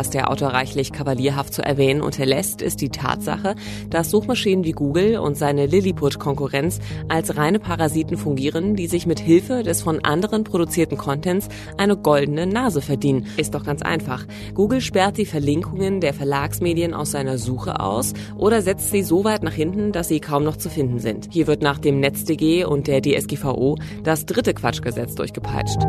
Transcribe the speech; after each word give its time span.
Was 0.00 0.08
der 0.08 0.30
Autor 0.30 0.54
reichlich 0.54 0.92
kavalierhaft 0.92 1.52
zu 1.52 1.60
erwähnen 1.60 2.00
unterlässt, 2.00 2.62
ist 2.62 2.80
die 2.80 2.88
Tatsache, 2.88 3.54
dass 3.90 4.08
Suchmaschinen 4.08 4.64
wie 4.64 4.72
Google 4.72 5.18
und 5.18 5.36
seine 5.36 5.66
Lilliput-Konkurrenz 5.66 6.78
als 7.10 7.36
reine 7.36 7.58
Parasiten 7.58 8.16
fungieren, 8.16 8.76
die 8.76 8.86
sich 8.86 9.06
mit 9.06 9.20
Hilfe 9.20 9.62
des 9.62 9.82
von 9.82 10.02
anderen 10.02 10.44
produzierten 10.44 10.96
Contents 10.96 11.50
eine 11.76 11.98
goldene 11.98 12.46
Nase 12.46 12.80
verdienen. 12.80 13.26
Ist 13.36 13.52
doch 13.52 13.62
ganz 13.62 13.82
einfach. 13.82 14.24
Google 14.54 14.80
sperrt 14.80 15.18
die 15.18 15.26
Verlinkungen 15.26 16.00
der 16.00 16.14
Verlagsmedien 16.14 16.94
aus 16.94 17.10
seiner 17.10 17.36
Suche 17.36 17.78
aus 17.78 18.14
oder 18.38 18.62
setzt 18.62 18.92
sie 18.92 19.02
so 19.02 19.24
weit 19.24 19.42
nach 19.42 19.52
hinten, 19.52 19.92
dass 19.92 20.08
sie 20.08 20.20
kaum 20.20 20.44
noch 20.44 20.56
zu 20.56 20.70
finden 20.70 20.98
sind. 20.98 21.28
Hier 21.30 21.46
wird 21.46 21.60
nach 21.60 21.78
dem 21.78 22.00
NetzDG 22.00 22.64
und 22.64 22.86
der 22.86 23.02
DSGVO 23.02 23.76
das 24.02 24.24
dritte 24.24 24.54
Quatschgesetz 24.54 25.14
durchgepeitscht. 25.14 25.82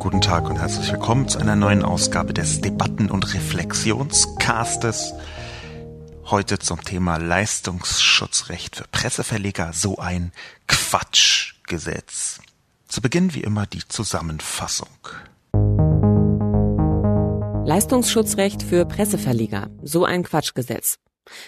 Guten 0.00 0.22
Tag 0.22 0.48
und 0.48 0.58
herzlich 0.58 0.90
willkommen 0.90 1.28
zu 1.28 1.38
einer 1.38 1.56
neuen 1.56 1.84
Ausgabe 1.84 2.32
des 2.32 2.62
Debatten- 2.62 3.10
und 3.10 3.34
Reflexionscastes. 3.34 5.12
Heute 6.24 6.58
zum 6.58 6.80
Thema 6.82 7.18
Leistungsschutzrecht 7.18 8.76
für 8.76 8.84
Presseverleger, 8.90 9.74
so 9.74 9.98
ein 9.98 10.32
Quatschgesetz. 10.68 12.40
Zu 12.88 13.02
Beginn 13.02 13.34
wie 13.34 13.42
immer 13.42 13.66
die 13.66 13.86
Zusammenfassung. 13.86 14.88
Leistungsschutzrecht 17.66 18.62
für 18.62 18.86
Presseverleger, 18.86 19.68
so 19.82 20.06
ein 20.06 20.22
Quatschgesetz. 20.22 20.96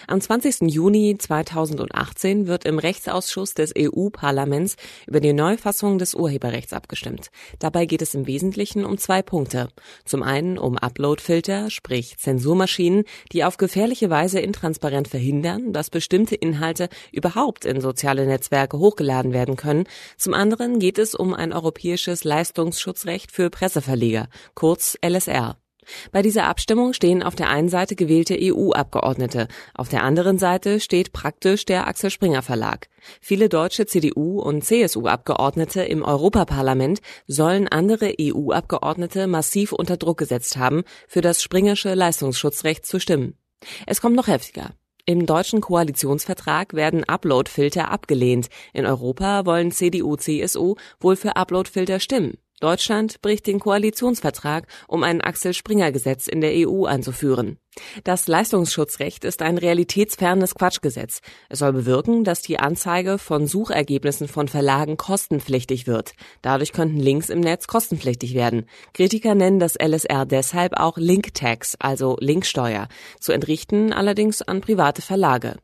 Am 0.07 0.19
20. 0.19 0.71
Juni 0.71 1.17
2018 1.17 2.47
wird 2.47 2.65
im 2.65 2.79
Rechtsausschuss 2.79 3.53
des 3.53 3.73
EU-Parlaments 3.77 4.75
über 5.07 5.19
die 5.19 5.33
Neufassung 5.33 5.97
des 5.97 6.15
Urheberrechts 6.15 6.73
abgestimmt. 6.73 7.29
Dabei 7.59 7.85
geht 7.85 8.01
es 8.01 8.13
im 8.13 8.27
Wesentlichen 8.27 8.85
um 8.85 8.97
zwei 8.97 9.21
Punkte. 9.21 9.69
Zum 10.05 10.23
einen 10.23 10.57
um 10.57 10.77
Uploadfilter, 10.77 11.69
sprich 11.69 12.17
Zensurmaschinen, 12.17 13.03
die 13.31 13.43
auf 13.43 13.57
gefährliche 13.57 14.09
Weise 14.09 14.39
intransparent 14.39 15.07
verhindern, 15.07 15.73
dass 15.73 15.89
bestimmte 15.89 16.35
Inhalte 16.35 16.89
überhaupt 17.11 17.65
in 17.65 17.81
soziale 17.81 18.25
Netzwerke 18.25 18.77
hochgeladen 18.77 19.33
werden 19.33 19.55
können. 19.55 19.85
Zum 20.17 20.33
anderen 20.33 20.79
geht 20.79 20.97
es 20.97 21.15
um 21.15 21.33
ein 21.33 21.53
europäisches 21.53 22.23
Leistungsschutzrecht 22.23 23.31
für 23.31 23.49
Presseverleger, 23.49 24.27
kurz 24.53 24.97
LSR. 25.05 25.62
Bei 26.11 26.21
dieser 26.21 26.45
Abstimmung 26.45 26.93
stehen 26.93 27.23
auf 27.23 27.35
der 27.35 27.49
einen 27.49 27.69
Seite 27.69 27.95
gewählte 27.95 28.37
EU-Abgeordnete, 28.39 29.47
auf 29.73 29.89
der 29.89 30.03
anderen 30.03 30.37
Seite 30.37 30.79
steht 30.79 31.13
praktisch 31.13 31.65
der 31.65 31.87
Axel 31.87 32.09
Springer 32.09 32.41
Verlag. 32.41 32.89
Viele 33.21 33.49
deutsche 33.49 33.85
CDU- 33.85 34.41
und 34.41 34.63
CSU-Abgeordnete 34.63 35.83
im 35.83 36.03
Europaparlament 36.03 37.01
sollen 37.27 37.67
andere 37.67 38.13
EU-Abgeordnete 38.19 39.27
massiv 39.27 39.73
unter 39.73 39.97
Druck 39.97 40.17
gesetzt 40.17 40.57
haben, 40.57 40.83
für 41.07 41.21
das 41.21 41.41
Springersche 41.41 41.93
Leistungsschutzrecht 41.93 42.85
zu 42.85 42.99
stimmen. 42.99 43.37
Es 43.85 44.01
kommt 44.01 44.15
noch 44.15 44.27
heftiger. 44.27 44.71
Im 45.05 45.25
deutschen 45.25 45.59
Koalitionsvertrag 45.59 46.73
werden 46.75 47.03
Uploadfilter 47.03 47.91
abgelehnt. 47.91 48.47
In 48.71 48.85
Europa 48.85 49.45
wollen 49.45 49.71
CDU, 49.71 50.15
CSU 50.15 50.75
wohl 51.01 51.17
für 51.17 51.35
Uploadfilter 51.35 51.99
stimmen. 51.99 52.37
Deutschland 52.63 53.21
bricht 53.21 53.45
den 53.47 53.59
Koalitionsvertrag, 53.59 54.67
um 54.87 55.03
ein 55.03 55.19
Axel 55.19 55.53
Springer 55.53 55.91
Gesetz 55.91 56.27
in 56.29 56.39
der 56.39 56.53
EU 56.55 56.85
einzuführen. 56.85 57.57
Das 58.05 58.29
Leistungsschutzrecht 58.29 59.25
ist 59.25 59.41
ein 59.41 59.57
realitätsfernes 59.57 60.55
Quatschgesetz. 60.55 61.19
Es 61.49 61.59
soll 61.59 61.73
bewirken, 61.73 62.23
dass 62.23 62.41
die 62.41 62.59
Anzeige 62.59 63.17
von 63.17 63.47
Suchergebnissen 63.47 64.29
von 64.29 64.47
Verlagen 64.47 64.95
kostenpflichtig 64.95 65.87
wird. 65.87 66.13
Dadurch 66.41 66.71
könnten 66.71 67.01
Links 67.01 67.29
im 67.29 67.41
Netz 67.41 67.67
kostenpflichtig 67.67 68.33
werden. 68.33 68.65
Kritiker 68.93 69.35
nennen 69.35 69.59
das 69.59 69.75
LSR 69.75 70.25
deshalb 70.25 70.79
auch 70.79 70.97
Link 70.97 71.33
Tax, 71.33 71.75
also 71.79 72.15
Linksteuer, 72.21 72.87
zu 73.19 73.33
entrichten 73.33 73.91
allerdings 73.91 74.41
an 74.41 74.61
private 74.61 75.01
Verlage. 75.01 75.57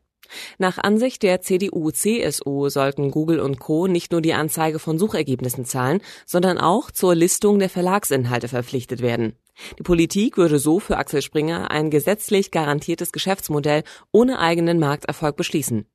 Nach 0.58 0.78
Ansicht 0.78 1.22
der 1.22 1.40
CDU-CSU 1.40 2.68
sollten 2.68 3.10
Google 3.10 3.40
und 3.40 3.58
Co. 3.58 3.86
nicht 3.86 4.12
nur 4.12 4.20
die 4.20 4.34
Anzeige 4.34 4.78
von 4.78 4.98
Suchergebnissen 4.98 5.64
zahlen, 5.64 6.00
sondern 6.26 6.58
auch 6.58 6.90
zur 6.90 7.14
Listung 7.14 7.58
der 7.58 7.70
Verlagsinhalte 7.70 8.48
verpflichtet 8.48 9.02
werden. 9.02 9.34
Die 9.78 9.82
Politik 9.82 10.36
würde 10.36 10.58
so 10.58 10.80
für 10.80 10.96
Axel 10.96 11.22
Springer 11.22 11.70
ein 11.70 11.90
gesetzlich 11.90 12.50
garantiertes 12.50 13.12
Geschäftsmodell 13.12 13.82
ohne 14.12 14.38
eigenen 14.38 14.78
Markterfolg 14.78 15.36
beschließen. 15.36 15.86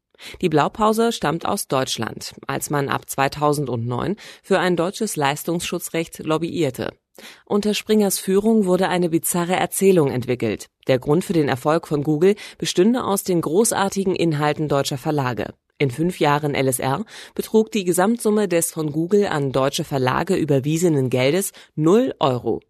Die 0.41 0.49
Blaupause 0.49 1.11
stammt 1.11 1.45
aus 1.45 1.67
Deutschland, 1.67 2.35
als 2.47 2.69
man 2.69 2.89
ab 2.89 3.09
2009 3.09 4.15
für 4.43 4.59
ein 4.59 4.77
deutsches 4.77 5.15
Leistungsschutzrecht 5.15 6.19
lobbyierte. 6.19 6.91
Unter 7.45 7.73
Springers 7.73 8.19
Führung 8.19 8.65
wurde 8.65 8.89
eine 8.89 9.09
bizarre 9.09 9.55
Erzählung 9.55 10.09
entwickelt. 10.11 10.67
Der 10.87 10.99
Grund 10.99 11.23
für 11.23 11.33
den 11.33 11.47
Erfolg 11.47 11.87
von 11.87 12.03
Google 12.03 12.35
bestünde 12.57 13.03
aus 13.03 13.23
den 13.23 13.41
großartigen 13.41 14.15
Inhalten 14.15 14.67
deutscher 14.67 14.97
Verlage. 14.97 15.53
In 15.77 15.91
fünf 15.91 16.19
Jahren 16.19 16.55
LSR 16.55 17.03
betrug 17.33 17.71
die 17.71 17.83
Gesamtsumme 17.83 18.47
des 18.47 18.71
von 18.71 18.91
Google 18.91 19.27
an 19.27 19.51
deutsche 19.51 19.83
Verlage 19.83 20.35
überwiesenen 20.35 21.09
Geldes 21.09 21.51
null 21.75 22.13
Euro. 22.19 22.61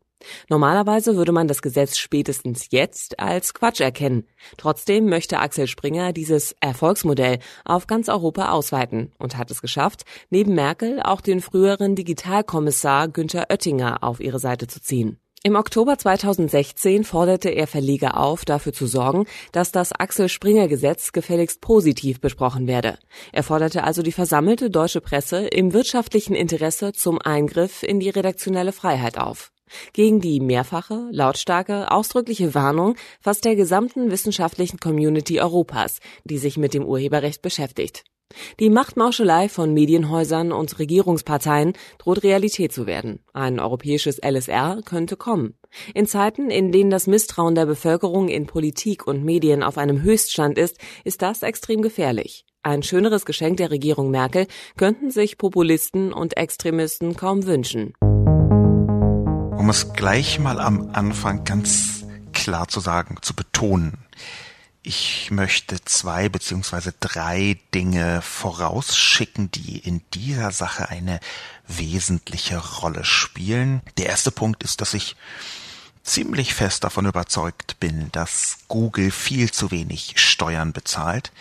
Normalerweise 0.49 1.15
würde 1.15 1.31
man 1.31 1.47
das 1.47 1.61
Gesetz 1.61 1.97
spätestens 1.97 2.67
jetzt 2.71 3.19
als 3.19 3.53
Quatsch 3.53 3.81
erkennen. 3.81 4.27
Trotzdem 4.57 5.05
möchte 5.05 5.39
Axel 5.39 5.67
Springer 5.67 6.13
dieses 6.13 6.55
Erfolgsmodell 6.59 7.39
auf 7.63 7.87
ganz 7.87 8.09
Europa 8.09 8.49
ausweiten 8.49 9.11
und 9.17 9.37
hat 9.37 9.51
es 9.51 9.61
geschafft, 9.61 10.03
neben 10.29 10.55
Merkel 10.55 11.01
auch 11.01 11.21
den 11.21 11.41
früheren 11.41 11.95
Digitalkommissar 11.95 13.07
Günther 13.07 13.47
Oettinger 13.49 14.03
auf 14.03 14.19
ihre 14.19 14.39
Seite 14.39 14.67
zu 14.67 14.81
ziehen. 14.81 15.19
Im 15.45 15.55
Oktober 15.55 15.95
2016 15.95 17.03
forderte 17.03 17.49
er 17.49 17.67
Verleger 17.67 18.17
auf, 18.17 18.45
dafür 18.45 18.73
zu 18.73 18.87
sorgen, 18.87 19.27
dass 19.51 19.71
das 19.71 19.91
Axel 19.91 20.27
Springer 20.27 20.67
Gesetz 20.67 21.11
gefälligst 21.11 21.61
positiv 21.61 22.19
besprochen 22.19 22.65
werde. 22.65 22.97
Er 23.31 23.43
forderte 23.43 23.83
also 23.83 24.01
die 24.01 24.11
versammelte 24.11 24.71
deutsche 24.71 25.01
Presse 25.01 25.45
im 25.45 25.71
wirtschaftlichen 25.71 26.33
Interesse 26.33 26.93
zum 26.93 27.21
Eingriff 27.21 27.83
in 27.83 27.99
die 27.99 28.09
redaktionelle 28.09 28.71
Freiheit 28.71 29.19
auf. 29.19 29.51
Gegen 29.93 30.21
die 30.21 30.39
mehrfache, 30.39 31.07
lautstarke, 31.11 31.91
ausdrückliche 31.91 32.53
Warnung 32.53 32.95
fast 33.19 33.45
der 33.45 33.55
gesamten 33.55 34.11
wissenschaftlichen 34.11 34.79
Community 34.79 35.39
Europas, 35.39 35.99
die 36.23 36.37
sich 36.37 36.57
mit 36.57 36.73
dem 36.73 36.85
Urheberrecht 36.85 37.41
beschäftigt. 37.41 38.03
Die 38.59 38.69
Machtmauschelei 38.69 39.49
von 39.49 39.73
Medienhäusern 39.73 40.51
und 40.51 40.79
Regierungsparteien 40.79 41.73
droht 41.99 42.23
Realität 42.23 42.73
zu 42.73 42.87
werden. 42.87 43.19
Ein 43.33 43.59
europäisches 43.59 44.19
LSR 44.19 44.81
könnte 44.83 45.15
kommen. 45.15 45.55
In 45.93 46.07
Zeiten, 46.07 46.49
in 46.49 46.71
denen 46.71 46.89
das 46.89 47.07
Misstrauen 47.07 47.55
der 47.55 47.65
Bevölkerung 47.65 48.27
in 48.27 48.47
Politik 48.47 49.07
und 49.07 49.23
Medien 49.23 49.63
auf 49.63 49.77
einem 49.77 50.01
Höchststand 50.01 50.57
ist, 50.57 50.79
ist 51.03 51.21
das 51.21 51.43
extrem 51.43 51.81
gefährlich. 51.81 52.45
Ein 52.63 52.81
schöneres 52.81 53.25
Geschenk 53.25 53.57
der 53.57 53.69
Regierung 53.69 54.09
Merkel 54.09 54.47
könnten 54.75 55.11
sich 55.11 55.37
Populisten 55.37 56.11
und 56.11 56.35
Extremisten 56.35 57.15
kaum 57.15 57.45
wünschen 57.45 57.93
um 59.65 59.71
es 59.71 59.93
gleich 59.93 60.37
mal 60.37 60.59
am 60.59 60.91
Anfang 60.93 61.43
ganz 61.43 62.05
klar 62.33 62.67
zu 62.67 62.79
sagen, 62.79 63.17
zu 63.21 63.33
betonen. 63.33 63.97
Ich 64.83 65.31
möchte 65.31 65.83
zwei 65.83 66.29
beziehungsweise 66.29 66.93
drei 66.99 67.57
Dinge 67.73 68.21
vorausschicken, 68.21 69.49
die 69.49 69.79
in 69.79 70.03
dieser 70.13 70.51
Sache 70.51 70.89
eine 70.89 71.19
wesentliche 71.67 72.59
Rolle 72.59 73.03
spielen. 73.03 73.81
Der 73.97 74.05
erste 74.05 74.29
Punkt 74.29 74.61
ist, 74.61 74.81
dass 74.81 74.93
ich 74.93 75.15
ziemlich 76.03 76.53
fest 76.53 76.83
davon 76.83 77.07
überzeugt 77.07 77.79
bin, 77.79 78.11
dass 78.11 78.59
Google 78.67 79.09
viel 79.09 79.51
zu 79.51 79.71
wenig 79.71 80.13
Steuern 80.17 80.73
bezahlt 80.73 81.31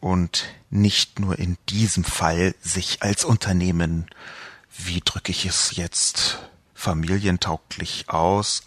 und 0.00 0.46
nicht 0.70 1.20
nur 1.20 1.38
in 1.38 1.56
diesem 1.68 2.02
Fall 2.02 2.56
sich 2.60 3.00
als 3.04 3.24
Unternehmen, 3.24 4.06
wie 4.76 5.02
drücke 5.04 5.30
ich 5.30 5.46
es 5.46 5.76
jetzt 5.76 6.40
familientauglich 6.84 8.10
aus, 8.10 8.62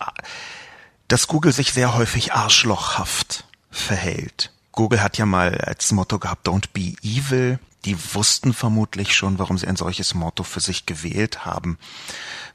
dass 1.07 1.27
Google 1.27 1.53
sich 1.53 1.71
sehr 1.71 1.95
häufig 1.95 2.33
arschlochhaft 2.33 3.45
verhält. 3.69 4.51
Google 4.71 5.01
hat 5.01 5.17
ja 5.17 5.25
mal 5.25 5.55
als 5.59 5.91
Motto 5.91 6.19
gehabt, 6.19 6.47
don't 6.47 6.69
be 6.73 6.95
evil. 7.03 7.59
Die 7.85 7.97
wussten 8.15 8.53
vermutlich 8.53 9.15
schon, 9.15 9.39
warum 9.39 9.57
sie 9.57 9.67
ein 9.67 9.75
solches 9.75 10.13
Motto 10.13 10.43
für 10.43 10.59
sich 10.59 10.85
gewählt 10.85 11.45
haben, 11.45 11.77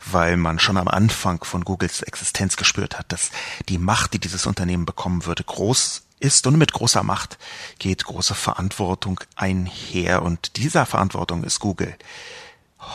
weil 0.05 0.37
man 0.37 0.59
schon 0.59 0.76
am 0.76 0.88
Anfang 0.88 1.43
von 1.44 1.64
Googles 1.64 2.03
Existenz 2.03 2.56
gespürt 2.56 2.99
hat, 2.99 3.12
dass 3.12 3.31
die 3.69 3.79
Macht, 3.79 4.12
die 4.12 4.19
dieses 4.19 4.47
Unternehmen 4.47 4.85
bekommen 4.85 5.25
würde, 5.25 5.44
groß 5.44 6.03
ist 6.19 6.47
und 6.47 6.59
mit 6.59 6.73
großer 6.73 7.03
Macht 7.03 7.38
geht 7.79 8.05
große 8.05 8.35
Verantwortung 8.35 9.20
einher 9.37 10.23
und 10.23 10.56
dieser 10.56 10.87
Verantwortung 10.87 11.44
ist 11.44 11.61
Google 11.61 11.97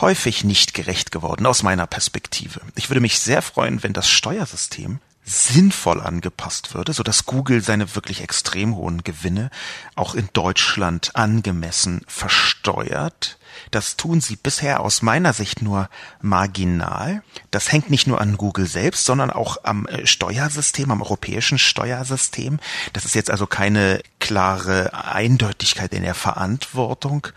häufig 0.00 0.44
nicht 0.44 0.74
gerecht 0.74 1.12
geworden 1.12 1.46
aus 1.46 1.62
meiner 1.62 1.86
Perspektive. 1.86 2.60
Ich 2.76 2.90
würde 2.90 3.00
mich 3.00 3.18
sehr 3.18 3.42
freuen, 3.42 3.82
wenn 3.82 3.92
das 3.92 4.08
Steuersystem 4.08 5.00
sinnvoll 5.28 6.00
angepasst 6.00 6.74
würde, 6.74 6.92
so 6.92 7.02
dass 7.02 7.26
Google 7.26 7.60
seine 7.62 7.94
wirklich 7.94 8.22
extrem 8.22 8.74
hohen 8.76 9.04
Gewinne 9.04 9.50
auch 9.94 10.14
in 10.14 10.28
Deutschland 10.32 11.14
angemessen 11.14 12.02
versteuert. 12.06 13.38
Das 13.70 13.96
tun 13.96 14.20
sie 14.20 14.36
bisher 14.36 14.80
aus 14.80 15.02
meiner 15.02 15.32
Sicht 15.32 15.62
nur 15.62 15.90
marginal. 16.22 17.22
Das 17.50 17.72
hängt 17.72 17.90
nicht 17.90 18.06
nur 18.06 18.20
an 18.20 18.36
Google 18.36 18.66
selbst, 18.66 19.04
sondern 19.04 19.30
auch 19.30 19.58
am 19.64 19.86
äh, 19.86 20.06
Steuersystem, 20.06 20.90
am 20.90 21.02
europäischen 21.02 21.58
Steuersystem. 21.58 22.60
Das 22.92 23.04
ist 23.04 23.14
jetzt 23.14 23.30
also 23.30 23.46
keine 23.46 24.00
klare 24.20 24.92
Eindeutigkeit 24.94 25.92
in 25.92 26.02
der 26.02 26.14
Verantwortung. 26.14 27.28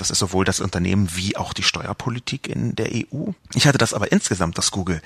Das 0.00 0.10
ist 0.10 0.18
sowohl 0.18 0.46
das 0.46 0.60
Unternehmen 0.60 1.14
wie 1.14 1.36
auch 1.36 1.52
die 1.52 1.62
Steuerpolitik 1.62 2.48
in 2.48 2.74
der 2.74 2.88
EU. 2.90 3.32
Ich 3.54 3.66
hatte 3.66 3.76
das 3.76 3.92
aber 3.92 4.10
insgesamt, 4.10 4.56
dass 4.56 4.70
Google 4.70 5.02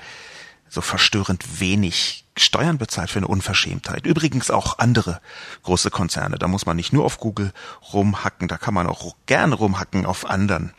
so 0.69 0.79
verstörend 0.79 1.59
wenig 1.59 2.23
Steuern 2.37 2.77
bezahlt 2.77 3.11
für 3.11 3.19
eine 3.19 3.27
Unverschämtheit. 3.27 4.05
Übrigens 4.05 4.51
auch 4.51 4.79
andere 4.79 5.19
große 5.63 5.89
Konzerne. 5.89 6.37
Da 6.37 6.47
muss 6.47 6.65
man 6.65 6.77
nicht 6.77 6.93
nur 6.93 7.03
auf 7.03 7.19
Google 7.19 7.51
rumhacken, 7.93 8.47
da 8.47 8.57
kann 8.57 8.73
man 8.73 8.87
auch 8.87 9.17
gerne 9.25 9.55
rumhacken 9.55 10.05
auf 10.05 10.29
anderen. 10.29 10.71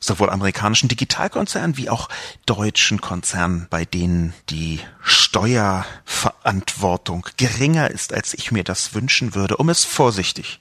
Sowohl 0.00 0.28
amerikanischen 0.28 0.88
Digitalkonzernen 0.88 1.78
wie 1.78 1.88
auch 1.88 2.10
deutschen 2.44 3.00
Konzernen, 3.00 3.68
bei 3.70 3.86
denen 3.86 4.34
die 4.50 4.80
Steuerverantwortung 5.00 7.26
geringer 7.38 7.90
ist, 7.90 8.12
als 8.12 8.34
ich 8.34 8.52
mir 8.52 8.64
das 8.64 8.92
wünschen 8.94 9.34
würde, 9.34 9.56
um 9.56 9.70
es 9.70 9.84
vorsichtig 9.84 10.60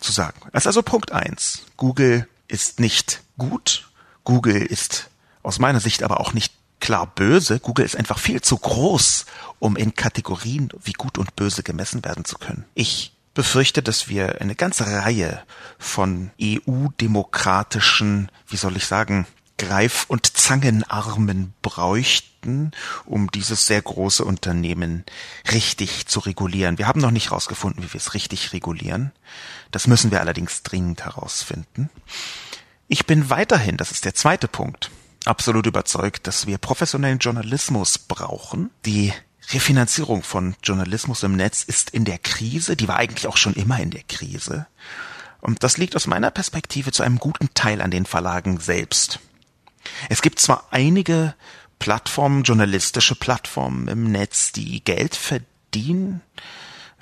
zu 0.00 0.12
sagen. 0.12 0.40
Das 0.52 0.62
ist 0.62 0.68
also 0.68 0.82
Punkt 0.82 1.12
eins. 1.12 1.64
Google 1.76 2.26
ist 2.48 2.80
nicht 2.80 3.22
gut. 3.36 3.88
Google 4.24 4.62
ist 4.62 5.10
aus 5.42 5.58
meiner 5.58 5.80
Sicht 5.80 6.02
aber 6.02 6.20
auch 6.20 6.32
nicht 6.32 6.52
klar 6.80 7.06
böse. 7.06 7.60
Google 7.60 7.84
ist 7.84 7.96
einfach 7.96 8.18
viel 8.18 8.40
zu 8.40 8.56
groß, 8.56 9.26
um 9.58 9.76
in 9.76 9.94
Kategorien 9.94 10.70
wie 10.82 10.92
gut 10.92 11.18
und 11.18 11.36
böse 11.36 11.62
gemessen 11.62 12.04
werden 12.04 12.24
zu 12.24 12.38
können. 12.38 12.64
Ich 12.74 13.12
befürchte, 13.34 13.82
dass 13.82 14.08
wir 14.08 14.40
eine 14.40 14.54
ganze 14.54 14.86
Reihe 14.86 15.42
von 15.78 16.30
EU-demokratischen, 16.42 18.30
wie 18.48 18.56
soll 18.56 18.76
ich 18.76 18.86
sagen, 18.86 19.26
Greif- 19.58 20.06
und 20.08 20.36
Zangenarmen 20.36 21.52
bräuchten, 21.62 22.70
um 23.04 23.30
dieses 23.30 23.66
sehr 23.66 23.82
große 23.82 24.24
Unternehmen 24.24 25.04
richtig 25.52 26.06
zu 26.06 26.20
regulieren. 26.20 26.78
Wir 26.78 26.86
haben 26.86 27.00
noch 27.00 27.10
nicht 27.10 27.30
herausgefunden, 27.30 27.82
wie 27.82 27.92
wir 27.92 28.00
es 28.00 28.14
richtig 28.14 28.52
regulieren. 28.52 29.12
Das 29.70 29.86
müssen 29.86 30.10
wir 30.10 30.20
allerdings 30.20 30.62
dringend 30.62 31.04
herausfinden. 31.04 31.90
Ich 32.86 33.04
bin 33.04 33.28
weiterhin, 33.28 33.76
das 33.76 33.90
ist 33.90 34.04
der 34.04 34.14
zweite 34.14 34.48
Punkt, 34.48 34.90
absolut 35.26 35.66
überzeugt, 35.66 36.26
dass 36.26 36.46
wir 36.46 36.56
professionellen 36.58 37.18
Journalismus 37.18 37.98
brauchen. 37.98 38.70
Die 38.86 39.12
Refinanzierung 39.50 40.22
von 40.22 40.56
Journalismus 40.62 41.22
im 41.22 41.36
Netz 41.36 41.62
ist 41.64 41.90
in 41.90 42.04
der 42.04 42.18
Krise, 42.18 42.76
die 42.76 42.88
war 42.88 42.96
eigentlich 42.96 43.26
auch 43.26 43.36
schon 43.36 43.54
immer 43.54 43.78
in 43.80 43.90
der 43.90 44.02
Krise. 44.04 44.66
Und 45.40 45.62
das 45.62 45.78
liegt 45.78 45.96
aus 45.96 46.06
meiner 46.06 46.30
Perspektive 46.30 46.92
zu 46.92 47.02
einem 47.02 47.18
guten 47.18 47.48
Teil 47.54 47.80
an 47.80 47.90
den 47.90 48.06
Verlagen 48.06 48.58
selbst. 48.60 49.20
Es 50.08 50.22
gibt 50.22 50.40
zwar 50.40 50.68
einige 50.70 51.34
Plattformen, 51.78 52.42
journalistische 52.42 53.14
Plattformen 53.14 53.88
im 53.88 54.10
Netz, 54.10 54.52
die 54.52 54.82
Geld 54.82 55.14
verdienen, 55.14 56.22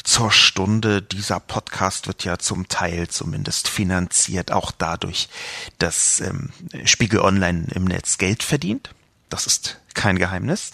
zur 0.07 0.31
Stunde. 0.31 1.03
Dieser 1.03 1.41
Podcast 1.41 2.07
wird 2.07 2.25
ja 2.25 2.39
zum 2.39 2.69
Teil 2.69 3.09
zumindest 3.09 3.69
finanziert, 3.69 4.53
auch 4.53 4.71
dadurch, 4.71 5.29
dass 5.79 6.21
ähm, 6.21 6.51
Spiegel 6.85 7.21
Online 7.21 7.67
im 7.75 7.85
Netz 7.85 8.19
Geld 8.19 8.43
verdient. 8.43 8.91
Das 9.29 9.47
ist 9.47 9.81
kein 9.95 10.19
Geheimnis. 10.19 10.71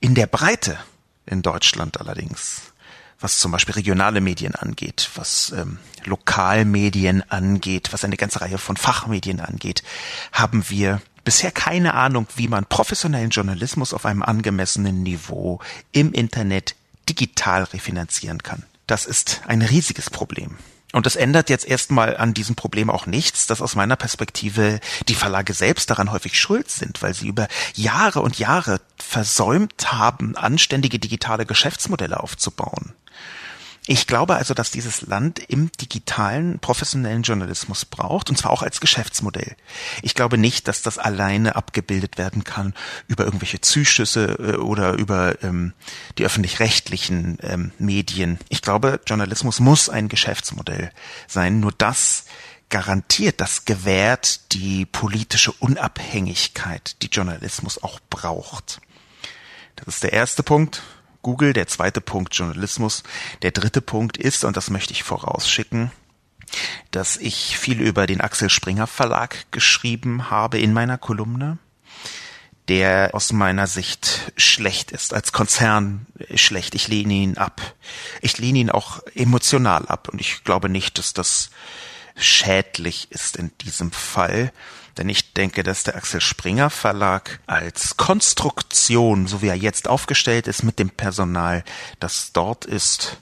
In 0.00 0.14
der 0.14 0.26
Breite 0.26 0.78
in 1.26 1.42
Deutschland 1.42 2.00
allerdings, 2.00 2.72
was 3.20 3.38
zum 3.38 3.52
Beispiel 3.52 3.74
regionale 3.74 4.20
Medien 4.20 4.54
angeht, 4.54 5.10
was 5.16 5.52
ähm, 5.52 5.78
Lokalmedien 6.04 7.28
angeht, 7.30 7.92
was 7.92 8.04
eine 8.04 8.16
ganze 8.16 8.40
Reihe 8.40 8.58
von 8.58 8.76
Fachmedien 8.76 9.40
angeht, 9.40 9.82
haben 10.32 10.68
wir 10.70 11.02
bisher 11.26 11.50
keine 11.50 11.94
Ahnung, 11.94 12.28
wie 12.36 12.46
man 12.46 12.64
professionellen 12.64 13.30
Journalismus 13.30 13.92
auf 13.92 14.06
einem 14.06 14.22
angemessenen 14.22 15.02
Niveau 15.02 15.60
im 15.90 16.12
Internet 16.12 16.76
digital 17.08 17.64
refinanzieren 17.64 18.44
kann. 18.44 18.62
Das 18.86 19.06
ist 19.06 19.42
ein 19.46 19.60
riesiges 19.60 20.08
Problem. 20.08 20.56
Und 20.92 21.04
das 21.04 21.16
ändert 21.16 21.50
jetzt 21.50 21.66
erstmal 21.66 22.16
an 22.16 22.32
diesem 22.32 22.54
Problem 22.54 22.90
auch 22.90 23.06
nichts, 23.06 23.48
dass 23.48 23.60
aus 23.60 23.74
meiner 23.74 23.96
Perspektive 23.96 24.78
die 25.08 25.16
Verlage 25.16 25.52
selbst 25.52 25.90
daran 25.90 26.12
häufig 26.12 26.38
schuld 26.38 26.70
sind, 26.70 27.02
weil 27.02 27.12
sie 27.12 27.26
über 27.26 27.48
Jahre 27.74 28.20
und 28.20 28.38
Jahre 28.38 28.80
versäumt 28.96 29.92
haben, 29.92 30.36
anständige 30.36 31.00
digitale 31.00 31.44
Geschäftsmodelle 31.44 32.20
aufzubauen. 32.20 32.92
Ich 33.88 34.08
glaube 34.08 34.34
also, 34.34 34.52
dass 34.52 34.72
dieses 34.72 35.02
Land 35.02 35.38
im 35.38 35.70
digitalen 35.80 36.58
professionellen 36.58 37.22
Journalismus 37.22 37.84
braucht, 37.84 38.28
und 38.28 38.36
zwar 38.36 38.50
auch 38.50 38.62
als 38.62 38.80
Geschäftsmodell. 38.80 39.54
Ich 40.02 40.14
glaube 40.14 40.38
nicht, 40.38 40.66
dass 40.66 40.82
das 40.82 40.98
alleine 40.98 41.54
abgebildet 41.54 42.18
werden 42.18 42.42
kann 42.42 42.74
über 43.06 43.24
irgendwelche 43.24 43.60
Zuschüsse 43.60 44.38
äh, 44.40 44.56
oder 44.56 44.94
über 44.94 45.40
ähm, 45.44 45.72
die 46.18 46.24
öffentlich-rechtlichen 46.24 47.38
ähm, 47.42 47.70
Medien. 47.78 48.40
Ich 48.48 48.60
glaube, 48.60 49.00
Journalismus 49.06 49.60
muss 49.60 49.88
ein 49.88 50.08
Geschäftsmodell 50.08 50.90
sein. 51.28 51.60
Nur 51.60 51.72
das 51.72 52.24
garantiert, 52.68 53.40
das 53.40 53.66
gewährt 53.66 54.52
die 54.52 54.84
politische 54.84 55.52
Unabhängigkeit, 55.52 57.00
die 57.02 57.06
Journalismus 57.06 57.80
auch 57.80 58.00
braucht. 58.10 58.80
Das 59.76 59.94
ist 59.94 60.02
der 60.02 60.12
erste 60.12 60.42
Punkt. 60.42 60.82
Google, 61.26 61.52
der 61.52 61.66
zweite 61.66 62.00
Punkt 62.00 62.36
Journalismus, 62.36 63.02
der 63.42 63.50
dritte 63.50 63.80
Punkt 63.80 64.16
ist, 64.16 64.44
und 64.44 64.56
das 64.56 64.70
möchte 64.70 64.92
ich 64.92 65.02
vorausschicken, 65.02 65.90
dass 66.92 67.16
ich 67.16 67.58
viel 67.58 67.80
über 67.80 68.06
den 68.06 68.20
Axel 68.20 68.48
Springer 68.48 68.86
Verlag 68.86 69.50
geschrieben 69.50 70.30
habe 70.30 70.60
in 70.60 70.72
meiner 70.72 70.98
Kolumne, 70.98 71.58
der 72.68 73.10
aus 73.12 73.32
meiner 73.32 73.66
Sicht 73.66 74.32
schlecht 74.36 74.92
ist, 74.92 75.12
als 75.12 75.32
Konzern 75.32 76.06
schlecht. 76.36 76.76
Ich 76.76 76.86
lehne 76.86 77.14
ihn 77.14 77.38
ab. 77.38 77.60
Ich 78.22 78.38
lehne 78.38 78.60
ihn 78.60 78.70
auch 78.70 79.00
emotional 79.16 79.84
ab 79.88 80.08
und 80.08 80.20
ich 80.20 80.44
glaube 80.44 80.68
nicht, 80.68 80.96
dass 80.96 81.12
das 81.12 81.50
schädlich 82.14 83.10
ist 83.10 83.34
in 83.36 83.50
diesem 83.62 83.90
Fall. 83.90 84.52
Denn 84.98 85.08
ich 85.08 85.34
denke, 85.34 85.62
dass 85.62 85.84
der 85.84 85.96
Axel 85.96 86.20
Springer 86.20 86.70
Verlag 86.70 87.40
als 87.46 87.96
Konstruktion, 87.96 89.26
so 89.26 89.42
wie 89.42 89.48
er 89.48 89.56
jetzt 89.56 89.88
aufgestellt 89.88 90.46
ist 90.46 90.62
mit 90.62 90.78
dem 90.78 90.90
Personal, 90.90 91.64
das 92.00 92.32
dort 92.32 92.64
ist, 92.64 93.18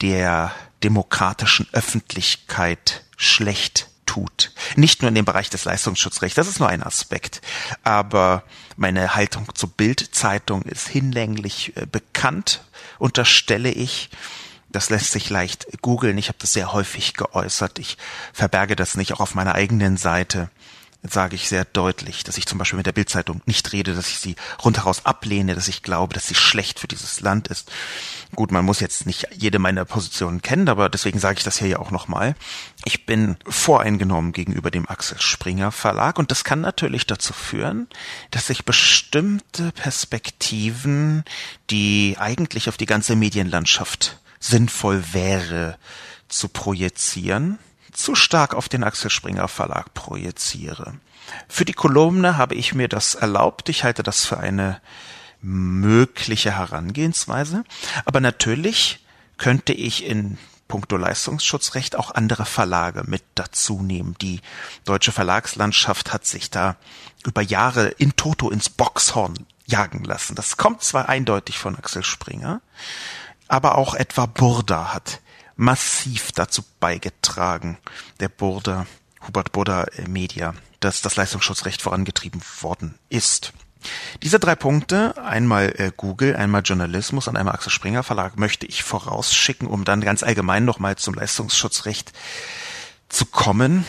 der 0.00 0.52
demokratischen 0.82 1.66
Öffentlichkeit 1.72 3.04
schlecht 3.16 3.88
tut. 4.06 4.52
Nicht 4.76 5.02
nur 5.02 5.08
in 5.08 5.14
dem 5.14 5.24
Bereich 5.24 5.50
des 5.50 5.64
Leistungsschutzrechts, 5.64 6.36
das 6.36 6.48
ist 6.48 6.60
nur 6.60 6.68
ein 6.68 6.82
Aspekt. 6.82 7.40
Aber 7.82 8.44
meine 8.76 9.14
Haltung 9.14 9.46
zur 9.54 9.70
Bildzeitung 9.70 10.62
ist 10.62 10.88
hinlänglich 10.88 11.76
äh, 11.76 11.86
bekannt, 11.86 12.62
unterstelle 12.98 13.70
ich. 13.70 14.10
Das 14.70 14.90
lässt 14.90 15.12
sich 15.12 15.30
leicht 15.30 15.66
googeln. 15.80 16.18
Ich 16.18 16.28
habe 16.28 16.38
das 16.40 16.52
sehr 16.52 16.72
häufig 16.72 17.14
geäußert. 17.14 17.78
Ich 17.78 17.96
verberge 18.32 18.76
das 18.76 18.96
nicht 18.96 19.12
auch 19.12 19.20
auf 19.20 19.34
meiner 19.34 19.54
eigenen 19.54 19.96
Seite 19.96 20.50
sage 21.10 21.36
ich 21.36 21.48
sehr 21.48 21.64
deutlich, 21.64 22.24
dass 22.24 22.38
ich 22.38 22.46
zum 22.46 22.58
Beispiel 22.58 22.76
mit 22.76 22.86
der 22.86 22.92
Bildzeitung 22.92 23.40
nicht 23.46 23.72
rede, 23.72 23.94
dass 23.94 24.08
ich 24.08 24.18
sie 24.18 24.36
rundheraus 24.64 25.04
ablehne, 25.04 25.54
dass 25.54 25.68
ich 25.68 25.82
glaube, 25.82 26.14
dass 26.14 26.26
sie 26.26 26.34
schlecht 26.34 26.78
für 26.78 26.88
dieses 26.88 27.20
Land 27.20 27.48
ist. 27.48 27.70
Gut, 28.34 28.50
man 28.50 28.64
muss 28.64 28.80
jetzt 28.80 29.06
nicht 29.06 29.28
jede 29.32 29.58
meiner 29.58 29.84
Positionen 29.84 30.42
kennen, 30.42 30.68
aber 30.68 30.88
deswegen 30.88 31.18
sage 31.18 31.38
ich 31.38 31.44
das 31.44 31.58
hier 31.58 31.68
ja 31.68 31.78
auch 31.78 31.90
nochmal. 31.90 32.34
Ich 32.84 33.06
bin 33.06 33.36
voreingenommen 33.46 34.32
gegenüber 34.32 34.70
dem 34.70 34.88
Axel 34.88 35.20
Springer 35.20 35.72
Verlag 35.72 36.18
und 36.18 36.30
das 36.30 36.44
kann 36.44 36.60
natürlich 36.60 37.06
dazu 37.06 37.32
führen, 37.32 37.88
dass 38.30 38.48
sich 38.48 38.64
bestimmte 38.64 39.72
Perspektiven, 39.72 41.24
die 41.70 42.16
eigentlich 42.18 42.68
auf 42.68 42.76
die 42.76 42.86
ganze 42.86 43.16
Medienlandschaft 43.16 44.18
sinnvoll 44.40 45.02
wäre, 45.12 45.78
zu 46.28 46.48
projizieren, 46.48 47.58
zu 47.92 48.14
stark 48.14 48.54
auf 48.54 48.68
den 48.68 48.84
Axel 48.84 49.10
Springer 49.10 49.48
Verlag 49.48 49.94
projiziere. 49.94 50.94
Für 51.48 51.64
die 51.64 51.72
Kolumne 51.72 52.36
habe 52.36 52.54
ich 52.54 52.74
mir 52.74 52.88
das 52.88 53.14
erlaubt. 53.14 53.68
Ich 53.68 53.84
halte 53.84 54.02
das 54.02 54.24
für 54.26 54.38
eine 54.38 54.80
mögliche 55.40 56.52
Herangehensweise. 56.52 57.64
Aber 58.04 58.20
natürlich 58.20 59.04
könnte 59.38 59.72
ich 59.72 60.04
in 60.04 60.38
puncto 60.68 60.96
Leistungsschutzrecht 60.96 61.96
auch 61.96 62.10
andere 62.10 62.44
Verlage 62.44 63.04
mit 63.06 63.22
dazu 63.34 63.82
nehmen. 63.82 64.16
Die 64.20 64.40
deutsche 64.84 65.12
Verlagslandschaft 65.12 66.12
hat 66.12 66.26
sich 66.26 66.50
da 66.50 66.76
über 67.24 67.42
Jahre 67.42 67.88
in 67.88 68.16
Toto 68.16 68.50
ins 68.50 68.68
Boxhorn 68.68 69.46
jagen 69.64 70.04
lassen. 70.04 70.34
Das 70.34 70.56
kommt 70.56 70.82
zwar 70.82 71.08
eindeutig 71.08 71.58
von 71.58 71.76
Axel 71.76 72.04
Springer, 72.04 72.60
Aber 73.48 73.78
auch 73.78 73.94
etwa 73.94 74.26
Burda 74.26 74.92
hat 74.92 75.20
massiv 75.56 76.32
dazu 76.32 76.62
beigetragen, 76.80 77.78
der 78.20 78.28
Burda, 78.28 78.86
Hubert 79.26 79.52
Burda 79.52 79.84
äh, 79.84 80.08
Media, 80.08 80.54
dass 80.80 81.02
das 81.02 81.16
Leistungsschutzrecht 81.16 81.82
vorangetrieben 81.82 82.42
worden 82.60 82.98
ist. 83.08 83.52
Diese 84.22 84.40
drei 84.40 84.54
Punkte, 84.54 85.14
einmal 85.24 85.72
äh, 85.78 85.92
Google, 85.96 86.36
einmal 86.36 86.62
Journalismus 86.62 87.28
und 87.28 87.36
einmal 87.36 87.54
Axel 87.54 87.72
Springer 87.72 88.02
Verlag, 88.02 88.38
möchte 88.38 88.66
ich 88.66 88.82
vorausschicken, 88.82 89.68
um 89.68 89.84
dann 89.84 90.00
ganz 90.00 90.22
allgemein 90.22 90.64
nochmal 90.64 90.96
zum 90.96 91.14
Leistungsschutzrecht 91.14 92.12
zu 93.08 93.26
kommen, 93.26 93.86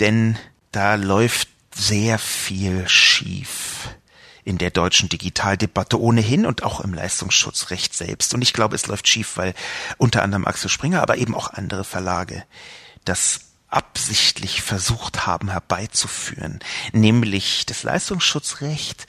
denn 0.00 0.38
da 0.72 0.94
läuft 0.96 1.48
sehr 1.74 2.18
viel 2.18 2.88
schief 2.88 3.88
in 4.48 4.56
der 4.56 4.70
deutschen 4.70 5.10
Digitaldebatte 5.10 6.00
ohnehin 6.00 6.46
und 6.46 6.62
auch 6.62 6.80
im 6.80 6.94
Leistungsschutzrecht 6.94 7.94
selbst. 7.94 8.32
Und 8.32 8.40
ich 8.40 8.54
glaube, 8.54 8.74
es 8.76 8.86
läuft 8.86 9.06
schief, 9.06 9.36
weil 9.36 9.52
unter 9.98 10.22
anderem 10.22 10.46
Axel 10.46 10.70
Springer, 10.70 11.02
aber 11.02 11.18
eben 11.18 11.34
auch 11.34 11.52
andere 11.52 11.84
Verlage 11.84 12.44
das 13.04 13.40
absichtlich 13.68 14.62
versucht 14.62 15.26
haben 15.26 15.50
herbeizuführen, 15.50 16.60
nämlich 16.92 17.66
das 17.66 17.82
Leistungsschutzrecht 17.82 19.06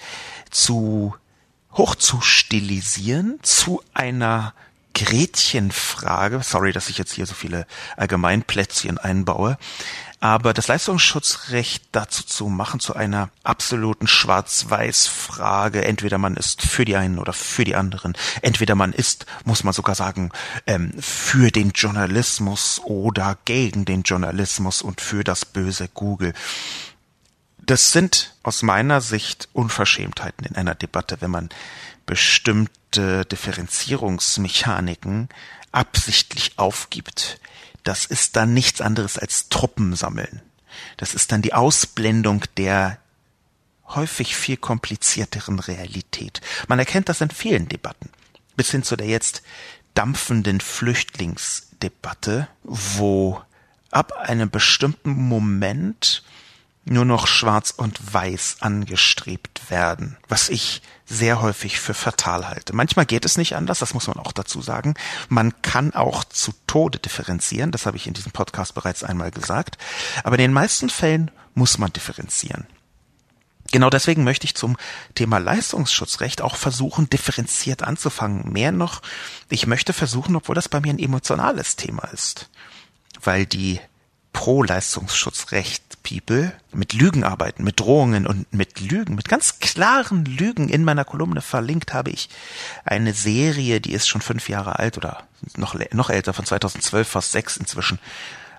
zu 0.52 1.16
hochzustilisieren 1.72 3.40
zu 3.42 3.82
einer 3.94 4.54
Gretchenfrage. 4.94 6.42
Sorry, 6.44 6.74
dass 6.74 6.90
ich 6.90 6.98
jetzt 6.98 7.14
hier 7.14 7.26
so 7.26 7.34
viele 7.34 7.66
Allgemeinplätzchen 7.96 8.98
einbaue 8.98 9.58
aber 10.20 10.54
das 10.54 10.68
Leistungsschutzrecht 10.68 11.86
dazu 11.94 12.24
zu 12.24 12.50
machen, 12.50 12.82
zu 12.82 12.94
einer 12.94 13.30
absoluten 13.44 14.08
Schwarz-Weiß-Frage, 14.08 15.86
entweder 15.86 16.18
man 16.18 16.36
ist 16.36 16.62
für 16.62 16.84
die 16.84 16.98
einen 16.98 17.20
oder 17.20 17.32
für 17.32 17.64
die 17.64 17.76
anderen, 17.76 18.18
entweder 18.42 18.76
man 18.76 18.92
ist, 18.92 19.26
muss 19.46 19.64
man 19.64 19.74
sogar 19.74 19.96
sagen, 19.96 20.32
ähm, 20.68 20.92
für 21.00 21.52
den 21.52 21.72
Journalismus 21.72 22.82
oder 22.84 23.38
gegen 23.46 23.86
den 23.86 24.04
Journalismus 24.04 24.82
und 24.82 25.00
für 25.00 25.24
das 25.24 25.46
böse 25.46 25.88
Google. 25.94 26.34
Das 27.60 27.94
sind 27.94 28.36
aus 28.44 28.62
meiner 28.62 29.00
Sicht 29.00 29.48
Unverschämtheiten 29.54 30.46
in 30.46 30.56
einer 30.56 30.76
Debatte, 30.76 31.18
wenn 31.22 31.32
man 31.32 31.50
bestimmte 32.06 33.26
Differenzierungsmechaniken 33.26 35.30
absichtlich 35.72 36.54
aufgibt 36.58 37.40
das 37.84 38.06
ist 38.06 38.36
dann 38.36 38.54
nichts 38.54 38.82
anderes 38.82 39.18
als 39.18 39.50
Truppen 39.50 39.96
sammeln. 39.96 40.42
Das 40.98 41.14
ist 41.14 41.32
dann 41.32 41.42
die 41.42 41.54
Ausblendung 41.54 42.44
der 42.58 43.00
häufig 43.88 44.36
viel 44.36 44.58
komplizierteren 44.58 45.60
Realität. 45.60 46.42
Man 46.68 46.80
erkennt 46.80 47.10
das 47.10 47.22
in 47.22 47.32
vielen 47.32 47.68
Debatten, 47.68 48.10
bis 48.56 48.72
hin 48.72 48.84
zu 48.84 48.96
der 48.96 49.08
jetzt 49.08 49.42
dampfenden 49.96 50.62
Flüchtlingsdebatte, 50.62 52.48
wo 52.64 53.42
ab 53.92 54.14
einem 54.14 54.50
bestimmten 54.50 55.12
Moment 55.12 56.24
nur 56.90 57.06
noch 57.06 57.28
schwarz 57.28 57.72
und 57.72 58.14
weiß 58.14 58.58
angestrebt 58.60 59.70
werden, 59.70 60.18
was 60.28 60.50
ich 60.50 60.82
sehr 61.06 61.42
häufig 61.42 61.80
für 61.80 61.94
fatal 61.94 62.48
halte. 62.48 62.76
Manchmal 62.76 63.06
geht 63.06 63.26
es 63.26 63.38
nicht 63.38 63.56
anders, 63.56 63.80
das 63.80 63.94
muss 63.94 64.08
man 64.08 64.18
auch 64.18 64.32
dazu 64.32 64.62
sagen. 64.62 64.96
Man 65.28 65.62
kann 65.62 65.94
auch 65.94 66.24
zu 66.24 66.52
Tode 66.68 67.00
differenzieren, 67.00 67.72
das 67.72 67.86
habe 67.86 67.98
ich 67.98 68.08
in 68.08 68.14
diesem 68.14 68.32
Podcast 68.32 68.76
bereits 68.76 69.04
einmal 69.04 69.32
gesagt, 69.32 69.78
aber 70.24 70.36
in 70.36 70.42
den 70.42 70.54
meisten 70.54 70.90
Fällen 70.90 71.32
muss 71.54 71.78
man 71.78 71.94
differenzieren. 71.94 72.68
Genau 73.72 73.90
deswegen 73.92 74.24
möchte 74.24 74.46
ich 74.46 74.56
zum 74.56 74.78
Thema 75.14 75.38
Leistungsschutzrecht 75.38 76.42
auch 76.42 76.56
versuchen, 76.56 77.10
differenziert 77.10 77.84
anzufangen. 77.84 78.52
Mehr 78.52 78.72
noch, 78.72 79.04
ich 79.50 79.68
möchte 79.68 79.94
versuchen, 79.94 80.36
obwohl 80.36 80.56
das 80.56 80.70
bei 80.70 80.80
mir 80.80 80.92
ein 80.92 81.00
emotionales 81.00 81.76
Thema 81.76 82.06
ist, 82.06 82.50
weil 83.22 83.46
die 83.46 83.80
Pro-Leistungsschutzrecht 84.34 85.89
People 86.04 86.54
mit 86.72 86.94
Lügen 86.94 87.24
arbeiten, 87.24 87.64
mit 87.64 87.80
Drohungen 87.80 88.28
und 88.28 88.52
mit 88.54 88.80
Lügen, 88.80 89.16
mit 89.16 89.30
ganz 89.30 89.60
klaren 89.60 90.26
Lügen. 90.26 90.70
In 90.70 90.84
meiner 90.84 91.06
Kolumne 91.06 91.42
verlinkt 91.42 91.94
habe 91.94 92.12
ich 92.12 92.30
eine 92.86 93.14
Serie, 93.14 93.82
die 93.82 93.94
ist 93.94 94.08
schon 94.08 94.22
fünf 94.22 94.50
Jahre 94.50 94.80
alt 94.80 94.98
oder 94.98 95.24
noch, 95.56 95.76
noch 95.92 96.10
älter, 96.10 96.34
von 96.34 96.46
2012, 96.46 97.08
fast 97.08 97.32
sechs 97.32 97.58
inzwischen. 97.58 98.00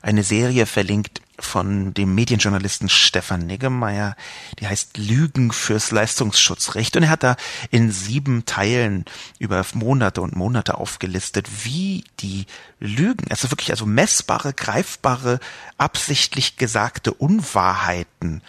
Eine 0.02 0.22
Serie 0.22 0.66
verlinkt 0.66 1.20
von 1.38 1.92
dem 1.94 2.14
Medienjournalisten 2.14 2.88
Stefan 2.88 3.46
Niggemeier, 3.46 4.16
die 4.58 4.66
heißt 4.66 4.96
Lügen 4.96 5.52
fürs 5.52 5.90
Leistungsschutzrecht. 5.90 6.96
Und 6.96 7.04
er 7.04 7.10
hat 7.10 7.22
da 7.22 7.36
in 7.70 7.90
sieben 7.90 8.46
Teilen 8.46 9.04
über 9.38 9.64
Monate 9.74 10.22
und 10.22 10.36
Monate 10.36 10.78
aufgelistet, 10.78 11.64
wie 11.64 12.04
die 12.20 12.46
Lügen, 12.78 13.30
also 13.30 13.50
wirklich 13.50 13.70
also 13.70 13.86
messbare, 13.86 14.52
greifbare, 14.52 15.40
absichtlich 15.76 16.56
gesagte 16.56 17.12
Unwahrheiten 17.12 18.42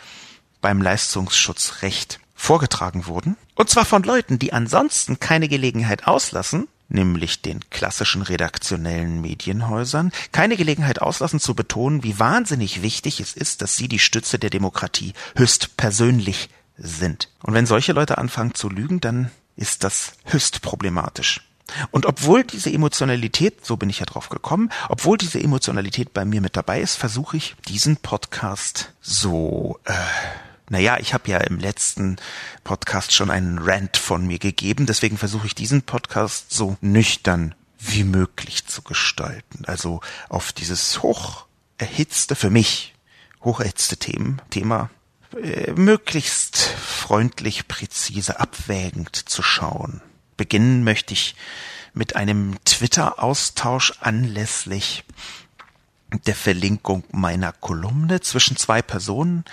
beim 0.61 0.81
Leistungsschutzrecht 0.81 2.19
vorgetragen 2.35 3.07
wurden. 3.07 3.35
Und 3.55 3.69
zwar 3.69 3.85
von 3.85 4.03
Leuten, 4.03 4.39
die 4.39 4.53
ansonsten 4.53 5.19
keine 5.19 5.47
Gelegenheit 5.47 6.07
auslassen, 6.07 6.67
nämlich 6.91 7.41
den 7.41 7.61
klassischen 7.69 8.21
redaktionellen 8.21 9.21
Medienhäusern, 9.21 10.11
keine 10.31 10.57
Gelegenheit 10.57 11.01
auslassen 11.01 11.39
zu 11.39 11.55
betonen, 11.55 12.03
wie 12.03 12.19
wahnsinnig 12.19 12.81
wichtig 12.81 13.19
es 13.19 13.33
ist, 13.33 13.61
dass 13.61 13.75
sie 13.75 13.87
die 13.87 13.99
Stütze 13.99 14.39
der 14.39 14.49
Demokratie 14.49 15.13
höchst 15.35 15.77
persönlich 15.77 16.49
sind. 16.77 17.29
Und 17.43 17.53
wenn 17.53 17.65
solche 17.65 17.93
Leute 17.93 18.17
anfangen 18.17 18.53
zu 18.53 18.69
lügen, 18.69 18.99
dann 18.99 19.31
ist 19.55 19.83
das 19.83 20.13
höchst 20.25 20.61
problematisch. 20.61 21.41
Und 21.91 22.05
obwohl 22.05 22.43
diese 22.43 22.71
Emotionalität, 22.71 23.65
so 23.65 23.77
bin 23.77 23.89
ich 23.89 23.99
ja 23.99 24.05
drauf 24.05 24.29
gekommen, 24.29 24.69
obwohl 24.89 25.17
diese 25.17 25.39
Emotionalität 25.39 26.13
bei 26.13 26.25
mir 26.25 26.41
mit 26.41 26.57
dabei 26.57 26.81
ist, 26.81 26.95
versuche 26.95 27.37
ich 27.37 27.55
diesen 27.67 27.97
Podcast 27.97 28.93
so 29.01 29.79
äh, 29.85 29.93
naja, 30.71 30.97
ich 30.99 31.13
habe 31.13 31.29
ja 31.29 31.37
im 31.39 31.59
letzten 31.59 32.15
Podcast 32.63 33.11
schon 33.11 33.29
einen 33.29 33.59
Rant 33.59 33.97
von 33.97 34.25
mir 34.25 34.39
gegeben, 34.39 34.85
deswegen 34.85 35.17
versuche 35.17 35.45
ich 35.45 35.53
diesen 35.53 35.81
Podcast 35.81 36.53
so 36.53 36.77
nüchtern 36.79 37.53
wie 37.77 38.05
möglich 38.05 38.65
zu 38.67 38.81
gestalten. 38.81 39.65
Also 39.65 39.99
auf 40.29 40.53
dieses 40.53 41.01
hoch 41.03 41.45
erhitzte, 41.77 42.35
für 42.35 42.49
mich 42.49 42.95
hoch 43.43 43.59
erhitzte 43.59 43.97
Themen, 43.97 44.41
Thema 44.49 44.89
äh, 45.43 45.73
möglichst 45.73 46.57
freundlich, 46.57 47.67
präzise, 47.67 48.39
abwägend 48.39 49.17
zu 49.17 49.43
schauen. 49.43 50.01
Beginnen 50.37 50.85
möchte 50.85 51.13
ich 51.13 51.35
mit 51.93 52.15
einem 52.15 52.55
Twitter-Austausch 52.63 53.95
anlässlich 53.99 55.03
der 56.25 56.35
Verlinkung 56.35 57.03
meiner 57.11 57.51
Kolumne 57.51 58.21
zwischen 58.21 58.55
zwei 58.55 58.81
Personen, 58.81 59.43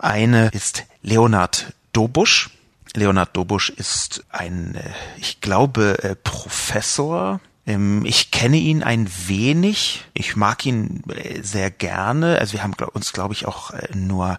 eine 0.00 0.48
ist 0.48 0.84
Leonard 1.02 1.72
Dobusch. 1.92 2.50
Leonard 2.94 3.36
Dobusch 3.36 3.70
ist 3.70 4.24
ein, 4.30 4.74
äh, 4.74 4.90
ich 5.18 5.40
glaube, 5.40 6.02
äh, 6.02 6.16
Professor 6.16 7.40
ähm, 7.66 8.06
ich 8.06 8.30
kenne 8.30 8.56
ihn 8.56 8.82
ein 8.82 9.08
wenig. 9.26 10.06
Ich 10.14 10.34
mag 10.34 10.64
ihn 10.64 11.04
äh, 11.08 11.42
sehr 11.42 11.70
gerne. 11.70 12.38
Also 12.38 12.54
wir 12.54 12.62
haben 12.62 12.74
uns, 12.94 13.12
glaube 13.12 13.34
ich, 13.34 13.46
auch 13.46 13.72
nur 13.94 14.38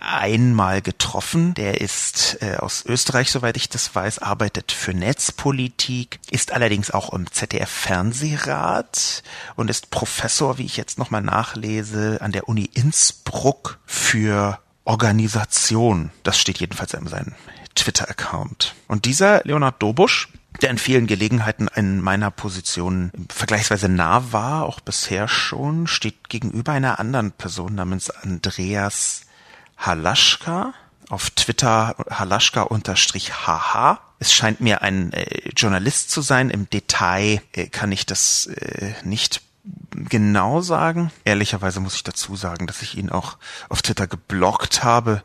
einmal 0.00 0.80
getroffen. 0.80 1.52
Der 1.54 1.82
ist 1.82 2.38
aus 2.58 2.84
Österreich, 2.86 3.30
soweit 3.30 3.58
ich 3.58 3.68
das 3.68 3.94
weiß, 3.94 4.20
arbeitet 4.20 4.72
für 4.72 4.94
Netzpolitik, 4.94 6.18
ist 6.30 6.52
allerdings 6.52 6.90
auch 6.90 7.12
im 7.12 7.30
ZDF 7.30 7.68
Fernsehrat 7.68 9.22
und 9.56 9.68
ist 9.68 9.90
Professor, 9.90 10.56
wie 10.56 10.64
ich 10.64 10.76
jetzt 10.76 10.98
nochmal 10.98 11.22
nachlese, 11.22 12.18
an 12.22 12.32
der 12.32 12.48
Uni 12.48 12.68
Innsbruck 12.72 13.78
für 13.84 14.58
Organisation. 14.84 16.10
Das 16.22 16.38
steht 16.38 16.58
jedenfalls 16.58 16.94
in 16.94 17.06
seinem 17.06 17.34
Twitter-Account. 17.74 18.74
Und 18.86 19.04
dieser 19.04 19.42
Leonard 19.44 19.82
Dobusch, 19.82 20.28
der 20.62 20.70
in 20.70 20.78
vielen 20.78 21.06
Gelegenheiten 21.06 21.68
in 21.74 22.00
meiner 22.00 22.30
Position 22.30 23.10
vergleichsweise 23.28 23.88
nah 23.88 24.32
war, 24.32 24.64
auch 24.64 24.80
bisher 24.80 25.28
schon, 25.28 25.86
steht 25.86 26.28
gegenüber 26.28 26.72
einer 26.72 26.98
anderen 27.00 27.32
Person 27.32 27.74
namens 27.74 28.10
Andreas 28.10 29.22
Halaschka. 29.76 30.74
Auf 31.10 31.30
Twitter 31.30 31.96
Halaschka-HH. 32.08 33.98
Es 34.18 34.32
scheint 34.32 34.60
mir 34.62 34.80
ein 34.80 35.12
äh, 35.12 35.50
Journalist 35.54 36.10
zu 36.10 36.22
sein. 36.22 36.48
Im 36.48 36.70
Detail 36.70 37.42
äh, 37.52 37.66
kann 37.66 37.92
ich 37.92 38.06
das 38.06 38.46
äh, 38.46 38.94
nicht 39.04 39.42
genau 39.94 40.60
sagen. 40.60 41.10
Ehrlicherweise 41.24 41.80
muss 41.80 41.96
ich 41.96 42.02
dazu 42.02 42.36
sagen, 42.36 42.66
dass 42.66 42.82
ich 42.82 42.96
ihn 42.96 43.08
auch 43.10 43.38
auf 43.68 43.80
Twitter 43.82 44.06
geblockt 44.06 44.84
habe, 44.84 45.22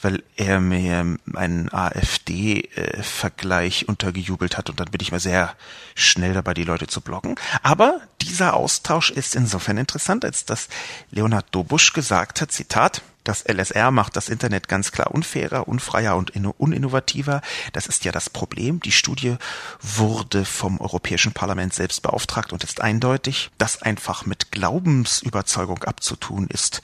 weil 0.00 0.22
er 0.36 0.60
mir 0.60 1.18
einen 1.34 1.72
AfD-Vergleich 1.72 3.88
untergejubelt 3.88 4.56
hat 4.58 4.68
und 4.68 4.80
dann 4.80 4.90
bin 4.90 5.00
ich 5.00 5.12
mir 5.12 5.20
sehr 5.20 5.54
schnell 5.94 6.34
dabei, 6.34 6.54
die 6.54 6.64
Leute 6.64 6.88
zu 6.88 7.00
blocken. 7.00 7.36
Aber 7.62 8.00
dieser 8.20 8.54
Austausch 8.54 9.10
ist 9.10 9.36
insofern 9.36 9.78
interessant, 9.78 10.24
als 10.24 10.44
dass 10.44 10.68
Leonard 11.10 11.46
Dobusch 11.52 11.92
gesagt 11.92 12.40
hat, 12.40 12.50
Zitat, 12.50 13.02
Das 13.24 13.44
LSR 13.46 13.90
macht 13.90 14.16
das 14.16 14.28
Internet 14.28 14.68
ganz 14.68 14.90
klar 14.90 15.12
unfairer, 15.12 15.68
unfreier 15.68 16.16
und 16.16 16.32
uninnovativer. 16.34 17.40
Das 17.72 17.86
ist 17.86 18.04
ja 18.04 18.12
das 18.12 18.30
Problem. 18.30 18.80
Die 18.80 18.92
Studie 18.92 19.36
wurde 19.80 20.44
vom 20.44 20.80
Europäischen 20.80 21.32
Parlament 21.32 21.72
selbst 21.72 22.02
beauftragt 22.02 22.52
und 22.52 22.64
ist 22.64 22.80
eindeutig. 22.80 23.50
Das 23.58 23.82
einfach 23.82 24.26
mit 24.26 24.50
Glaubensüberzeugung 24.50 25.84
abzutun 25.84 26.48
ist 26.48 26.82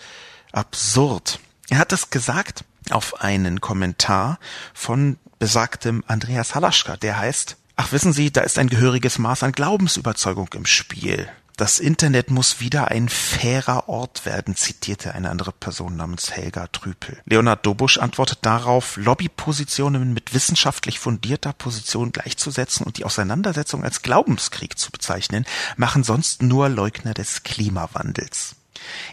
absurd. 0.52 1.40
Er 1.68 1.78
hat 1.78 1.92
das 1.92 2.11
gesagt 2.11 2.64
auf 2.90 3.21
einen 3.21 3.61
Kommentar 3.61 4.38
von 4.73 5.18
besagtem 5.38 6.02
Andreas 6.07 6.54
Halaschka, 6.54 6.97
der 6.97 7.18
heißt, 7.18 7.57
ach 7.76 7.92
wissen 7.92 8.12
Sie, 8.12 8.33
da 8.33 8.40
ist 8.40 8.59
ein 8.59 8.68
gehöriges 8.68 9.18
Maß 9.18 9.42
an 9.42 9.52
Glaubensüberzeugung 9.52 10.49
im 10.54 10.66
Spiel. 10.66 11.28
Das 11.58 11.80
Internet 11.80 12.30
muss 12.30 12.60
wieder 12.60 12.86
ein 12.86 13.08
fairer 13.08 13.88
Ort 13.88 14.24
werden, 14.24 14.54
zitierte 14.54 15.16
eine 15.16 15.28
andere 15.28 15.50
Person 15.50 15.96
namens 15.96 16.30
Helga 16.30 16.68
Trüpel. 16.68 17.20
Leonard 17.24 17.66
Dobusch 17.66 17.98
antwortet 17.98 18.38
darauf, 18.42 18.96
Lobbypositionen 18.96 20.14
mit 20.14 20.34
wissenschaftlich 20.34 21.00
fundierter 21.00 21.52
Position 21.52 22.12
gleichzusetzen 22.12 22.86
und 22.86 22.96
die 22.96 23.04
Auseinandersetzung 23.04 23.82
als 23.82 24.02
Glaubenskrieg 24.02 24.78
zu 24.78 24.92
bezeichnen, 24.92 25.46
machen 25.76 26.04
sonst 26.04 26.44
nur 26.44 26.68
Leugner 26.68 27.12
des 27.12 27.42
Klimawandels. 27.42 28.54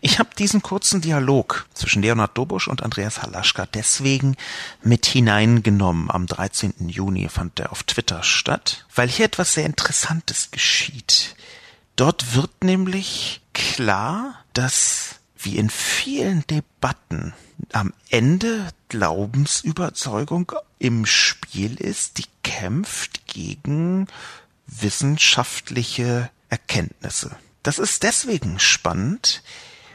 Ich 0.02 0.20
habe 0.20 0.30
diesen 0.38 0.62
kurzen 0.62 1.02
Dialog 1.02 1.66
zwischen 1.74 2.04
Leonard 2.04 2.38
Dobusch 2.38 2.68
und 2.68 2.84
Andreas 2.84 3.24
Halaschka 3.24 3.66
deswegen 3.66 4.38
mit 4.84 5.08
hineingenommen. 5.08 6.12
Am 6.12 6.28
13. 6.28 6.90
Juni 6.90 7.28
fand 7.28 7.60
er 7.60 7.72
auf 7.72 7.82
Twitter 7.82 8.22
statt, 8.22 8.86
weil 8.94 9.10
hier 9.10 9.26
etwas 9.26 9.54
sehr 9.54 9.66
Interessantes 9.66 10.52
geschieht. 10.52 11.35
Dort 11.96 12.36
wird 12.36 12.64
nämlich 12.64 13.42
klar, 13.54 14.36
dass 14.54 15.16
wie 15.38 15.58
in 15.58 15.70
vielen 15.70 16.46
Debatten 16.48 17.34
am 17.72 17.94
Ende 18.10 18.70
Glaubensüberzeugung 18.90 20.52
im 20.80 21.06
Spiel 21.06 21.76
ist, 21.76 22.18
die 22.18 22.26
kämpft 22.44 23.28
gegen 23.28 24.08
wissenschaftliche 24.68 26.30
Erkenntnisse. 26.50 27.36
Das 27.64 27.80
ist 27.80 28.04
deswegen 28.04 28.60
spannend, 28.60 29.44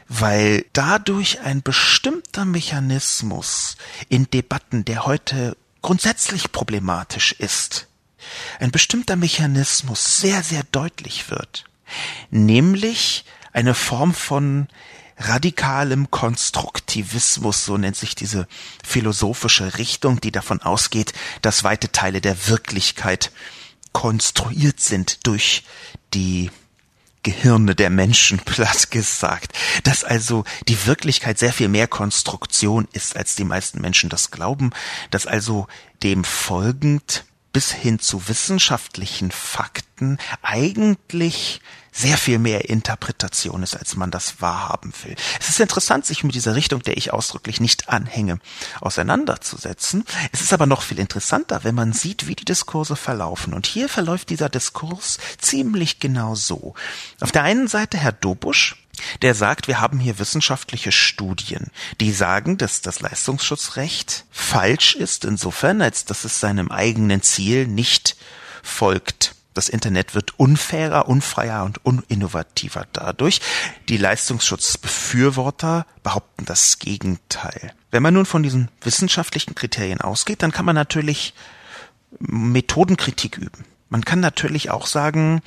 weil 0.07 0.65
dadurch 0.73 1.41
ein 1.41 1.61
bestimmter 1.61 2.45
Mechanismus 2.45 3.77
in 4.09 4.29
Debatten, 4.29 4.85
der 4.85 5.05
heute 5.05 5.55
grundsätzlich 5.81 6.51
problematisch 6.51 7.33
ist, 7.33 7.87
ein 8.59 8.71
bestimmter 8.71 9.15
Mechanismus 9.15 10.17
sehr, 10.19 10.43
sehr 10.43 10.63
deutlich 10.71 11.29
wird, 11.29 11.65
nämlich 12.29 13.25
eine 13.53 13.73
Form 13.73 14.13
von 14.13 14.67
radikalem 15.17 16.09
Konstruktivismus, 16.09 17.65
so 17.65 17.77
nennt 17.77 17.95
sich 17.95 18.15
diese 18.15 18.47
philosophische 18.83 19.77
Richtung, 19.77 20.19
die 20.21 20.31
davon 20.31 20.61
ausgeht, 20.61 21.13
dass 21.41 21.63
weite 21.63 21.91
Teile 21.91 22.21
der 22.21 22.47
Wirklichkeit 22.47 23.31
konstruiert 23.93 24.79
sind 24.79 25.27
durch 25.27 25.63
die 26.13 26.49
Gehirne 27.23 27.75
der 27.75 27.89
Menschen, 27.89 28.39
platt 28.45 28.91
gesagt. 28.91 29.57
Dass 29.83 30.03
also 30.03 30.43
die 30.67 30.85
Wirklichkeit 30.87 31.37
sehr 31.37 31.53
viel 31.53 31.67
mehr 31.67 31.87
Konstruktion 31.87 32.87
ist, 32.93 33.15
als 33.15 33.35
die 33.35 33.43
meisten 33.43 33.81
Menschen 33.81 34.09
das 34.09 34.31
glauben, 34.31 34.71
dass 35.11 35.27
also 35.27 35.67
dem 36.03 36.23
folgend 36.23 37.25
bis 37.53 37.71
hin 37.71 37.99
zu 37.99 38.27
wissenschaftlichen 38.29 39.29
Fakten 39.31 40.17
eigentlich 40.41 41.61
sehr 41.91 42.17
viel 42.17 42.39
mehr 42.39 42.69
Interpretation 42.69 43.63
ist, 43.63 43.75
als 43.75 43.95
man 43.95 44.11
das 44.11 44.41
wahrhaben 44.41 44.93
will. 45.03 45.15
Es 45.39 45.49
ist 45.49 45.59
interessant, 45.59 46.05
sich 46.05 46.23
mit 46.23 46.35
dieser 46.35 46.55
Richtung, 46.55 46.81
der 46.83 46.97
ich 46.97 47.11
ausdrücklich 47.11 47.59
nicht 47.59 47.89
anhänge, 47.89 48.39
auseinanderzusetzen. 48.79 50.05
Es 50.31 50.41
ist 50.41 50.53
aber 50.53 50.65
noch 50.65 50.81
viel 50.81 50.99
interessanter, 50.99 51.63
wenn 51.63 51.75
man 51.75 51.91
sieht, 51.91 52.27
wie 52.27 52.35
die 52.35 52.45
Diskurse 52.45 52.95
verlaufen. 52.95 53.53
Und 53.53 53.65
hier 53.65 53.89
verläuft 53.89 54.29
dieser 54.29 54.49
Diskurs 54.49 55.17
ziemlich 55.37 55.99
genau 55.99 56.35
so. 56.35 56.75
Auf 57.19 57.31
der 57.31 57.43
einen 57.43 57.67
Seite 57.67 57.97
Herr 57.97 58.13
Dobusch, 58.13 58.77
der 59.21 59.35
sagt, 59.35 59.67
wir 59.67 59.81
haben 59.81 59.99
hier 59.99 60.19
wissenschaftliche 60.19 60.91
Studien, 60.91 61.67
die 61.99 62.11
sagen, 62.11 62.57
dass 62.57 62.81
das 62.81 63.01
Leistungsschutzrecht 63.01 64.25
falsch 64.31 64.95
ist, 64.95 65.25
insofern, 65.25 65.81
als 65.81 66.05
dass 66.05 66.23
es 66.23 66.39
seinem 66.39 66.71
eigenen 66.71 67.21
Ziel 67.21 67.67
nicht 67.67 68.15
folgt. 68.63 69.35
Das 69.53 69.67
Internet 69.67 70.15
wird 70.15 70.39
unfairer, 70.39 71.07
unfreier 71.07 71.63
und 71.65 71.85
uninnovativer 71.85 72.87
dadurch. 72.93 73.41
Die 73.89 73.97
Leistungsschutzbefürworter 73.97 75.85
behaupten 76.03 76.45
das 76.45 76.79
Gegenteil. 76.79 77.73
Wenn 77.91 78.03
man 78.03 78.13
nun 78.13 78.25
von 78.25 78.43
diesen 78.43 78.69
wissenschaftlichen 78.81 79.55
Kriterien 79.55 79.99
ausgeht, 79.99 80.41
dann 80.41 80.51
kann 80.51 80.65
man 80.65 80.75
natürlich 80.75 81.33
Methodenkritik 82.19 83.37
üben. 83.37 83.65
Man 83.89 84.05
kann 84.05 84.21
natürlich 84.21 84.69
auch 84.69 84.87
sagen, 84.87 85.41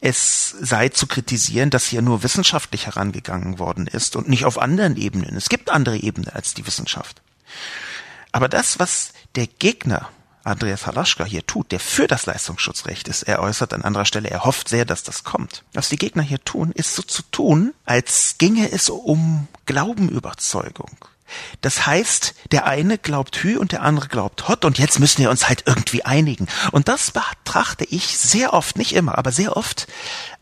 es 0.00 0.50
sei 0.60 0.88
zu 0.88 1.08
kritisieren, 1.08 1.70
dass 1.70 1.86
hier 1.86 2.00
nur 2.00 2.22
wissenschaftlich 2.22 2.86
herangegangen 2.86 3.58
worden 3.58 3.88
ist 3.88 4.14
und 4.14 4.28
nicht 4.28 4.44
auf 4.44 4.56
anderen 4.56 4.96
Ebenen. 4.96 5.36
Es 5.36 5.48
gibt 5.48 5.68
andere 5.68 5.96
Ebenen 5.96 6.28
als 6.28 6.54
die 6.54 6.64
Wissenschaft. 6.64 7.20
Aber 8.30 8.48
das, 8.48 8.78
was 8.78 9.12
der 9.34 9.48
Gegner 9.48 10.10
Andreas 10.48 10.86
Halaschka 10.86 11.24
hier 11.24 11.46
tut, 11.46 11.72
der 11.72 11.80
für 11.80 12.06
das 12.06 12.26
Leistungsschutzrecht 12.26 13.08
ist, 13.08 13.22
er 13.22 13.40
äußert 13.40 13.72
an 13.72 13.82
anderer 13.82 14.04
Stelle, 14.04 14.30
er 14.30 14.44
hofft 14.44 14.68
sehr, 14.68 14.84
dass 14.84 15.02
das 15.02 15.24
kommt. 15.24 15.64
Was 15.72 15.88
die 15.88 15.96
Gegner 15.96 16.22
hier 16.22 16.42
tun, 16.44 16.72
ist 16.72 16.94
so 16.94 17.02
zu 17.02 17.22
tun, 17.30 17.74
als 17.84 18.36
ginge 18.38 18.70
es 18.72 18.90
um 18.90 19.48
Glaubenüberzeugung. 19.66 20.96
Das 21.60 21.86
heißt, 21.86 22.34
der 22.52 22.66
eine 22.66 22.98
glaubt 22.98 23.36
Hü 23.36 23.58
und 23.58 23.72
der 23.72 23.82
andere 23.82 24.08
glaubt 24.08 24.48
Hot 24.48 24.64
und 24.64 24.78
jetzt 24.78 24.98
müssen 24.98 25.20
wir 25.22 25.30
uns 25.30 25.48
halt 25.48 25.64
irgendwie 25.66 26.04
einigen. 26.04 26.46
Und 26.72 26.88
das 26.88 27.10
betrachte 27.10 27.84
ich 27.84 28.18
sehr 28.18 28.54
oft, 28.54 28.78
nicht 28.78 28.94
immer, 28.94 29.18
aber 29.18 29.32
sehr 29.32 29.56
oft 29.56 29.86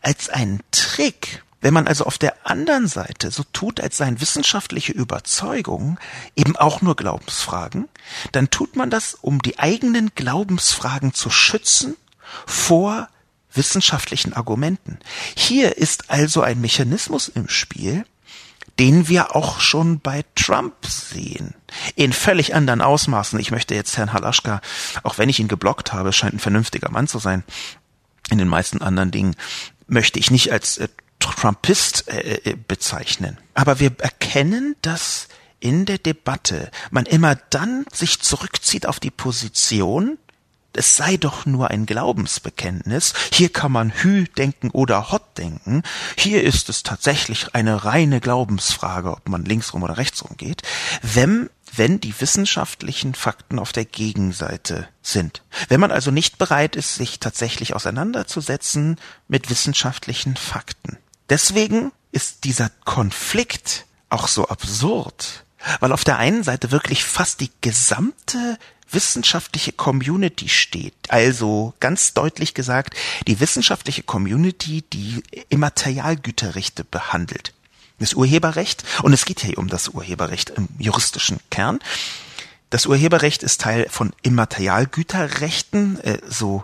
als 0.01 0.29
einen 0.29 0.61
Trick, 0.71 1.43
wenn 1.67 1.73
man 1.73 1.87
also 1.89 2.05
auf 2.05 2.17
der 2.17 2.47
anderen 2.47 2.87
Seite 2.87 3.29
so 3.29 3.43
tut, 3.51 3.81
als 3.81 3.97
seien 3.97 4.21
wissenschaftliche 4.21 4.93
Überzeugungen 4.93 5.99
eben 6.33 6.55
auch 6.55 6.81
nur 6.81 6.95
Glaubensfragen, 6.95 7.89
dann 8.31 8.49
tut 8.49 8.77
man 8.77 8.89
das, 8.89 9.15
um 9.15 9.41
die 9.41 9.59
eigenen 9.59 10.11
Glaubensfragen 10.15 11.13
zu 11.13 11.29
schützen 11.29 11.97
vor 12.45 13.09
wissenschaftlichen 13.51 14.31
Argumenten. 14.31 14.99
Hier 15.35 15.77
ist 15.77 16.09
also 16.09 16.41
ein 16.41 16.61
Mechanismus 16.61 17.27
im 17.27 17.49
Spiel, 17.49 18.05
den 18.79 19.09
wir 19.09 19.35
auch 19.35 19.59
schon 19.59 19.99
bei 19.99 20.23
Trump 20.35 20.85
sehen. 20.85 21.53
In 21.95 22.13
völlig 22.13 22.55
anderen 22.55 22.79
Ausmaßen. 22.79 23.37
Ich 23.41 23.51
möchte 23.51 23.75
jetzt 23.75 23.97
Herrn 23.97 24.13
Halaschka, 24.13 24.61
auch 25.03 25.17
wenn 25.17 25.27
ich 25.27 25.41
ihn 25.41 25.49
geblockt 25.49 25.91
habe, 25.91 26.13
scheint 26.13 26.35
ein 26.35 26.39
vernünftiger 26.39 26.91
Mann 26.91 27.09
zu 27.09 27.19
sein. 27.19 27.43
In 28.29 28.37
den 28.37 28.47
meisten 28.47 28.81
anderen 28.81 29.11
Dingen 29.11 29.35
möchte 29.89 30.17
ich 30.17 30.31
nicht 30.31 30.53
als 30.53 30.77
äh, 30.77 30.87
Trumpist 31.19 32.07
äh, 32.07 32.39
äh, 32.43 32.55
bezeichnen. 32.55 33.37
Aber 33.53 33.79
wir 33.79 33.91
erkennen, 33.99 34.75
dass 34.81 35.27
in 35.59 35.85
der 35.85 35.97
Debatte 35.97 36.71
man 36.91 37.05
immer 37.05 37.35
dann 37.35 37.85
sich 37.91 38.21
zurückzieht 38.21 38.85
auf 38.85 38.99
die 38.99 39.11
Position, 39.11 40.17
es 40.73 40.95
sei 40.95 41.17
doch 41.17 41.47
nur 41.47 41.71
ein 41.71 41.87
Glaubensbekenntnis, 41.87 43.13
hier 43.33 43.49
kann 43.49 43.71
man 43.71 43.91
Hü 43.91 44.25
denken 44.25 44.69
oder 44.69 45.11
Hot 45.11 45.37
denken, 45.37 45.81
hier 46.15 46.43
ist 46.43 46.69
es 46.69 46.83
tatsächlich 46.83 47.55
eine 47.55 47.83
reine 47.83 48.19
Glaubensfrage, 48.19 49.11
ob 49.11 49.27
man 49.27 49.43
linksrum 49.43 49.81
oder 49.81 49.97
rechtsrum 49.97 50.37
geht, 50.37 50.61
wenn 51.01 51.49
wenn 51.75 51.99
die 51.99 52.19
wissenschaftlichen 52.19 53.13
Fakten 53.13 53.59
auf 53.59 53.71
der 53.71 53.85
Gegenseite 53.85 54.87
sind. 55.01 55.43
Wenn 55.67 55.79
man 55.81 55.91
also 55.91 56.11
nicht 56.11 56.37
bereit 56.37 56.75
ist, 56.75 56.95
sich 56.95 57.19
tatsächlich 57.19 57.75
auseinanderzusetzen 57.75 58.97
mit 59.27 59.49
wissenschaftlichen 59.49 60.37
Fakten. 60.37 60.97
Deswegen 61.29 61.91
ist 62.11 62.43
dieser 62.43 62.71
Konflikt 62.85 63.85
auch 64.09 64.27
so 64.27 64.47
absurd, 64.47 65.43
weil 65.79 65.91
auf 65.91 66.03
der 66.03 66.17
einen 66.17 66.43
Seite 66.43 66.71
wirklich 66.71 67.03
fast 67.03 67.41
die 67.41 67.51
gesamte 67.61 68.57
wissenschaftliche 68.89 69.73
Community 69.73 70.47
steht. 70.47 70.93
Also 71.09 71.73
ganz 71.79 72.13
deutlich 72.13 72.53
gesagt, 72.53 72.95
die 73.27 73.39
wissenschaftliche 73.39 74.03
Community, 74.03 74.83
die 74.93 75.23
Immaterialgüterrechte 75.49 76.85
behandelt. 76.85 77.53
Das 77.99 78.13
Urheberrecht, 78.13 78.83
und 79.01 79.11
es 79.11 79.25
geht 79.25 79.41
hier 79.41 79.57
um 79.57 79.67
das 79.67 79.89
Urheberrecht 79.89 80.51
im 80.51 80.69
juristischen 80.77 81.39
Kern. 81.49 81.79
Das 82.69 82.85
Urheberrecht 82.85 83.43
ist 83.43 83.61
Teil 83.61 83.87
von 83.89 84.13
Immaterialgüterrechten, 84.21 85.99
äh, 86.01 86.19
so 86.27 86.63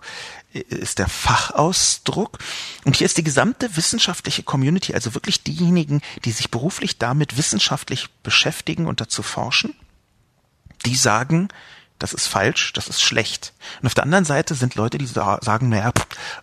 ist 0.53 0.99
der 0.99 1.07
Fachausdruck. 1.07 2.39
Und 2.85 2.95
hier 2.95 3.05
ist 3.05 3.17
die 3.17 3.23
gesamte 3.23 3.75
wissenschaftliche 3.75 4.43
Community, 4.43 4.93
also 4.93 5.13
wirklich 5.13 5.43
diejenigen, 5.43 6.01
die 6.25 6.31
sich 6.31 6.51
beruflich 6.51 6.97
damit 6.97 7.37
wissenschaftlich 7.37 8.09
beschäftigen 8.23 8.85
und 8.85 9.01
dazu 9.01 9.23
forschen, 9.23 9.75
die 10.85 10.95
sagen, 10.95 11.49
das 11.99 12.13
ist 12.13 12.27
falsch, 12.27 12.73
das 12.73 12.87
ist 12.87 13.01
schlecht. 13.01 13.53
Und 13.81 13.87
auf 13.87 13.93
der 13.93 14.03
anderen 14.03 14.25
Seite 14.25 14.55
sind 14.55 14.75
Leute, 14.75 14.97
die 14.97 15.05
sagen, 15.05 15.69
naja, 15.69 15.91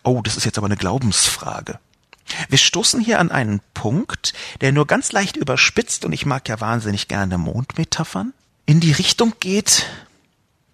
oh, 0.03 0.23
das 0.23 0.37
ist 0.37 0.45
jetzt 0.45 0.59
aber 0.59 0.67
eine 0.67 0.77
Glaubensfrage. 0.77 1.79
Wir 2.49 2.59
stoßen 2.59 3.01
hier 3.01 3.19
an 3.19 3.31
einen 3.31 3.61
Punkt, 3.75 4.33
der 4.61 4.73
nur 4.73 4.87
ganz 4.87 5.13
leicht 5.13 5.37
überspitzt, 5.37 6.05
und 6.05 6.13
ich 6.13 6.27
mag 6.27 6.49
ja 6.49 6.61
wahnsinnig 6.61 7.09
gerne 7.09 7.39
Mondmetaphern, 7.39 8.33
in 8.67 8.81
die 8.81 8.93
Richtung 8.93 9.35
geht, 9.41 9.87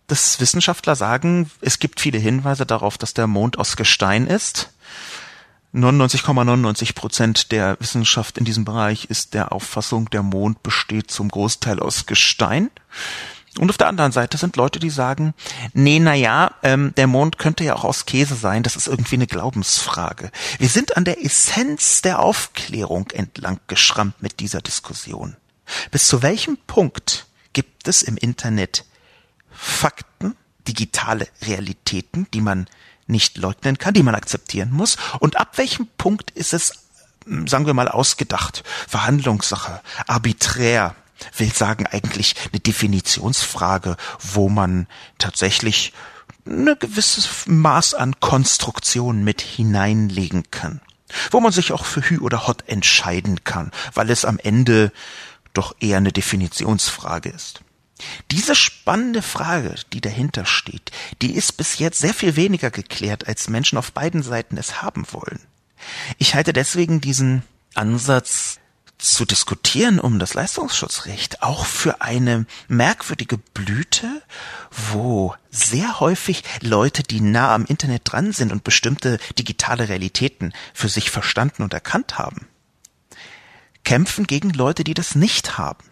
dass 0.06 0.40
Wissenschaftler 0.40 0.96
sagen, 0.96 1.50
es 1.60 1.78
gibt 1.78 2.00
viele 2.00 2.18
Hinweise 2.18 2.66
darauf, 2.66 2.98
dass 2.98 3.14
der 3.14 3.26
Mond 3.26 3.58
aus 3.58 3.76
Gestein 3.76 4.26
ist. 4.26 4.70
99,99 5.74 6.94
Prozent 6.94 7.52
der 7.52 7.76
Wissenschaft 7.80 8.38
in 8.38 8.44
diesem 8.44 8.64
Bereich 8.64 9.06
ist 9.06 9.34
der 9.34 9.52
Auffassung, 9.52 10.08
der 10.10 10.22
Mond 10.22 10.62
besteht 10.62 11.10
zum 11.10 11.28
Großteil 11.28 11.80
aus 11.80 12.06
Gestein. 12.06 12.70
Und 13.58 13.70
auf 13.70 13.78
der 13.78 13.88
anderen 13.88 14.12
Seite 14.12 14.36
sind 14.36 14.56
Leute, 14.56 14.78
die 14.78 14.90
sagen, 14.90 15.34
nee, 15.72 15.98
na 15.98 16.14
ja, 16.14 16.52
ähm, 16.62 16.92
der 16.96 17.06
Mond 17.06 17.38
könnte 17.38 17.64
ja 17.64 17.74
auch 17.74 17.84
aus 17.84 18.04
Käse 18.04 18.34
sein, 18.34 18.62
das 18.62 18.76
ist 18.76 18.86
irgendwie 18.86 19.16
eine 19.16 19.26
Glaubensfrage. 19.26 20.30
Wir 20.58 20.68
sind 20.68 20.96
an 20.96 21.04
der 21.04 21.24
Essenz 21.24 22.02
der 22.02 22.20
Aufklärung 22.20 23.10
entlang 23.10 23.60
geschrammt 23.66 24.20
mit 24.22 24.40
dieser 24.40 24.60
Diskussion. 24.60 25.36
Bis 25.90 26.06
zu 26.06 26.22
welchem 26.22 26.58
Punkt 26.66 27.26
gibt 27.54 27.88
es 27.88 28.02
im 28.02 28.16
Internet 28.16 28.84
Fakten, 29.56 30.36
digitale 30.68 31.28
Realitäten, 31.42 32.26
die 32.32 32.40
man 32.40 32.66
nicht 33.06 33.36
leugnen 33.36 33.78
kann, 33.78 33.94
die 33.94 34.02
man 34.02 34.14
akzeptieren 34.14 34.70
muss? 34.70 34.96
Und 35.20 35.36
ab 35.36 35.58
welchem 35.58 35.88
Punkt 35.98 36.30
ist 36.32 36.52
es, 36.52 36.84
sagen 37.46 37.66
wir 37.66 37.74
mal, 37.74 37.88
ausgedacht, 37.88 38.64
Verhandlungssache, 38.88 39.80
arbiträr, 40.06 40.94
will 41.36 41.52
sagen 41.52 41.86
eigentlich 41.86 42.34
eine 42.52 42.60
Definitionsfrage, 42.60 43.96
wo 44.20 44.48
man 44.48 44.86
tatsächlich 45.18 45.92
eine 46.46 46.76
gewisses 46.76 47.46
Maß 47.46 47.94
an 47.94 48.20
Konstruktion 48.20 49.24
mit 49.24 49.40
hineinlegen 49.40 50.50
kann. 50.50 50.80
Wo 51.30 51.40
man 51.40 51.52
sich 51.52 51.72
auch 51.72 51.84
für 51.84 52.02
Hü 52.02 52.18
oder 52.18 52.46
Hot 52.46 52.64
entscheiden 52.68 53.44
kann, 53.44 53.70
weil 53.94 54.10
es 54.10 54.24
am 54.24 54.38
Ende 54.38 54.92
doch 55.52 55.74
eher 55.80 55.98
eine 55.98 56.12
Definitionsfrage 56.12 57.30
ist. 57.30 57.60
Diese 58.30 58.54
spannende 58.54 59.22
Frage, 59.22 59.74
die 59.92 60.00
dahinter 60.00 60.44
steht, 60.44 60.90
die 61.22 61.34
ist 61.34 61.56
bis 61.56 61.78
jetzt 61.78 61.98
sehr 61.98 62.14
viel 62.14 62.36
weniger 62.36 62.70
geklärt, 62.70 63.26
als 63.26 63.48
Menschen 63.48 63.78
auf 63.78 63.92
beiden 63.92 64.22
Seiten 64.22 64.58
es 64.58 64.82
haben 64.82 65.06
wollen. 65.12 65.40
Ich 66.18 66.34
halte 66.34 66.52
deswegen 66.52 67.00
diesen 67.00 67.42
Ansatz 67.74 68.58
zu 68.98 69.26
diskutieren 69.26 70.00
um 70.00 70.18
das 70.18 70.34
Leistungsschutzrecht 70.34 71.42
auch 71.42 71.66
für 71.66 72.00
eine 72.00 72.46
merkwürdige 72.68 73.36
Blüte, 73.36 74.22
wo 74.70 75.34
sehr 75.50 76.00
häufig 76.00 76.42
Leute, 76.60 77.02
die 77.02 77.20
nah 77.20 77.54
am 77.54 77.66
Internet 77.66 78.02
dran 78.04 78.32
sind 78.32 78.52
und 78.52 78.64
bestimmte 78.64 79.18
digitale 79.38 79.88
Realitäten 79.88 80.52
für 80.72 80.88
sich 80.88 81.10
verstanden 81.10 81.62
und 81.62 81.74
erkannt 81.74 82.18
haben, 82.18 82.48
kämpfen 83.84 84.26
gegen 84.26 84.50
Leute, 84.50 84.82
die 84.82 84.94
das 84.94 85.14
nicht 85.14 85.58
haben. 85.58 85.84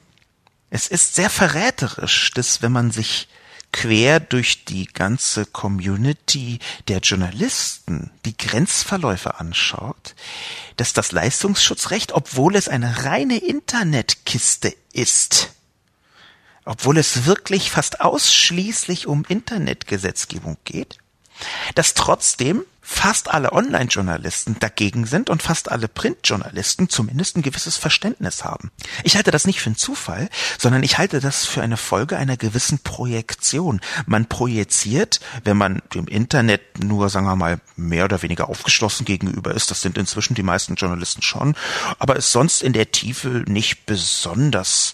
Es 0.74 0.88
ist 0.88 1.14
sehr 1.14 1.30
verräterisch, 1.30 2.32
dass 2.34 2.60
wenn 2.60 2.72
man 2.72 2.90
sich 2.90 3.28
quer 3.70 4.18
durch 4.18 4.64
die 4.64 4.86
ganze 4.86 5.46
Community 5.46 6.58
der 6.88 6.98
Journalisten 6.98 8.10
die 8.24 8.36
Grenzverläufe 8.36 9.38
anschaut, 9.38 10.16
dass 10.76 10.92
das 10.92 11.12
Leistungsschutzrecht, 11.12 12.10
obwohl 12.10 12.56
es 12.56 12.68
eine 12.68 13.04
reine 13.04 13.36
Internetkiste 13.36 14.74
ist, 14.92 15.52
obwohl 16.64 16.98
es 16.98 17.24
wirklich 17.24 17.70
fast 17.70 18.00
ausschließlich 18.00 19.06
um 19.06 19.24
Internetgesetzgebung 19.28 20.56
geht, 20.64 20.98
dass 21.76 21.94
trotzdem 21.94 22.64
fast 22.86 23.32
alle 23.32 23.52
Online-Journalisten 23.52 24.58
dagegen 24.60 25.06
sind 25.06 25.30
und 25.30 25.42
fast 25.42 25.70
alle 25.70 25.88
Print-Journalisten 25.88 26.90
zumindest 26.90 27.36
ein 27.36 27.42
gewisses 27.42 27.78
Verständnis 27.78 28.44
haben. 28.44 28.70
Ich 29.04 29.16
halte 29.16 29.30
das 29.30 29.46
nicht 29.46 29.60
für 29.60 29.70
einen 29.70 29.76
Zufall, 29.76 30.28
sondern 30.58 30.82
ich 30.82 30.98
halte 30.98 31.20
das 31.20 31.46
für 31.46 31.62
eine 31.62 31.78
Folge 31.78 32.18
einer 32.18 32.36
gewissen 32.36 32.78
Projektion. 32.80 33.80
Man 34.04 34.26
projiziert, 34.26 35.20
wenn 35.44 35.56
man 35.56 35.80
dem 35.94 36.06
Internet 36.06 36.84
nur, 36.84 37.08
sagen 37.08 37.26
wir 37.26 37.36
mal, 37.36 37.58
mehr 37.76 38.04
oder 38.04 38.20
weniger 38.20 38.50
aufgeschlossen 38.50 39.06
gegenüber 39.06 39.54
ist, 39.54 39.70
das 39.70 39.80
sind 39.80 39.96
inzwischen 39.96 40.34
die 40.34 40.42
meisten 40.42 40.74
Journalisten 40.74 41.22
schon, 41.22 41.56
aber 41.98 42.16
es 42.16 42.32
sonst 42.32 42.62
in 42.62 42.74
der 42.74 42.92
Tiefe 42.92 43.44
nicht 43.46 43.86
besonders, 43.86 44.92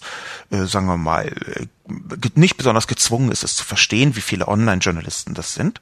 äh, 0.49 0.63
sagen 0.63 0.87
wir 0.87 0.97
mal, 0.97 1.27
äh, 1.27 1.65
nicht 2.35 2.55
besonders 2.55 2.87
gezwungen 2.87 3.31
ist, 3.31 3.43
es 3.43 3.57
zu 3.57 3.65
verstehen, 3.65 4.15
wie 4.15 4.21
viele 4.21 4.47
Online-Journalisten 4.47 5.33
das 5.33 5.53
sind 5.53 5.81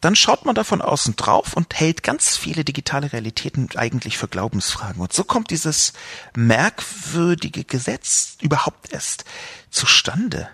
dann 0.00 0.14
schaut 0.14 0.44
man 0.44 0.54
da 0.54 0.64
von 0.64 0.80
außen 0.80 1.16
drauf 1.16 1.54
und 1.54 1.74
hält 1.74 2.02
ganz 2.02 2.36
viele 2.36 2.64
digitale 2.64 3.12
Realitäten 3.12 3.68
eigentlich 3.76 4.16
für 4.16 4.28
Glaubensfragen. 4.28 5.00
Und 5.00 5.12
so 5.12 5.24
kommt 5.24 5.50
dieses 5.50 5.92
merkwürdige 6.36 7.64
Gesetz 7.64 8.36
überhaupt 8.40 8.92
erst 8.92 9.24
zustande. 9.70 10.48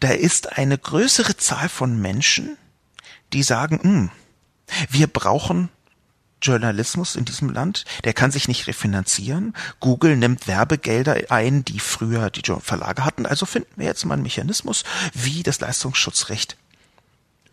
Da 0.00 0.10
ist 0.10 0.56
eine 0.56 0.78
größere 0.78 1.36
Zahl 1.36 1.68
von 1.68 2.00
Menschen, 2.00 2.56
die 3.32 3.42
sagen, 3.42 3.80
hm, 3.82 4.10
wir 4.88 5.06
brauchen 5.06 5.68
Journalismus 6.42 7.16
in 7.16 7.24
diesem 7.24 7.50
Land, 7.50 7.84
der 8.04 8.14
kann 8.14 8.30
sich 8.30 8.48
nicht 8.48 8.66
refinanzieren. 8.66 9.54
Google 9.78 10.16
nimmt 10.16 10.46
Werbegelder 10.46 11.30
ein, 11.30 11.64
die 11.64 11.80
früher 11.80 12.30
die 12.30 12.42
Verlage 12.60 13.04
hatten. 13.04 13.26
Also 13.26 13.46
finden 13.46 13.72
wir 13.76 13.86
jetzt 13.86 14.04
mal 14.06 14.14
einen 14.14 14.22
Mechanismus, 14.22 14.84
wie 15.12 15.42
das 15.42 15.60
Leistungsschutzrecht 15.60 16.56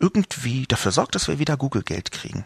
irgendwie 0.00 0.66
dafür 0.66 0.92
sorgt, 0.92 1.14
dass 1.14 1.28
wir 1.28 1.38
wieder 1.38 1.56
Google-Geld 1.56 2.10
kriegen. 2.10 2.44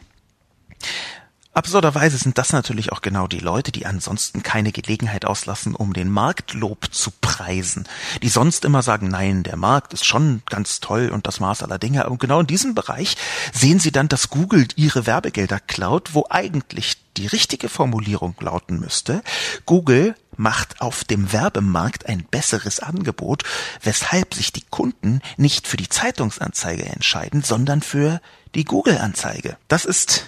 Absurderweise 1.55 2.17
sind 2.17 2.39
das 2.39 2.55
natürlich 2.55 2.93
auch 2.93 3.03
genau 3.03 3.27
die 3.27 3.39
Leute, 3.39 3.73
die 3.73 3.85
ansonsten 3.85 4.43
keine 4.43 4.73
Gelegenheit 4.73 5.27
auslassen, 5.27 5.75
um 5.75 5.93
den 5.93 6.11
Marktlob 6.11 6.87
zu 6.91 7.11
preisen, 7.21 7.87
die 8.23 8.31
sonst 8.31 8.65
immer 8.65 8.81
sagen, 8.81 9.09
nein, 9.09 9.43
der 9.43 9.57
Markt 9.59 9.93
ist 9.93 10.07
schon 10.07 10.43
ganz 10.49 10.81
toll 10.81 11.11
und 11.13 11.27
das 11.27 11.41
Maß 11.41 11.63
aller 11.63 11.79
Dinge. 11.79 12.09
Und 12.09 12.21
genau 12.21 12.41
in 12.41 12.47
diesem 12.47 12.75
Bereich 12.75 13.19
sehen 13.53 13.81
sie 13.81 13.93
dann, 13.93 14.09
dass 14.09 14.31
Google 14.31 14.67
ihre 14.77 15.05
Werbegelder 15.05 15.61
klaut, 15.61 16.15
wo 16.15 16.25
eigentlich 16.31 16.97
die 17.19 17.27
richtige 17.27 17.69
Formulierung 17.69 18.35
lauten 18.41 18.81
müsste, 18.81 19.23
Google 19.67 20.15
macht 20.37 20.81
auf 20.81 21.05
dem 21.05 21.33
Werbemarkt 21.33 22.07
ein 22.07 22.25
besseres 22.25 22.81
Angebot, 22.81 23.45
weshalb 23.83 24.35
sich 24.35 24.53
die 24.53 24.65
Kunden 24.69 25.21
nicht 25.37 25.67
für 25.67 25.77
die 25.77 25.89
Zeitungsanzeige 25.89 26.85
entscheiden, 26.85 27.43
sondern 27.43 27.83
für 27.83 28.21
die 28.55 28.65
Google-Anzeige. 28.65 29.57
Das 29.69 29.85
ist 29.85 30.27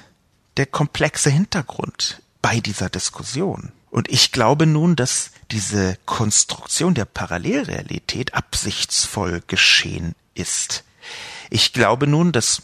der 0.56 0.66
komplexe 0.66 1.30
Hintergrund 1.30 2.22
bei 2.42 2.60
dieser 2.60 2.90
Diskussion. 2.90 3.72
Und 3.90 4.10
ich 4.10 4.32
glaube 4.32 4.66
nun, 4.66 4.96
dass 4.96 5.30
diese 5.50 5.96
Konstruktion 6.04 6.94
der 6.94 7.04
Parallelrealität 7.04 8.34
absichtsvoll 8.34 9.42
geschehen 9.46 10.14
ist. 10.34 10.84
Ich 11.50 11.72
glaube 11.72 12.06
nun, 12.06 12.32
dass 12.32 12.62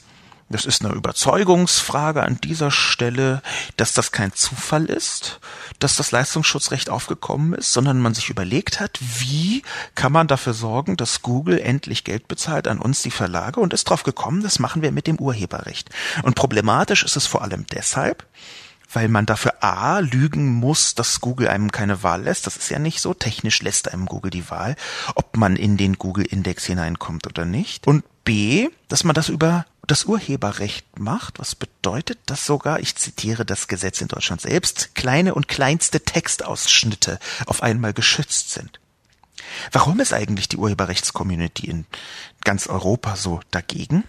das 0.51 0.67
ist 0.67 0.85
eine 0.85 0.95
Überzeugungsfrage 0.95 2.23
an 2.23 2.41
dieser 2.43 2.73
Stelle, 2.73 3.41
dass 3.77 3.95
das 3.95 4.11
kein 4.11 4.33
Zufall 4.33 4.87
ist, 4.87 5.39
dass 5.79 5.97
das 5.97 6.11
Leistungsschutzrecht 6.11 6.91
aufgekommen 6.91 7.55
ist, 7.55 7.73
sondern 7.73 8.01
man 8.01 8.15
sich 8.15 8.31
überlegt 8.31 8.81
hat, 8.81 8.99
wie 9.01 9.63
kann 9.95 10.13
man 10.13 10.27
dafür 10.27 10.53
sorgen, 10.53 10.97
dass 10.97 11.23
Google 11.23 11.61
endlich 11.61 12.03
Geld 12.03 12.27
bezahlt 12.27 12.67
an 12.67 12.81
uns, 12.81 13.03
die 13.03 13.13
Verlage, 13.13 13.61
und 13.61 13.73
ist 13.73 13.85
drauf 13.85 14.03
gekommen, 14.03 14.43
das 14.43 14.59
machen 14.59 14.83
wir 14.83 14.91
mit 14.91 15.07
dem 15.07 15.21
Urheberrecht. 15.21 15.89
Und 16.25 16.35
problematisch 16.35 17.05
ist 17.05 17.17
es 17.17 17.27
vor 17.27 17.43
allem 17.43 17.65
deshalb, 17.67 18.27
weil 18.93 19.09
man 19.09 19.27
dafür 19.27 19.63
A 19.63 20.01
lügen 20.01 20.49
muss, 20.53 20.97
dass 20.97 21.21
Google 21.21 21.47
einem 21.47 21.71
keine 21.71 22.03
Wahl 22.03 22.23
lässt. 22.23 22.47
Das 22.47 22.57
ist 22.57 22.71
ja 22.71 22.81
nicht 22.81 23.01
so. 23.01 23.15
Technisch 23.15 23.63
lässt 23.63 23.93
einem 23.93 24.07
Google 24.07 24.33
die 24.33 24.51
Wahl, 24.51 24.75
ob 25.15 25.37
man 25.37 25.55
in 25.55 25.77
den 25.77 25.97
Google-Index 25.97 26.65
hineinkommt 26.65 27.29
oder 27.29 27.45
nicht. 27.45 27.87
Und 27.87 28.05
B, 28.25 28.69
dass 28.89 29.05
man 29.05 29.15
das 29.15 29.29
über 29.29 29.67
das 29.87 30.05
Urheberrecht 30.05 30.99
macht, 30.99 31.39
was 31.39 31.55
bedeutet, 31.55 32.19
dass 32.27 32.47
sogar, 32.47 32.81
ich 32.81 32.95
zitiere 32.95 33.45
das 33.45 33.67
Gesetz 33.67 34.01
in 34.01 34.09
Deutschland 34.09 34.41
selbst, 34.41 34.95
kleine 34.95 35.35
und 35.35 35.49
kleinste 35.49 36.01
Textausschnitte 36.01 37.19
auf 37.47 37.63
einmal 37.63 37.93
geschützt 37.93 38.51
sind. 38.51 38.79
Warum 39.73 39.99
ist 40.01 40.13
eigentlich 40.13 40.49
die 40.49 40.59
Urheberrechtscommunity 40.59 41.67
in 41.67 41.87
ganz 42.45 42.67
Europa 42.67 43.17
so 43.17 43.41
dagegen? 43.51 44.05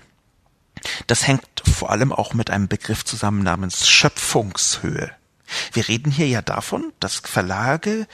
Das 1.08 1.28
hängt 1.28 1.48
vor 1.64 1.90
allem 1.90 2.12
auch 2.12 2.34
mit 2.34 2.50
einem 2.50 2.68
Begriff 2.68 3.06
zusammen 3.06 3.44
namens 3.44 3.88
Schöpfungshöhe. 3.88 5.12
Wir 5.74 5.88
reden 5.88 6.12
hier 6.12 6.28
ja 6.28 6.42
davon, 6.42 6.94
dass 7.00 7.22
Verlage 7.26 8.08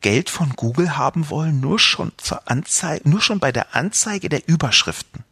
Geld 0.00 0.30
von 0.30 0.50
Google 0.54 0.96
haben 0.96 1.28
wollen, 1.30 1.60
nur 1.60 1.78
schon 1.78 2.12
zur 2.18 2.48
Anzeige, 2.48 3.08
nur 3.08 3.20
schon 3.20 3.40
bei 3.40 3.52
der 3.52 3.74
Anzeige 3.74 4.28
der 4.28 4.48
Überschriften. 4.48 5.24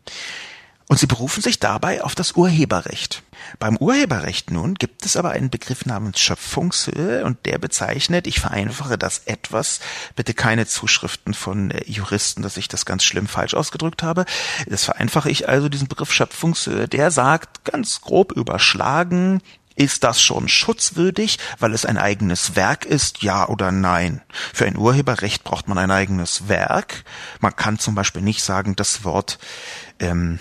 Und 0.88 1.00
sie 1.00 1.06
berufen 1.06 1.42
sich 1.42 1.58
dabei 1.58 2.04
auf 2.04 2.14
das 2.14 2.32
Urheberrecht. 2.32 3.24
Beim 3.58 3.76
Urheberrecht 3.76 4.52
nun 4.52 4.74
gibt 4.74 5.04
es 5.04 5.16
aber 5.16 5.30
einen 5.30 5.50
Begriff 5.50 5.84
namens 5.84 6.20
Schöpfungshöhe 6.20 7.24
und 7.24 7.44
der 7.44 7.58
bezeichnet, 7.58 8.28
ich 8.28 8.38
vereinfache 8.38 8.96
das 8.96 9.22
etwas, 9.26 9.80
bitte 10.14 10.32
keine 10.32 10.66
Zuschriften 10.66 11.34
von 11.34 11.72
Juristen, 11.86 12.42
dass 12.42 12.56
ich 12.56 12.68
das 12.68 12.86
ganz 12.86 13.02
schlimm 13.02 13.26
falsch 13.26 13.54
ausgedrückt 13.54 14.04
habe. 14.04 14.26
Das 14.68 14.84
vereinfache 14.84 15.28
ich 15.28 15.48
also 15.48 15.68
diesen 15.68 15.88
Begriff 15.88 16.12
Schöpfungshöhe, 16.12 16.86
der 16.86 17.10
sagt 17.10 17.64
ganz 17.64 18.00
grob 18.00 18.30
überschlagen, 18.30 19.42
Ist 19.76 20.04
das 20.04 20.22
schon 20.22 20.48
schutzwürdig, 20.48 21.38
weil 21.58 21.74
es 21.74 21.84
ein 21.84 21.98
eigenes 21.98 22.56
Werk 22.56 22.86
ist, 22.86 23.22
ja 23.22 23.46
oder 23.46 23.70
nein? 23.70 24.22
Für 24.54 24.64
ein 24.64 24.76
Urheberrecht 24.76 25.44
braucht 25.44 25.68
man 25.68 25.76
ein 25.76 25.90
eigenes 25.90 26.48
Werk. 26.48 27.04
Man 27.40 27.54
kann 27.54 27.78
zum 27.78 27.94
Beispiel 27.94 28.22
nicht 28.22 28.42
sagen, 28.42 28.74
das 28.74 29.04
Wort 29.04 29.38
ähm, 30.00 30.38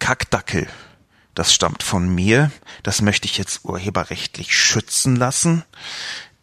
Kackdackel, 0.00 0.68
das 1.34 1.54
stammt 1.54 1.84
von 1.84 2.12
mir, 2.12 2.50
das 2.82 3.02
möchte 3.02 3.26
ich 3.26 3.38
jetzt 3.38 3.64
urheberrechtlich 3.64 4.56
schützen 4.56 5.14
lassen, 5.16 5.64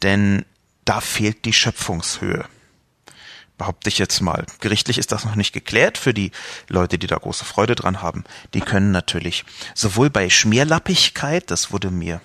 denn 0.02 0.46
da 0.86 1.02
fehlt 1.02 1.46
die 1.46 1.54
Schöpfungshöhe 1.54 2.46
behaupte 3.60 3.90
ich 3.90 4.00
jetzt 4.00 4.22
mal. 4.22 4.48
Gerichtlich 4.60 4.98
ist 4.98 5.12
das 5.12 5.26
noch 5.26 5.36
nicht 5.36 5.54
geklärt 5.54 6.00
für 6.00 6.16
die 6.16 6.32
Leute, 6.68 6.98
die 6.98 7.06
da 7.06 7.18
große 7.18 7.46
Freude 7.46 7.76
dran 7.76 8.02
haben. 8.02 8.24
Die 8.56 8.62
können 8.62 8.90
natürlich 8.90 9.46
sowohl 9.76 10.10
bei 10.10 10.32
Schmierlappigkeit, 10.32 11.52
das 11.52 11.72
wurde 11.72 11.92
mir 11.92 12.22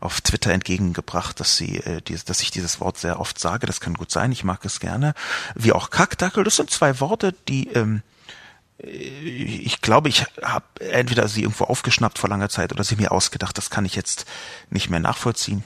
auf 0.00 0.20
Twitter 0.20 0.52
entgegengebracht, 0.52 1.40
dass 1.40 1.56
sie, 1.56 1.78
äh, 1.78 2.02
dass 2.02 2.42
ich 2.42 2.50
dieses 2.50 2.80
Wort 2.80 2.98
sehr 2.98 3.18
oft 3.18 3.38
sage. 3.38 3.66
Das 3.66 3.80
kann 3.80 3.94
gut 3.94 4.10
sein, 4.10 4.30
ich 4.30 4.44
mag 4.44 4.62
es 4.66 4.78
gerne. 4.78 5.14
Wie 5.54 5.72
auch 5.72 5.88
Kackdackel. 5.88 6.44
Das 6.44 6.56
sind 6.56 6.70
zwei 6.70 7.00
Worte, 7.00 7.34
die 7.48 7.68
ähm, 7.68 8.02
äh, 8.82 8.88
ich 8.90 9.80
glaube, 9.80 10.10
ich 10.10 10.26
habe 10.42 10.66
entweder 10.80 11.28
sie 11.28 11.42
irgendwo 11.42 11.64
aufgeschnappt 11.64 12.18
vor 12.18 12.28
langer 12.28 12.50
Zeit 12.50 12.72
oder 12.72 12.84
sie 12.84 12.96
mir 12.96 13.10
ausgedacht. 13.10 13.56
Das 13.56 13.70
kann 13.70 13.86
ich 13.86 13.94
jetzt 13.94 14.26
nicht 14.68 14.90
mehr 14.90 15.00
nachvollziehen 15.00 15.64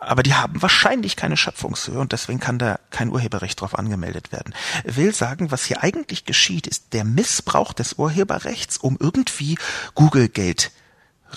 aber 0.00 0.22
die 0.22 0.34
haben 0.34 0.60
wahrscheinlich 0.62 1.14
keine 1.14 1.36
Schöpfungshöhe 1.36 1.98
und 1.98 2.12
deswegen 2.12 2.40
kann 2.40 2.58
da 2.58 2.78
kein 2.90 3.10
Urheberrecht 3.10 3.60
drauf 3.60 3.78
angemeldet 3.78 4.32
werden. 4.32 4.54
Will 4.84 5.14
sagen, 5.14 5.50
was 5.50 5.64
hier 5.64 5.82
eigentlich 5.82 6.24
geschieht, 6.24 6.66
ist 6.66 6.92
der 6.92 7.04
Missbrauch 7.04 7.72
des 7.72 7.94
Urheberrechts, 7.94 8.78
um 8.78 8.96
irgendwie 8.98 9.58
Google-Geld 9.94 10.72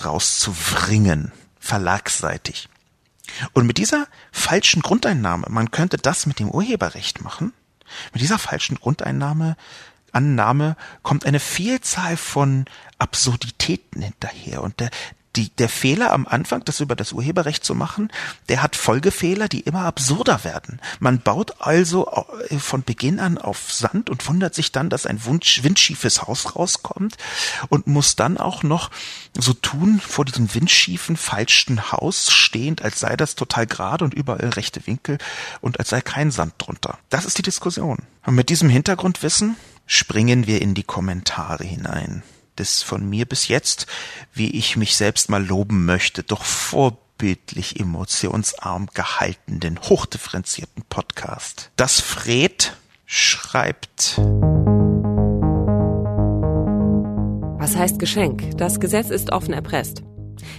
rauszubringen, 0.04 1.32
verlagsseitig. 1.60 2.68
Und 3.52 3.66
mit 3.66 3.78
dieser 3.78 4.06
falschen 4.32 4.82
Grundeinnahme, 4.82 5.46
man 5.50 5.70
könnte 5.70 5.98
das 5.98 6.26
mit 6.26 6.38
dem 6.38 6.50
Urheberrecht 6.50 7.22
machen, 7.22 7.52
mit 8.12 8.22
dieser 8.22 8.38
falschen 8.38 8.76
Grundeinnahme 8.76 9.56
Annahme 10.14 10.76
kommt 11.02 11.26
eine 11.26 11.40
Vielzahl 11.40 12.16
von 12.16 12.66
Absurditäten 12.98 14.00
hinterher. 14.00 14.62
Und 14.62 14.80
der, 14.80 14.90
die, 15.36 15.50
der 15.50 15.68
Fehler 15.68 16.12
am 16.12 16.26
Anfang, 16.26 16.64
das 16.64 16.80
über 16.80 16.96
das 16.96 17.12
Urheberrecht 17.12 17.64
zu 17.64 17.74
machen, 17.74 18.10
der 18.48 18.62
hat 18.62 18.76
Folgefehler, 18.76 19.48
die 19.48 19.60
immer 19.60 19.82
absurder 19.82 20.44
werden. 20.44 20.80
Man 21.00 21.20
baut 21.20 21.60
also 21.60 22.08
äh, 22.48 22.58
von 22.58 22.82
Beginn 22.82 23.20
an 23.20 23.38
auf 23.38 23.72
Sand 23.72 24.10
und 24.10 24.26
wundert 24.28 24.54
sich 24.54 24.72
dann, 24.72 24.90
dass 24.90 25.06
ein 25.06 25.24
Wunsch, 25.24 25.62
windschiefes 25.62 26.22
Haus 26.22 26.56
rauskommt 26.56 27.16
und 27.68 27.86
muss 27.86 28.16
dann 28.16 28.38
auch 28.38 28.62
noch 28.62 28.90
so 29.36 29.52
tun, 29.52 30.00
vor 30.00 30.24
diesem 30.24 30.54
windschiefen, 30.54 31.16
falschen 31.16 31.92
Haus 31.92 32.30
stehend, 32.30 32.82
als 32.82 33.00
sei 33.00 33.16
das 33.16 33.34
total 33.34 33.66
gerade 33.66 34.04
und 34.04 34.14
überall 34.14 34.50
rechte 34.50 34.86
Winkel 34.86 35.18
und 35.60 35.78
als 35.78 35.90
sei 35.90 36.00
kein 36.00 36.30
Sand 36.30 36.54
drunter. 36.58 36.98
Das 37.10 37.24
ist 37.24 37.38
die 37.38 37.42
Diskussion. 37.42 37.98
Und 38.24 38.34
mit 38.34 38.48
diesem 38.48 38.68
Hintergrundwissen 38.68 39.56
springen 39.86 40.46
wir 40.46 40.62
in 40.62 40.74
die 40.74 40.84
Kommentare 40.84 41.64
hinein 41.64 42.22
des 42.58 42.82
von 42.82 43.08
mir 43.08 43.26
bis 43.26 43.48
jetzt, 43.48 43.86
wie 44.32 44.56
ich 44.56 44.76
mich 44.76 44.96
selbst 44.96 45.28
mal 45.30 45.44
loben 45.44 45.84
möchte, 45.84 46.22
doch 46.22 46.44
vorbildlich 46.44 47.80
emotionsarm 47.80 48.88
gehaltenen, 48.94 49.80
hochdifferenzierten 49.80 50.84
Podcast. 50.88 51.70
Das 51.76 52.00
Fred 52.00 52.76
schreibt. 53.06 54.18
Was 57.58 57.76
heißt 57.76 57.98
Geschenk? 57.98 58.56
Das 58.58 58.78
Gesetz 58.78 59.10
ist 59.10 59.32
offen 59.32 59.54
erpresst. 59.54 60.02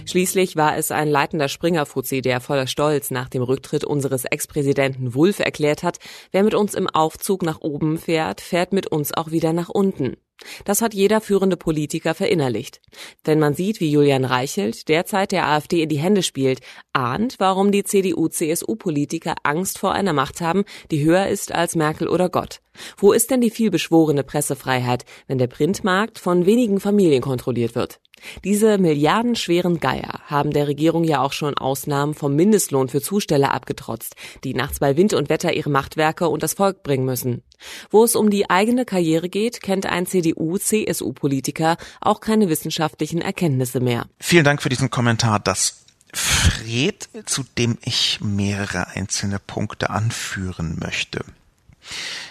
Schließlich 0.04 0.56
war 0.56 0.76
es 0.76 0.90
ein 0.90 1.08
leitender 1.08 1.48
Springer-Fuzzi, 1.48 2.22
der 2.22 2.40
voller 2.40 2.66
Stolz 2.66 3.10
nach 3.10 3.28
dem 3.28 3.42
Rücktritt 3.42 3.84
unseres 3.84 4.24
Ex-Präsidenten 4.24 5.14
Wulff 5.14 5.40
erklärt 5.40 5.82
hat, 5.82 5.98
wer 6.32 6.42
mit 6.42 6.54
uns 6.54 6.74
im 6.74 6.88
Aufzug 6.88 7.42
nach 7.42 7.60
oben 7.60 7.98
fährt, 7.98 8.40
fährt 8.40 8.72
mit 8.72 8.86
uns 8.86 9.12
auch 9.12 9.30
wieder 9.30 9.52
nach 9.52 9.68
unten. 9.68 10.16
Das 10.64 10.82
hat 10.82 10.94
jeder 10.94 11.20
führende 11.20 11.56
Politiker 11.56 12.14
verinnerlicht. 12.14 12.80
Wenn 13.24 13.38
man 13.38 13.54
sieht, 13.54 13.80
wie 13.80 13.90
Julian 13.90 14.24
Reichelt 14.24 14.88
derzeit 14.88 15.32
der 15.32 15.46
AfD 15.48 15.82
in 15.82 15.88
die 15.88 15.98
Hände 15.98 16.22
spielt, 16.22 16.60
ahnt, 16.92 17.36
warum 17.38 17.72
die 17.72 17.84
CDU-CSU-Politiker 17.84 19.34
Angst 19.42 19.78
vor 19.78 19.92
einer 19.92 20.12
Macht 20.12 20.40
haben, 20.40 20.64
die 20.90 21.02
höher 21.02 21.28
ist 21.28 21.52
als 21.52 21.74
Merkel 21.74 22.08
oder 22.08 22.28
Gott. 22.28 22.60
Wo 22.98 23.12
ist 23.12 23.30
denn 23.30 23.40
die 23.40 23.50
vielbeschworene 23.50 24.24
Pressefreiheit, 24.24 25.04
wenn 25.26 25.38
der 25.38 25.46
Printmarkt 25.46 26.18
von 26.18 26.44
wenigen 26.44 26.80
Familien 26.80 27.22
kontrolliert 27.22 27.74
wird? 27.74 28.00
Diese 28.44 28.78
milliardenschweren 28.78 29.80
Geier 29.80 30.20
haben 30.26 30.52
der 30.52 30.68
Regierung 30.68 31.04
ja 31.04 31.20
auch 31.20 31.32
schon 31.32 31.56
Ausnahmen 31.56 32.14
vom 32.14 32.34
Mindestlohn 32.34 32.88
für 32.88 33.00
Zusteller 33.00 33.52
abgetrotzt, 33.52 34.16
die 34.44 34.54
nachts 34.54 34.80
bei 34.80 34.96
Wind 34.96 35.14
und 35.14 35.28
Wetter 35.28 35.52
ihre 35.52 35.70
Machtwerke 35.70 36.28
und 36.28 36.42
das 36.42 36.54
Volk 36.54 36.82
bringen 36.82 37.04
müssen. 37.04 37.42
Wo 37.90 38.04
es 38.04 38.16
um 38.16 38.30
die 38.30 38.50
eigene 38.50 38.84
Karriere 38.84 39.28
geht, 39.28 39.62
kennt 39.62 39.86
ein 39.86 40.06
CDU-CSU-Politiker 40.06 41.76
auch 42.00 42.20
keine 42.20 42.48
wissenschaftlichen 42.48 43.20
Erkenntnisse 43.20 43.80
mehr. 43.80 44.06
Vielen 44.20 44.44
Dank 44.44 44.62
für 44.62 44.68
diesen 44.68 44.90
Kommentar. 44.90 45.40
Das 45.40 45.84
Fred, 46.12 47.08
zu 47.26 47.44
dem 47.58 47.78
ich 47.82 48.20
mehrere 48.22 48.88
einzelne 48.88 49.38
Punkte 49.38 49.90
anführen 49.90 50.78
möchte. 50.78 51.24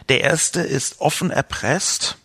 Der 0.09 0.21
erste 0.21 0.61
ist 0.61 0.99
offen 1.01 1.29
erpresst. 1.29 2.17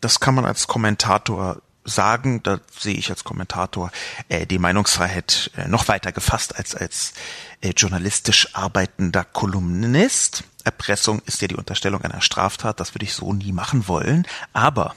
Das 0.00 0.20
kann 0.20 0.34
man 0.34 0.44
als 0.44 0.66
Kommentator 0.66 1.60
sagen, 1.84 2.42
da 2.42 2.60
sehe 2.78 2.94
ich 2.94 3.10
als 3.10 3.24
Kommentator 3.24 3.90
äh, 4.28 4.46
die 4.46 4.58
Meinungsfreiheit 4.58 5.50
äh, 5.56 5.68
noch 5.68 5.88
weiter 5.88 6.12
gefasst 6.12 6.56
als 6.56 6.74
als 6.74 7.12
äh, 7.60 7.70
journalistisch 7.70 8.54
arbeitender 8.54 9.24
Kolumnist. 9.24 10.44
Erpressung 10.64 11.20
ist 11.26 11.42
ja 11.42 11.48
die 11.48 11.56
Unterstellung 11.56 12.02
einer 12.02 12.22
Straftat, 12.22 12.80
das 12.80 12.94
würde 12.94 13.04
ich 13.04 13.14
so 13.14 13.32
nie 13.32 13.52
machen 13.52 13.86
wollen. 13.86 14.26
Aber 14.54 14.94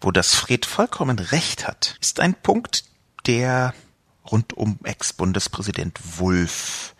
wo 0.00 0.10
das 0.12 0.34
Fred 0.34 0.66
vollkommen 0.66 1.18
recht 1.18 1.66
hat, 1.66 1.96
ist 2.00 2.20
ein 2.20 2.34
Punkt, 2.34 2.84
der 3.26 3.74
rund 4.30 4.52
um 4.52 4.78
Ex-Bundespräsident 4.84 5.98
Wulff 6.18 6.94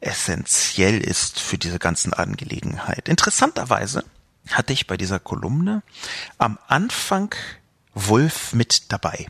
essentiell 0.00 0.98
ist 0.98 1.40
für 1.40 1.58
diese 1.58 1.78
ganzen 1.78 2.12
Angelegenheit. 2.12 3.08
Interessanterweise 3.08 4.04
hatte 4.50 4.72
ich 4.72 4.86
bei 4.86 4.96
dieser 4.96 5.18
Kolumne 5.18 5.82
am 6.38 6.58
Anfang 6.68 7.34
Wulff 7.94 8.52
mit 8.52 8.92
dabei. 8.92 9.26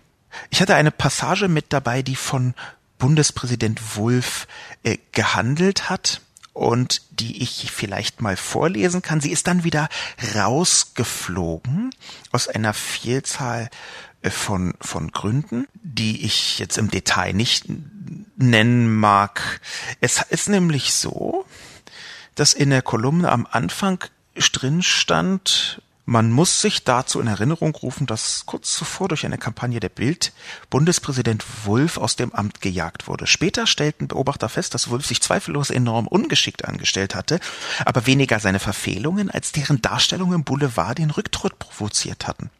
Ich 0.50 0.60
hatte 0.60 0.74
eine 0.74 0.90
Passage 0.90 1.48
mit 1.48 1.72
dabei, 1.72 2.02
die 2.02 2.16
von 2.16 2.54
Bundespräsident 2.98 3.96
Wulff 3.96 4.46
äh, 4.82 4.98
gehandelt 5.12 5.90
hat 5.90 6.20
und 6.52 7.02
die 7.10 7.42
ich 7.42 7.70
vielleicht 7.70 8.20
mal 8.20 8.36
vorlesen 8.36 9.02
kann. 9.02 9.20
Sie 9.20 9.32
ist 9.32 9.46
dann 9.46 9.64
wieder 9.64 9.88
rausgeflogen 10.34 11.90
aus 12.32 12.48
einer 12.48 12.72
Vielzahl 12.72 13.68
äh, 14.22 14.30
von, 14.30 14.74
von 14.80 15.10
Gründen, 15.10 15.66
die 15.74 16.24
ich 16.24 16.58
jetzt 16.58 16.78
im 16.78 16.90
Detail 16.90 17.34
nicht 17.34 17.66
nennen 18.36 18.94
mag. 18.94 19.60
Es 20.00 20.22
ist 20.30 20.48
nämlich 20.48 20.94
so, 20.94 21.44
dass 22.34 22.54
in 22.54 22.70
der 22.70 22.82
Kolumne 22.82 23.30
am 23.30 23.46
Anfang 23.50 24.04
drin 24.52 24.82
stand, 24.82 25.82
man 26.06 26.30
muss 26.30 26.60
sich 26.60 26.84
dazu 26.84 27.20
in 27.20 27.26
Erinnerung 27.26 27.74
rufen, 27.74 28.06
dass 28.06 28.44
kurz 28.44 28.74
zuvor 28.74 29.08
durch 29.08 29.24
eine 29.24 29.38
Kampagne 29.38 29.80
der 29.80 29.88
Bild 29.88 30.32
Bundespräsident 30.68 31.44
Wulff 31.64 31.96
aus 31.96 32.16
dem 32.16 32.34
Amt 32.34 32.60
gejagt 32.60 33.08
wurde. 33.08 33.26
Später 33.26 33.66
stellten 33.66 34.08
Beobachter 34.08 34.50
fest, 34.50 34.74
dass 34.74 34.90
Wulff 34.90 35.06
sich 35.06 35.22
zweifellos 35.22 35.70
enorm 35.70 36.06
ungeschickt 36.06 36.66
angestellt 36.66 37.14
hatte, 37.14 37.40
aber 37.86 38.06
weniger 38.06 38.38
seine 38.38 38.58
Verfehlungen 38.58 39.30
als 39.30 39.52
deren 39.52 39.80
Darstellung 39.80 40.34
im 40.34 40.44
Boulevard 40.44 40.98
den 40.98 41.10
Rücktritt 41.10 41.58
provoziert 41.58 42.26
hatten. 42.26 42.50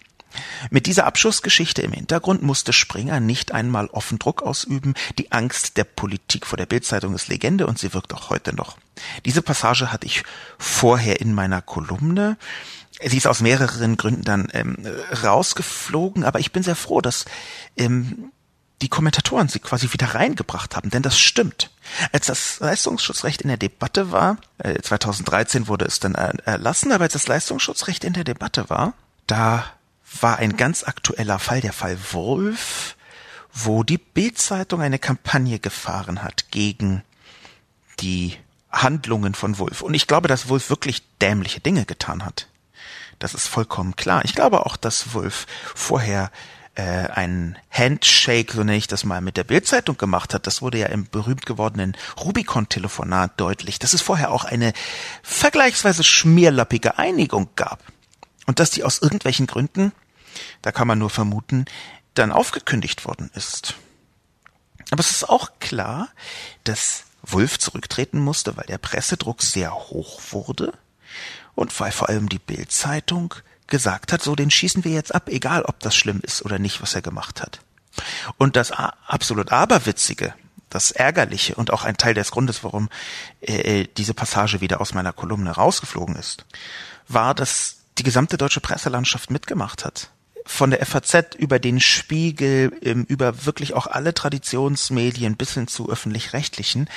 Mit 0.71 0.87
dieser 0.87 1.07
Abschussgeschichte 1.07 1.83
im 1.83 1.93
Hintergrund 1.93 2.43
musste 2.43 2.73
Springer 2.73 3.21
nicht 3.21 3.53
einmal 3.53 3.87
offen 3.89 4.19
Druck 4.19 4.43
ausüben. 4.43 4.95
Die 5.19 5.33
Angst 5.33 5.77
der 5.77 5.85
Politik 5.85 6.47
vor 6.47 6.57
der 6.57 6.67
Bildzeitung 6.67 7.15
ist 7.15 7.29
Legende 7.29 7.67
und 7.67 7.79
sie 7.79 7.95
wirkt 7.95 8.13
auch 8.15 8.31
heute 8.31 8.55
noch. 8.55 8.77
Diese 9.25 9.43
Passage 9.43 9.93
hatte 9.93 10.07
ich 10.07 10.23
vorher 10.59 11.21
in 11.21 11.35
meiner 11.35 11.63
Kolumne. 11.63 12.37
Sie 13.03 13.17
ist 13.17 13.27
aus 13.27 13.41
mehreren 13.41 13.97
Gründen 13.97 14.23
dann 14.23 14.49
ähm, 14.53 14.77
rausgeflogen, 15.23 16.25
aber 16.25 16.39
ich 16.39 16.53
bin 16.53 16.63
sehr 16.63 16.77
froh, 16.77 17.01
dass 17.01 17.25
ähm, 17.77 18.31
die 18.83 18.89
Kommentatoren 18.89 19.49
sie 19.49 19.61
quasi 19.61 19.93
wieder 19.93 20.15
reingebracht 20.15 20.77
haben, 20.77 20.91
denn 20.91 21.03
das 21.03 21.19
stimmt. 21.19 21.71
Als 22.13 22.27
das 22.27 22.61
Leistungsschutzrecht 22.61 23.43
in 23.43 23.49
der 23.49 23.57
Debatte 23.57 24.13
war, 24.13 24.37
äh, 24.59 24.81
2013 24.81 25.69
wurde 25.69 25.87
es 25.87 26.01
dann 26.01 26.15
erlassen, 26.15 26.93
aber 26.93 27.05
als 27.05 27.15
das 27.15 27.27
Leistungsschutzrecht 27.27 28.05
in 28.05 28.13
der 28.13 28.25
Debatte 28.25 28.71
war, 28.71 28.95
da 29.27 29.65
war 30.21 30.39
ein 30.39 30.57
ganz 30.57 30.85
aktueller 30.85 31.39
Fall, 31.39 31.61
der 31.61 31.73
Fall 31.73 31.99
Wolf, 32.13 32.97
wo 33.53 33.83
die 33.83 33.99
Bildzeitung 33.99 34.83
eine 34.83 34.99
Kampagne 34.99 35.59
gefahren 35.59 36.23
hat 36.23 36.51
gegen 36.51 37.03
die 38.01 38.37
Handlungen 38.71 39.35
von 39.35 39.59
Wolf. 39.59 39.81
Und 39.81 39.95
ich 39.95 40.07
glaube, 40.07 40.29
dass 40.29 40.49
Wolf 40.49 40.71
wirklich 40.71 41.03
dämliche 41.21 41.61
Dinge 41.61 41.85
getan 41.85 42.25
hat. 42.25 42.49
Das 43.19 43.35
ist 43.35 43.49
vollkommen 43.49 43.97
klar. 43.97 44.25
Ich 44.25 44.35
glaube 44.35 44.67
auch, 44.67 44.77
dass 44.77 45.15
Wolf 45.15 45.47
vorher 45.75 46.31
äh, 46.75 46.83
ein 46.83 47.57
Handshake, 47.71 48.53
so 48.53 48.65
nenne 48.65 48.77
ich 48.77 48.89
das 48.89 49.05
mal, 49.05 49.21
mit 49.21 49.37
der 49.37 49.45
Bildzeitung 49.45 49.97
gemacht 49.97 50.35
hat. 50.35 50.47
Das 50.47 50.63
wurde 50.63 50.79
ja 50.79 50.87
im 50.87 51.07
berühmt 51.07 51.47
gewordenen 51.47 51.97
Rubicon-Telefonat 52.19 53.33
deutlich, 53.37 53.79
dass 53.79 53.93
es 53.93 54.03
vorher 54.03 54.31
auch 54.31 54.45
eine 54.45 54.73
vergleichsweise 55.23 56.05
schmierlappige 56.05 56.99
Einigung 56.99 57.49
gab. 57.57 57.81
Und 58.47 58.59
dass 58.59 58.71
die 58.71 58.85
aus 58.85 58.99
irgendwelchen 58.99 59.47
Gründen, 59.47 59.93
da 60.63 60.73
kann 60.73 60.89
man 60.89 60.99
nur 60.99 61.11
vermuten, 61.11 61.65
dann 62.15 62.33
aufgekündigt 62.33 63.05
worden 63.05 63.31
ist. 63.35 63.75
Aber 64.91 65.01
es 65.01 65.11
ist 65.11 65.29
auch 65.29 65.53
klar, 65.61 66.09
dass 66.65 67.05
Wulff 67.23 67.59
zurücktreten 67.59 68.19
musste, 68.19 68.57
weil 68.57 68.67
der 68.67 68.79
Pressedruck 68.79 69.43
sehr 69.43 69.75
hoch 69.75 70.21
wurde 70.31 70.75
und 71.55 71.79
weil 71.81 71.93
vor 71.93 72.09
allem 72.09 72.29
die 72.29 72.39
Bildzeitung 72.39 73.35
gesagt 73.67 74.13
hat, 74.13 74.23
so 74.23 74.35
den 74.35 74.51
schießen 74.51 74.85
wir 74.85 74.93
jetzt 74.93 75.15
ab, 75.15 75.29
egal 75.29 75.63
ob 75.63 75.81
das 75.81 75.97
schlimm 75.97 76.21
ist 76.23 76.45
oder 76.45 76.59
nicht, 76.59 76.83
was 76.83 76.95
er 76.95 77.03
gemacht 77.03 77.41
hat. 77.41 77.61
Und 78.39 78.57
das 78.57 78.73
absolut 78.73 79.53
aberwitzige, 79.53 80.35
das 80.69 80.91
ärgerliche 80.91 81.55
und 81.55 81.73
auch 81.73 81.85
ein 81.85 81.97
Teil 81.97 82.15
des 82.15 82.31
Grundes, 82.31 82.65
warum 82.65 82.89
äh, 83.41 83.87
diese 83.97 84.15
Passage 84.15 84.61
wieder 84.61 84.81
aus 84.81 84.95
meiner 84.95 85.13
Kolumne 85.13 85.53
rausgeflogen 85.53 86.17
ist, 86.17 86.45
war, 87.09 87.35
dass 87.35 87.77
die 87.99 88.03
gesamte 88.03 88.37
deutsche 88.37 88.61
Presselandschaft 88.61 89.31
mitgemacht 89.31 89.85
hat 89.85 90.11
von 90.47 90.71
der 90.71 90.85
FAZ 90.85 91.37
über 91.39 91.59
den 91.59 91.81
Spiegel, 91.81 92.67
über 93.09 93.47
wirklich 93.47 93.75
auch 93.75 93.87
alle 93.87 94.13
Traditionsmedien 94.13 95.37
bis 95.37 95.55
hin 95.55 95.69
zu 95.69 95.89
öffentlich-rechtlichen, 95.89 96.89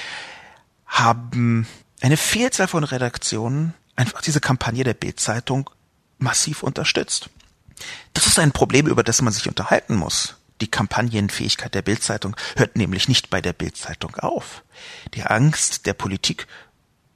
haben 0.86 1.67
eine 2.02 2.17
Vielzahl 2.17 2.67
von 2.67 2.84
Redaktionen 2.84 3.74
einfach 3.97 4.21
diese 4.21 4.39
Kampagne 4.39 4.86
der 4.86 4.93
Bildzeitung 4.93 5.69
massiv 6.17 6.63
unterstützt. 6.63 7.29
Das 8.13 8.25
ist 8.25 8.39
ein 8.39 8.53
Problem, 8.53 8.88
über 8.88 9.03
das 9.03 9.21
man 9.21 9.33
sich 9.33 9.47
unterhalten 9.47 9.95
muss. 9.95 10.36
Die 10.62 10.71
Kampagnenfähigkeit 10.71 11.75
der 11.75 11.83
Bildzeitung 11.83 12.36
hört 12.55 12.77
nämlich 12.77 13.07
nicht 13.07 13.29
bei 13.29 13.41
der 13.41 13.53
Bildzeitung 13.53 14.15
auf. 14.15 14.63
Die 15.13 15.23
Angst 15.23 15.86
der 15.86 15.93
Politik 15.93 16.47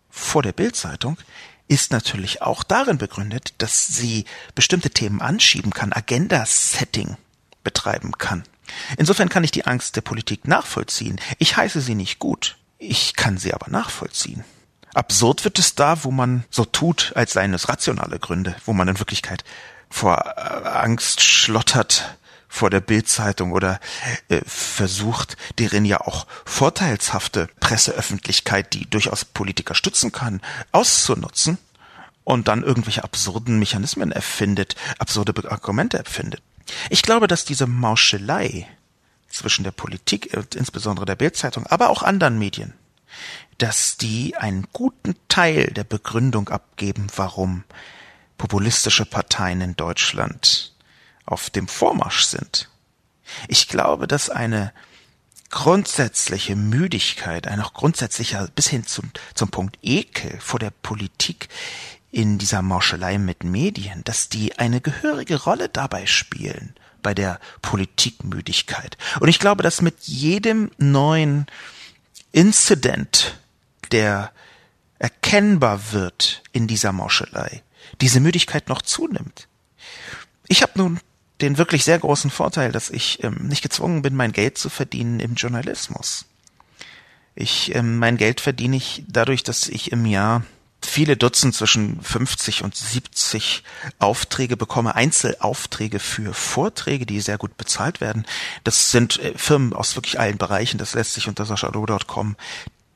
vor 0.10 0.44
der 0.44 0.52
Bildzeitung 0.52 1.18
ist 1.68 1.92
natürlich 1.92 2.42
auch 2.42 2.64
darin 2.64 2.98
begründet, 2.98 3.54
dass 3.58 3.88
sie 3.88 4.26
bestimmte 4.54 4.90
Themen 4.90 5.22
anschieben 5.22 5.72
kann, 5.72 5.94
Agenda-Setting 5.94 7.16
betreiben 7.64 8.18
kann. 8.18 8.44
Insofern 8.98 9.30
kann 9.30 9.44
ich 9.44 9.52
die 9.52 9.66
Angst 9.66 9.96
der 9.96 10.02
Politik 10.02 10.48
nachvollziehen. 10.48 11.20
Ich 11.40 11.58
heiße 11.58 11.82
sie 11.82 11.96
nicht 11.96 12.20
gut. 12.20 12.58
Ich 12.78 13.16
kann 13.16 13.38
sie 13.38 13.54
aber 13.54 13.70
nachvollziehen. 13.70 14.44
Absurd 14.94 15.44
wird 15.46 15.60
es 15.60 15.76
da, 15.76 16.04
wo 16.04 16.12
man 16.12 16.44
so 16.50 16.66
tut, 16.66 17.14
als 17.16 17.34
seien 17.34 17.54
es 17.54 17.70
rationale 17.70 18.20
Gründe, 18.20 18.56
wo 18.66 18.74
man 18.74 18.88
in 18.88 19.00
Wirklichkeit 19.00 19.44
vor 19.90 20.34
äh, 20.38 20.68
Angst 20.68 21.22
schlottert, 21.22 22.18
vor 22.48 22.70
der 22.70 22.82
Bildzeitung 22.82 23.54
oder 23.54 23.80
äh, 24.28 24.42
versucht, 24.46 25.38
deren 25.58 25.86
ja 25.86 26.02
auch 26.02 26.28
vorteilshafte 26.46 27.48
Presseöffentlichkeit, 27.62 28.74
die 28.74 28.90
durchaus 28.90 29.24
Politiker 29.24 29.74
stützen 29.76 30.12
kann, 30.12 30.42
auszunutzen 30.74 31.58
und 32.26 32.50
dann 32.50 32.64
irgendwelche 32.64 33.06
absurden 33.06 33.58
Mechanismen 33.58 34.12
erfindet, 34.12 34.76
absurde 35.00 35.50
Argumente 35.50 35.98
erfindet. 35.98 36.42
Ich 36.90 37.02
glaube, 37.02 37.28
dass 37.28 37.46
diese 37.46 37.68
Mauschelei 37.68 38.68
zwischen 39.30 39.64
der 39.64 39.72
Politik 39.72 40.38
insbesondere 40.56 41.06
der 41.06 41.16
Bildzeitung, 41.16 41.66
aber 41.68 41.90
auch 41.90 42.04
anderen 42.04 42.38
Medien, 42.38 42.74
dass 43.62 43.96
die 43.98 44.36
einen 44.36 44.66
guten 44.74 45.16
Teil 45.28 45.68
der 45.68 45.84
Begründung 45.84 46.50
abgeben, 46.50 47.08
warum 47.16 47.64
populistische 48.40 49.06
Parteien 49.06 49.62
in 49.62 49.76
Deutschland 49.76 50.74
auf 51.26 51.52
dem 51.52 51.68
Vormarsch 51.68 52.24
sind. 52.24 52.70
Ich 53.48 53.68
glaube, 53.68 54.08
dass 54.08 54.32
eine 54.32 54.74
grundsätzliche 55.52 56.56
Müdigkeit, 56.56 57.48
ein 57.48 57.62
auch 57.62 57.74
grundsätzlicher 57.74 58.48
bis 58.56 58.68
hin 58.68 58.88
zum, 58.88 59.12
zum 59.36 59.50
Punkt 59.50 59.78
Ekel 59.84 60.40
vor 60.40 60.60
der 60.60 60.72
Politik 60.72 61.48
in 62.10 62.40
dieser 62.40 62.64
Morschelei 62.64 63.20
mit 63.20 63.44
Medien, 63.44 64.04
dass 64.06 64.28
die 64.28 64.58
eine 64.58 64.82
gehörige 64.82 65.44
Rolle 65.44 65.70
dabei 65.70 66.08
spielen 66.08 66.74
bei 67.04 67.14
der 67.14 67.40
Politikmüdigkeit. 67.62 68.98
Und 69.20 69.28
ich 69.28 69.40
glaube, 69.40 69.62
dass 69.62 69.82
mit 69.82 70.02
jedem 70.04 70.72
neuen 70.78 71.46
Incident, 72.32 73.41
der 73.92 74.32
erkennbar 75.00 75.92
wird 75.92 76.44
in 76.52 76.68
dieser 76.68 76.92
Morschelei, 76.92 77.64
diese 78.02 78.20
Müdigkeit 78.20 78.70
noch 78.70 78.82
zunimmt. 78.82 79.48
Ich 80.48 80.62
habe 80.62 80.74
nun 80.76 81.00
den 81.42 81.58
wirklich 81.58 81.84
sehr 81.84 81.98
großen 81.98 82.30
Vorteil, 82.30 82.72
dass 82.72 82.90
ich 82.90 83.24
ähm, 83.24 83.48
nicht 83.48 83.64
gezwungen 83.64 84.04
bin, 84.04 84.16
mein 84.16 84.32
Geld 84.32 84.58
zu 84.58 84.70
verdienen 84.70 85.20
im 85.20 85.34
Journalismus. 85.36 86.26
Ich, 87.34 87.74
ähm, 87.74 87.98
mein 87.98 88.18
Geld 88.18 88.42
verdiene 88.42 88.78
ich 88.78 89.04
dadurch, 89.08 89.44
dass 89.44 89.68
ich 89.68 89.92
im 89.92 90.06
Jahr 90.06 90.44
viele 90.84 91.18
Dutzend 91.18 91.56
zwischen 91.56 92.02
50 92.02 92.64
und 92.64 92.76
70 92.76 93.64
Aufträge 94.00 94.58
bekomme, 94.58 94.96
Einzelaufträge 94.96 96.00
für 96.00 96.34
Vorträge, 96.34 97.06
die 97.06 97.22
sehr 97.22 97.38
gut 97.38 97.58
bezahlt 97.58 98.02
werden. 98.02 98.26
Das 98.64 98.92
sind 98.92 99.20
äh, 99.20 99.34
Firmen 99.36 99.74
aus 99.74 99.96
wirklich 99.96 100.20
allen 100.20 100.38
Bereichen. 100.38 100.78
Das 100.78 100.94
lässt 100.94 101.14
sich 101.14 101.28
unter 101.28 101.46
saschalo.com 101.46 102.36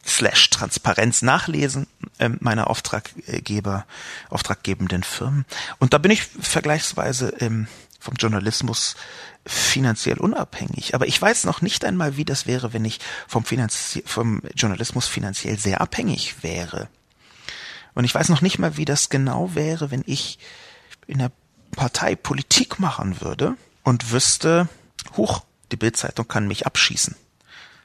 slash 0.06 0.50
Transparenz 0.50 1.22
nachlesen, 1.22 1.88
äh, 2.20 2.30
meine 2.39 2.68
Auftraggeber, 2.68 3.86
auftraggebenden 4.30 5.04
Firmen. 5.04 5.46
Und 5.80 5.94
da 5.94 5.98
bin 5.98 6.12
ich 6.12 6.24
vergleichsweise 6.24 7.34
ähm, 7.39 7.68
vom 8.00 8.15
Journalismus 8.15 8.96
finanziell 9.46 10.20
unabhängig. 10.20 10.96
Aber 10.96 11.08
ich 11.08 11.22
weiß 11.22 11.46
noch 11.46 11.62
nicht 11.62 11.86
einmal, 11.86 12.18
wie 12.18 12.26
das 12.26 12.46
wäre, 12.46 12.74
wenn 12.74 12.86
ich 12.86 13.00
vom, 13.28 13.46
Finanzie 13.46 14.04
vom 14.06 14.41
Journalismus 14.56 15.08
finanziell 15.08 15.58
sehr 15.58 15.82
abhängig 15.82 16.44
wäre. 16.44 16.88
Und 17.94 18.04
ich 18.04 18.13
weiß 18.13 18.30
noch 18.30 18.41
nicht 18.41 18.60
mal, 18.60 18.78
wie 18.78 18.86
das 18.86 19.10
genau 19.10 19.56
wäre, 19.56 19.89
wenn 19.91 20.04
ich 20.06 20.38
in 21.08 21.20
der 21.20 21.32
Partei 21.72 22.15
Politik 22.15 22.80
machen 22.80 23.22
würde 23.22 23.56
und 23.84 24.12
wüsste, 24.12 24.68
huch, 25.18 25.44
die 25.72 25.78
Bildzeitung 25.78 26.28
kann 26.28 26.48
mich 26.48 26.65
abschießen. 26.65 27.15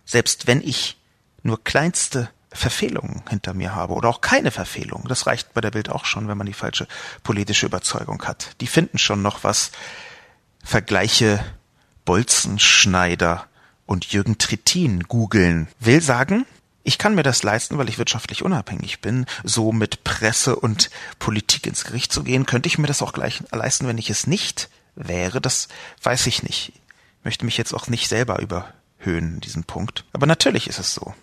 Selbst 0.04 0.46
wenn 0.46 0.60
ich 0.60 0.96
nur 1.42 1.62
kleinste 1.62 2.30
Verfehlungen 2.52 3.22
hinter 3.28 3.54
mir 3.54 3.74
habe 3.74 3.94
oder 3.94 4.08
auch 4.08 4.20
keine 4.20 4.50
Verfehlungen. 4.50 5.08
Das 5.08 5.26
reicht 5.26 5.54
bei 5.54 5.60
der 5.60 5.70
Bild 5.70 5.88
auch 5.88 6.04
schon, 6.04 6.28
wenn 6.28 6.38
man 6.38 6.46
die 6.46 6.52
falsche 6.52 6.88
politische 7.22 7.66
Überzeugung 7.66 8.22
hat. 8.24 8.56
Die 8.60 8.66
finden 8.66 8.98
schon 8.98 9.22
noch 9.22 9.44
was, 9.44 9.70
Vergleiche 10.62 11.42
Bolzenschneider 12.04 13.46
und 13.86 14.06
Jürgen 14.06 14.38
Trittin 14.38 15.04
googeln, 15.04 15.68
will 15.78 16.02
sagen, 16.02 16.44
ich 16.82 16.98
kann 16.98 17.14
mir 17.14 17.22
das 17.22 17.42
leisten, 17.42 17.78
weil 17.78 17.88
ich 17.88 17.98
wirtschaftlich 17.98 18.42
unabhängig 18.42 19.00
bin, 19.00 19.26
so 19.44 19.72
mit 19.72 20.02
Presse 20.02 20.56
und 20.56 20.90
Politik 21.18 21.66
ins 21.66 21.84
Gericht 21.84 22.12
zu 22.12 22.22
gehen. 22.22 22.46
Könnte 22.46 22.68
ich 22.68 22.78
mir 22.78 22.86
das 22.86 23.02
auch 23.02 23.12
gleich 23.12 23.42
leisten, 23.52 23.86
wenn 23.86 23.98
ich 23.98 24.10
es 24.10 24.26
nicht 24.26 24.70
wäre? 24.94 25.40
Das 25.40 25.68
weiß 26.02 26.26
ich 26.26 26.42
nicht. 26.42 26.72
Ich 26.72 27.24
möchte 27.24 27.44
mich 27.44 27.58
jetzt 27.58 27.74
auch 27.74 27.88
nicht 27.88 28.08
selber 28.08 28.40
überhöhen 28.40 29.34
in 29.34 29.40
diesem 29.40 29.64
Punkt. 29.64 30.04
Aber 30.12 30.26
natürlich 30.26 30.68
ist 30.68 30.78
es 30.78 30.94
so. 30.94 31.14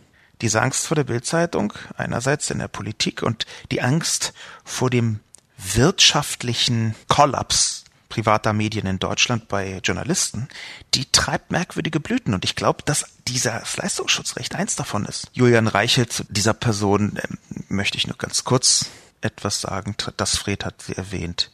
Diese 0.42 0.62
Angst 0.62 0.88
vor 0.88 0.96
der 0.96 1.04
Bildzeitung 1.04 1.74
einerseits 1.96 2.50
in 2.50 2.60
der 2.60 2.68
Politik 2.68 3.24
und 3.24 3.46
die 3.72 3.82
Angst 3.82 4.34
vor 4.64 4.90
dem 4.90 5.20
wirtschaftlichen 5.58 6.96
Kollaps 7.08 7.86
privater 8.10 8.54
Medien 8.54 8.88
in 8.88 9.00
Deutschland 9.00 9.48
bei 9.48 9.80
Journalisten, 9.84 10.48
die 10.94 11.06
treibt 11.12 11.52
merkwürdige 11.52 12.00
Blüten. 12.00 12.34
Und 12.34 12.46
ich 12.46 12.56
glaube, 12.56 12.84
dass 12.86 13.06
dieser 13.28 13.62
Leistungsschutzrecht 13.76 14.56
eins 14.56 14.76
davon 14.76 15.06
ist. 15.06 15.28
Julian 15.34 15.68
Reichelt, 15.68 16.14
zu 16.14 16.24
dieser 16.30 16.54
Person 16.54 17.18
äh, 17.18 17.28
möchte 17.68 17.98
ich 17.98 18.08
nur 18.08 18.18
ganz 18.18 18.44
kurz 18.44 18.88
etwas 19.22 19.62
sagen. 19.62 19.96
Das 20.16 20.38
Fred 20.38 20.64
hat 20.66 20.82
sie 20.82 20.96
erwähnt. 20.96 21.52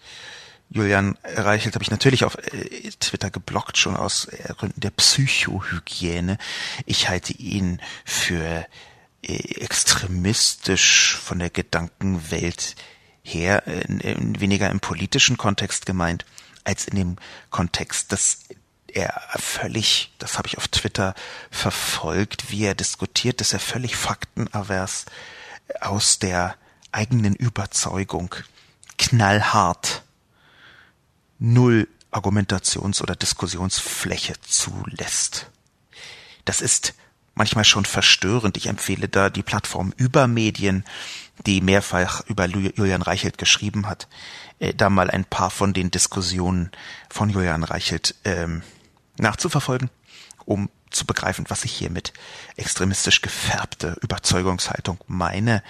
Julian 0.70 1.18
Reichelt 1.24 1.76
habe 1.76 1.84
ich 1.84 1.92
natürlich 1.92 2.24
auf 2.26 2.38
äh, 2.38 2.90
Twitter 3.00 3.30
geblockt, 3.30 3.78
schon 3.78 3.96
aus 3.96 4.26
äh, 4.26 4.54
Gründen 4.58 4.82
der 4.82 4.90
Psychohygiene. 4.92 6.38
Ich 6.86 7.10
halte 7.10 7.34
ihn 7.34 7.80
für 8.06 8.66
äh, 9.22 9.36
extremistisch 9.62 11.16
von 11.16 11.40
der 11.40 11.50
Gedankenwelt 11.50 12.76
her, 13.26 13.64
weniger 13.66 14.70
im 14.70 14.82
politischen 14.82 15.38
Kontext 15.38 15.86
gemeint 15.86 16.26
als 16.66 16.88
in 16.88 16.98
dem 16.98 17.16
Kontext, 17.52 18.12
dass 18.12 18.40
er 18.88 19.22
völlig, 19.36 20.14
das 20.20 20.38
habe 20.38 20.48
ich 20.48 20.58
auf 20.58 20.68
Twitter 20.68 21.16
verfolgt, 21.50 22.52
wie 22.52 22.66
er 22.66 22.76
diskutiert, 22.76 23.42
dass 23.42 23.54
er 23.54 23.60
völlig 23.60 23.96
faktenavers 23.96 25.06
aus 25.82 26.20
der 26.20 26.56
eigenen 26.92 27.36
Überzeugung 27.36 28.36
knallhart 28.98 30.03
null 31.44 31.90
Argumentations- 32.12 33.02
oder 33.02 33.16
Diskussionsfläche 33.16 34.36
zulässt. 34.42 35.50
Das 36.46 36.62
ist 36.62 36.94
manchmal 37.36 37.66
schon 37.66 37.86
verstörend. 37.86 38.56
Ich 38.56 38.68
empfehle 38.68 39.10
da 39.10 39.30
die 39.30 39.44
Plattform 39.44 39.94
Übermedien, 39.98 40.86
die 41.46 41.60
mehrfach 41.60 42.26
über 42.28 42.46
Julian 42.46 43.02
Reichelt 43.02 43.38
geschrieben 43.38 43.88
hat, 43.88 44.08
äh, 44.60 44.74
da 44.74 44.90
mal 44.90 45.12
ein 45.12 45.26
paar 45.26 45.50
von 45.50 45.74
den 45.74 45.92
Diskussionen 45.92 46.72
von 47.10 47.30
Julian 47.30 47.64
Reichelt 47.64 48.16
ähm, 48.24 48.64
nachzuverfolgen, 49.18 49.90
um 50.46 50.70
zu 50.96 51.06
begreifen, 51.06 51.46
was 51.50 51.66
ich 51.66 51.72
hier 51.72 51.90
mit 51.90 52.14
extremistisch 52.56 53.22
gefärbte 53.22 53.98
Überzeugungshaltung 54.02 55.00
meine. 55.08 55.64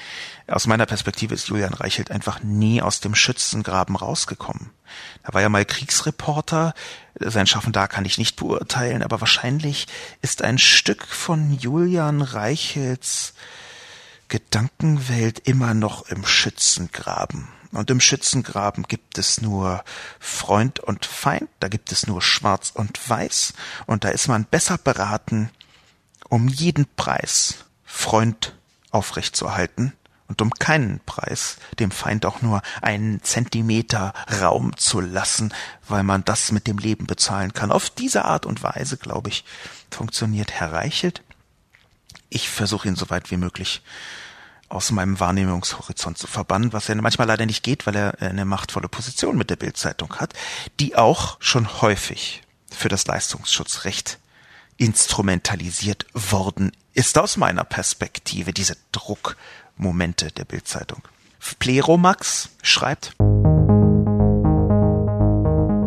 Aus 0.47 0.67
meiner 0.67 0.85
Perspektive 0.85 1.33
ist 1.33 1.47
Julian 1.47 1.73
Reichelt 1.73 2.11
einfach 2.11 2.43
nie 2.43 2.81
aus 2.81 2.99
dem 2.99 3.15
Schützengraben 3.15 3.95
rausgekommen. 3.95 4.71
Er 5.23 5.33
war 5.33 5.41
ja 5.41 5.49
mal 5.49 5.65
Kriegsreporter, 5.65 6.73
sein 7.19 7.47
Schaffen 7.47 7.73
da 7.73 7.87
kann 7.87 8.05
ich 8.05 8.17
nicht 8.17 8.35
beurteilen, 8.35 9.03
aber 9.03 9.21
wahrscheinlich 9.21 9.87
ist 10.21 10.41
ein 10.41 10.57
Stück 10.57 11.05
von 11.05 11.57
Julian 11.57 12.21
Reichelts 12.21 13.33
Gedankenwelt 14.27 15.39
immer 15.47 15.73
noch 15.73 16.07
im 16.07 16.25
Schützengraben. 16.25 17.49
Und 17.73 17.89
im 17.89 17.99
Schützengraben 17.99 18.83
gibt 18.83 19.17
es 19.17 19.41
nur 19.41 19.83
Freund 20.19 20.79
und 20.79 21.05
Feind, 21.05 21.49
da 21.59 21.67
gibt 21.67 21.91
es 21.91 22.05
nur 22.05 22.21
Schwarz 22.21 22.71
und 22.73 23.09
Weiß, 23.09 23.53
und 23.87 24.03
da 24.03 24.09
ist 24.09 24.27
man 24.27 24.45
besser 24.45 24.77
beraten, 24.77 25.49
um 26.29 26.47
jeden 26.47 26.85
Preis 26.95 27.65
Freund 27.83 28.55
aufrechtzuerhalten 28.91 29.93
und 30.27 30.41
um 30.41 30.51
keinen 30.51 30.99
Preis 31.05 31.57
dem 31.79 31.91
Feind 31.91 32.25
auch 32.25 32.41
nur 32.41 32.61
einen 32.81 33.21
Zentimeter 33.23 34.13
Raum 34.41 34.77
zu 34.77 34.99
lassen, 35.01 35.53
weil 35.87 36.03
man 36.03 36.23
das 36.25 36.51
mit 36.51 36.67
dem 36.67 36.77
Leben 36.77 37.07
bezahlen 37.07 37.53
kann. 37.53 37.71
Auf 37.71 37.89
diese 37.89 38.25
Art 38.25 38.45
und 38.45 38.63
Weise, 38.63 38.97
glaube 38.97 39.29
ich, 39.29 39.45
funktioniert 39.91 40.51
Herr 40.51 40.73
Reichelt. 40.73 41.23
Ich 42.29 42.49
versuche 42.49 42.87
ihn 42.87 42.95
so 42.95 43.09
weit 43.09 43.31
wie 43.31 43.37
möglich 43.37 43.81
aus 44.73 44.91
meinem 44.91 45.19
Wahrnehmungshorizont 45.19 46.17
zu 46.17 46.27
verbannen, 46.27 46.73
was 46.73 46.87
ja 46.87 46.95
manchmal 46.95 47.27
leider 47.27 47.45
nicht 47.45 47.63
geht, 47.63 47.85
weil 47.85 47.95
er 47.95 48.21
eine 48.21 48.45
machtvolle 48.45 48.89
Position 48.89 49.37
mit 49.37 49.49
der 49.49 49.55
Bildzeitung 49.55 50.15
hat, 50.15 50.33
die 50.79 50.95
auch 50.95 51.37
schon 51.39 51.81
häufig 51.81 52.41
für 52.69 52.89
das 52.89 53.05
Leistungsschutzrecht 53.05 54.19
instrumentalisiert 54.77 56.07
worden 56.13 56.71
ist 56.93 57.17
aus 57.17 57.37
meiner 57.37 57.63
Perspektive, 57.63 58.53
diese 58.53 58.75
Druckmomente 58.91 60.31
der 60.31 60.45
Bildzeitung. 60.45 61.01
Pleromax 61.59 62.49
schreibt, 62.61 63.15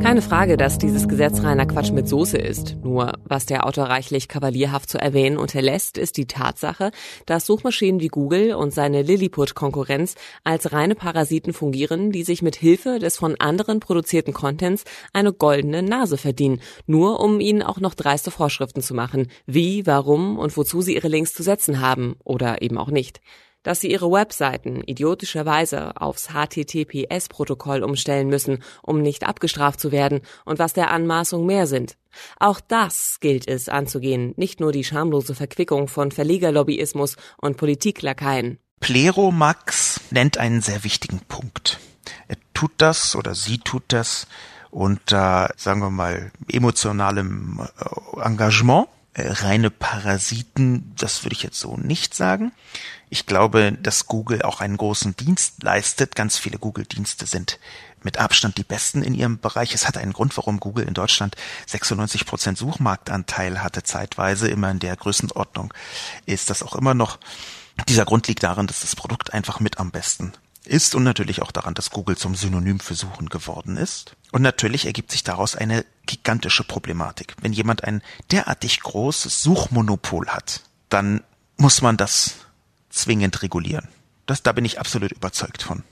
keine 0.07 0.23
Frage, 0.23 0.57
dass 0.57 0.79
dieses 0.79 1.09
Gesetz 1.09 1.43
reiner 1.43 1.67
Quatsch 1.67 1.91
mit 1.91 2.07
Soße 2.07 2.39
ist. 2.39 2.77
Nur, 2.85 3.15
was 3.25 3.45
der 3.45 3.67
Autor 3.67 3.87
reichlich 3.87 4.29
kavalierhaft 4.29 4.89
zu 4.89 4.99
erwähnen 4.99 5.37
unterlässt, 5.37 5.99
ist 5.99 6.17
die 6.17 6.27
Tatsache, 6.27 6.93
dass 7.27 7.45
Suchmaschinen 7.45 8.01
wie 8.01 8.07
Google 8.07 8.55
und 8.55 8.73
seine 8.73 9.03
Lilliput-Konkurrenz 9.03 10.15
als 10.45 10.73
reine 10.73 10.95
Parasiten 10.95 11.53
fungieren, 11.53 12.13
die 12.13 12.23
sich 12.23 12.41
mit 12.41 12.55
Hilfe 12.55 13.01
des 13.01 13.17
von 13.17 13.35
anderen 13.41 13.81
produzierten 13.81 14.33
Contents 14.33 14.85
eine 15.13 15.33
goldene 15.33 15.83
Nase 15.83 16.19
verdienen, 16.19 16.61
nur 16.87 17.19
um 17.19 17.41
ihnen 17.41 17.65
auch 17.65 17.81
noch 17.81 17.95
dreiste 17.95 18.31
Vorschriften 18.31 18.83
zu 18.83 18.95
machen, 18.95 19.27
wie, 19.45 19.87
warum 19.89 20.39
und 20.39 20.57
wozu 20.57 20.83
sie 20.83 20.95
ihre 20.95 21.09
Links 21.09 21.35
zu 21.35 21.43
setzen 21.43 21.81
haben 21.81 22.15
oder 22.23 22.63
eben 22.63 22.79
auch 22.79 22.91
nicht 22.91 23.21
dass 23.67 23.81
sie 23.81 23.91
ihre 23.91 24.13
Webseiten 24.13 24.81
idiotischerweise 24.87 26.01
aufs 26.01 26.29
HTTPS-Protokoll 26.29 27.83
umstellen 27.83 28.29
müssen, 28.29 28.63
um 28.81 29.03
nicht 29.03 29.27
abgestraft 29.27 29.81
zu 29.81 29.91
werden 29.91 30.21
und 30.45 30.61
was 30.61 30.73
der 30.73 30.93
Anmaßung 30.93 31.45
mehr 31.45 31.67
sind. 31.67 31.97
Auch 32.39 32.61
das 32.61 33.19
gilt 33.19 33.49
es 33.49 33.69
anzugehen, 33.69 34.35
nicht 34.37 34.61
nur 34.61 34.71
die 34.71 34.85
schamlose 34.85 35.35
Verquickung 35.35 35.89
von 35.89 36.13
Verlegerlobbyismus 36.13 37.17
und 37.39 37.57
Politiklakaien. 37.57 38.59
Pleromax 38.79 40.01
nennt 40.11 40.39
einen 40.39 40.61
sehr 40.61 40.85
wichtigen 40.85 41.21
Punkt. 41.27 41.81
Er 42.29 42.37
tut 42.55 42.71
das 42.79 43.17
oder 43.17 43.35
sie 43.35 43.59
tut 43.59 43.83
das 43.89 44.29
unter, 44.71 45.53
sagen 45.57 45.81
wir 45.81 45.91
mal, 45.91 46.31
emotionalem 46.53 47.67
äh, 47.81 48.21
Engagement. 48.21 48.87
Äh, 49.17 49.31
reine 49.31 49.71
Parasiten, 49.71 50.93
das 50.99 51.25
würde 51.25 51.35
ich 51.35 51.43
jetzt 51.43 51.59
so 51.59 51.77
nicht 51.79 52.15
sagen. 52.15 52.53
Ich 53.09 53.27
glaube, 53.27 53.73
dass 53.73 54.07
Google 54.07 54.43
auch 54.43 54.61
einen 54.61 54.77
großen 54.77 55.15
Dienst 55.17 55.63
leistet. 55.63 56.17
Ganz 56.17 56.39
viele 56.39 56.59
Google-Dienste 56.59 57.27
sind 57.27 57.59
mit 58.03 58.19
Abstand 58.19 58.57
die 58.57 58.65
besten 58.65 59.03
in 59.03 59.15
ihrem 59.15 59.39
Bereich. 59.39 59.75
Es 59.75 59.87
hat 59.87 59.97
einen 59.97 60.13
Grund, 60.13 60.37
warum 60.37 60.61
Google 60.61 60.87
in 60.87 60.95
Deutschland 60.95 61.37
96 61.67 62.27
Prozent 62.27 62.59
Suchmarktanteil 62.59 63.63
hatte, 63.63 63.83
zeitweise 63.83 64.49
immer 64.49 64.71
in 64.71 64.79
der 64.79 64.97
Größenordnung 64.97 65.75
ist 66.25 66.51
das 66.51 66.63
auch 66.63 66.75
immer 66.75 66.95
noch. 66.95 67.19
Dieser 67.89 68.05
Grund 68.05 68.27
liegt 68.29 68.43
darin, 68.43 68.67
dass 68.67 68.81
das 68.81 68.97
Produkt 68.97 69.35
einfach 69.35 69.61
mit 69.61 69.79
am 69.79 69.91
besten 69.91 70.33
ist 70.65 70.95
und 70.95 71.05
natürlich 71.05 71.43
auch 71.43 71.53
daran, 71.53 71.75
dass 71.75 71.91
Google 71.91 72.17
zum 72.17 72.35
Synonym 72.35 72.81
für 72.81 72.95
Suchen 72.95 73.29
geworden 73.29 73.77
ist. 73.77 74.17
Und 74.33 74.43
natürlich 74.43 74.87
ergibt 74.87 75.13
sich 75.13 75.23
daraus 75.23 75.55
eine 75.55 75.85
gigantische 76.07 76.65
Problematik. 76.65 77.35
Wenn 77.41 77.53
jemand 77.53 77.85
ein 77.85 78.03
derartig 78.31 78.81
großes 78.81 79.43
Suchmonopol 79.43 80.29
hat, 80.29 80.63
dann 80.89 81.23
muss 81.57 81.83
man 81.83 81.97
das 81.97 82.46
zwingend 82.97 83.43
regulieren. 83.43 83.89
Das, 84.27 84.43
da 84.43 84.53
bin 84.53 84.65
ich 84.65 84.81
absolut 84.81 85.13
überzeugt 85.13 85.63
von. 85.63 85.85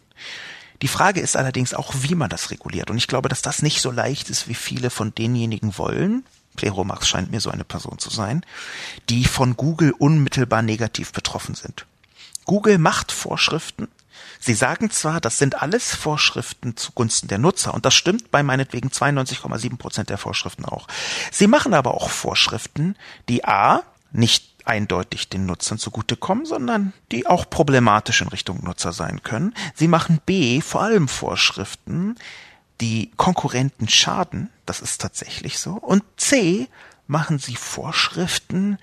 Die 0.82 0.88
Frage 0.88 1.20
ist 1.20 1.36
allerdings 1.36 1.72
auch, 1.72 1.94
wie 1.98 2.14
man 2.14 2.30
das 2.30 2.50
reguliert. 2.50 2.90
Und 2.90 2.98
ich 2.98 3.06
glaube, 3.06 3.28
dass 3.28 3.42
das 3.42 3.62
nicht 3.62 3.80
so 3.80 3.90
leicht 3.90 4.28
ist, 4.28 4.48
wie 4.48 4.54
viele 4.54 4.90
von 4.90 5.14
denjenigen 5.14 5.78
wollen. 5.78 6.24
Pleromax 6.56 7.08
scheint 7.08 7.30
mir 7.30 7.40
so 7.40 7.50
eine 7.50 7.64
Person 7.64 7.98
zu 7.98 8.10
sein, 8.10 8.44
die 9.08 9.24
von 9.24 9.56
Google 9.56 9.92
unmittelbar 9.92 10.62
negativ 10.62 11.12
betroffen 11.12 11.54
sind. 11.54 11.86
Google 12.44 12.78
macht 12.78 13.12
Vorschriften. 13.12 13.88
Sie 14.38 14.54
sagen 14.54 14.90
zwar, 14.90 15.20
das 15.20 15.38
sind 15.38 15.62
alles 15.62 15.94
Vorschriften 15.94 16.76
zugunsten 16.76 17.28
der 17.28 17.38
Nutzer, 17.38 17.72
und 17.72 17.86
das 17.86 17.94
stimmt 17.94 18.30
bei 18.30 18.42
meinetwegen 18.42 18.90
92,7 18.90 19.78
Prozent 19.78 20.10
der 20.10 20.18
Vorschriften 20.18 20.66
auch. 20.66 20.86
Sie 21.32 21.46
machen 21.46 21.72
aber 21.72 21.94
auch 21.94 22.10
Vorschriften, 22.10 22.96
die 23.28 23.44
A, 23.44 23.82
nicht 24.12 24.53
eindeutig 24.64 25.28
den 25.28 25.46
Nutzern 25.46 25.78
zugutekommen, 25.78 26.46
sondern 26.46 26.92
die 27.12 27.26
auch 27.26 27.48
problematisch 27.48 28.22
in 28.22 28.28
Richtung 28.28 28.64
Nutzer 28.64 28.92
sein 28.92 29.22
können. 29.22 29.54
Sie 29.74 29.88
machen 29.88 30.20
B 30.24 30.60
vor 30.60 30.82
allem 30.82 31.08
Vorschriften, 31.08 32.16
die 32.80 33.10
Konkurrenten 33.16 33.88
schaden, 33.88 34.50
das 34.66 34.80
ist 34.80 35.00
tatsächlich 35.00 35.58
so. 35.58 35.72
Und 35.72 36.02
C 36.16 36.68
machen 37.06 37.38
sie 37.38 37.56
Vorschriften, 37.56 38.78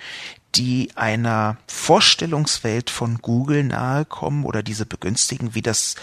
die 0.55 0.91
einer 0.95 1.57
Vorstellungswelt 1.67 2.89
von 2.89 3.19
Google 3.19 3.63
nahe 3.63 4.05
kommen 4.05 4.45
oder 4.45 4.63
diese 4.63 4.85
begünstigen, 4.85 5.55
wie 5.55 5.61
das 5.61 5.95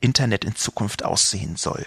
Internet 0.00 0.44
in 0.44 0.56
Zukunft 0.56 1.04
aussehen 1.04 1.56
soll. 1.56 1.86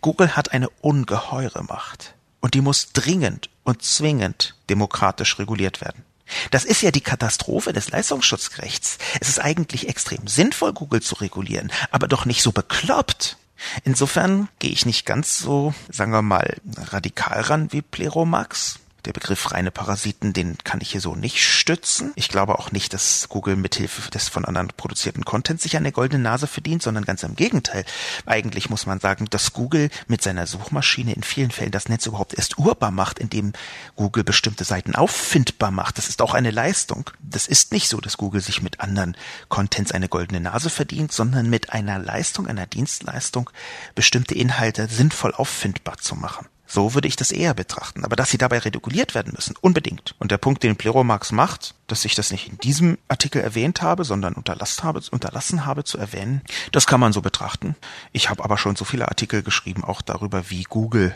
Google 0.00 0.36
hat 0.36 0.52
eine 0.52 0.68
ungeheure 0.80 1.64
Macht 1.64 2.14
und 2.40 2.54
die 2.54 2.60
muss 2.60 2.92
dringend 2.92 3.50
und 3.64 3.82
zwingend 3.82 4.54
demokratisch 4.68 5.38
reguliert 5.38 5.80
werden. 5.80 6.04
Das 6.50 6.64
ist 6.64 6.82
ja 6.82 6.90
die 6.90 7.00
Katastrophe 7.00 7.72
des 7.72 7.90
Leistungsschutzrechts. 7.90 8.98
Es 9.20 9.28
ist 9.28 9.38
eigentlich 9.38 9.88
extrem 9.88 10.26
sinnvoll, 10.26 10.72
Google 10.72 11.02
zu 11.02 11.16
regulieren, 11.16 11.70
aber 11.90 12.08
doch 12.08 12.24
nicht 12.24 12.42
so 12.42 12.52
bekloppt. 12.52 13.36
Insofern 13.84 14.48
gehe 14.58 14.70
ich 14.70 14.86
nicht 14.86 15.06
ganz 15.06 15.38
so, 15.38 15.74
sagen 15.88 16.12
wir 16.12 16.22
mal, 16.22 16.56
radikal 16.76 17.40
ran 17.40 17.72
wie 17.72 17.82
Pleromax. 17.82 18.80
Der 19.04 19.12
Begriff 19.12 19.52
reine 19.52 19.70
Parasiten, 19.70 20.32
den 20.32 20.56
kann 20.64 20.80
ich 20.80 20.92
hier 20.92 21.00
so 21.00 21.14
nicht 21.14 21.42
stützen. 21.42 22.12
Ich 22.14 22.28
glaube 22.28 22.58
auch 22.58 22.72
nicht, 22.72 22.94
dass 22.94 23.28
Google 23.28 23.56
mithilfe 23.56 24.10
des 24.10 24.28
von 24.28 24.46
anderen 24.46 24.68
produzierten 24.68 25.24
Contents 25.24 25.62
sich 25.62 25.76
eine 25.76 25.92
goldene 25.92 26.22
Nase 26.22 26.46
verdient, 26.46 26.82
sondern 26.82 27.04
ganz 27.04 27.22
im 27.22 27.36
Gegenteil. 27.36 27.84
Eigentlich 28.24 28.70
muss 28.70 28.86
man 28.86 29.00
sagen, 29.00 29.26
dass 29.28 29.52
Google 29.52 29.90
mit 30.06 30.22
seiner 30.22 30.46
Suchmaschine 30.46 31.12
in 31.12 31.22
vielen 31.22 31.50
Fällen 31.50 31.70
das 31.70 31.88
Netz 31.88 32.06
überhaupt 32.06 32.34
erst 32.34 32.58
urbar 32.58 32.90
macht, 32.90 33.18
indem 33.18 33.52
Google 33.94 34.24
bestimmte 34.24 34.64
Seiten 34.64 34.94
auffindbar 34.94 35.70
macht. 35.70 35.98
Das 35.98 36.08
ist 36.08 36.22
auch 36.22 36.32
eine 36.32 36.50
Leistung. 36.50 37.10
Das 37.20 37.46
ist 37.46 37.72
nicht 37.72 37.88
so, 37.88 38.00
dass 38.00 38.16
Google 38.16 38.40
sich 38.40 38.62
mit 38.62 38.80
anderen 38.80 39.16
Contents 39.48 39.92
eine 39.92 40.08
goldene 40.08 40.40
Nase 40.40 40.70
verdient, 40.70 41.12
sondern 41.12 41.50
mit 41.50 41.70
einer 41.70 41.98
Leistung, 41.98 42.46
einer 42.46 42.66
Dienstleistung, 42.66 43.50
bestimmte 43.94 44.34
Inhalte 44.34 44.88
sinnvoll 44.88 45.34
auffindbar 45.34 45.98
zu 45.98 46.14
machen. 46.14 46.46
So 46.66 46.94
würde 46.94 47.08
ich 47.08 47.16
das 47.16 47.30
eher 47.30 47.54
betrachten. 47.54 48.04
Aber 48.04 48.16
dass 48.16 48.30
sie 48.30 48.38
dabei 48.38 48.58
reguliert 48.58 49.14
werden 49.14 49.32
müssen, 49.34 49.54
unbedingt. 49.60 50.14
Und 50.18 50.30
der 50.30 50.38
Punkt, 50.38 50.62
den 50.62 50.76
Pleromax 50.76 51.30
macht, 51.30 51.74
dass 51.86 52.04
ich 52.04 52.14
das 52.14 52.30
nicht 52.30 52.48
in 52.48 52.58
diesem 52.58 52.98
Artikel 53.08 53.42
erwähnt 53.42 53.82
habe, 53.82 54.04
sondern 54.04 54.34
unterlassen 54.34 54.84
habe, 54.84 55.02
unterlassen 55.10 55.66
habe 55.66 55.84
zu 55.84 55.98
erwähnen, 55.98 56.42
das 56.72 56.86
kann 56.86 57.00
man 57.00 57.12
so 57.12 57.20
betrachten. 57.20 57.76
Ich 58.12 58.30
habe 58.30 58.42
aber 58.42 58.56
schon 58.56 58.76
so 58.76 58.84
viele 58.84 59.08
Artikel 59.08 59.42
geschrieben, 59.42 59.84
auch 59.84 60.00
darüber, 60.00 60.50
wie 60.50 60.62
Google 60.62 61.14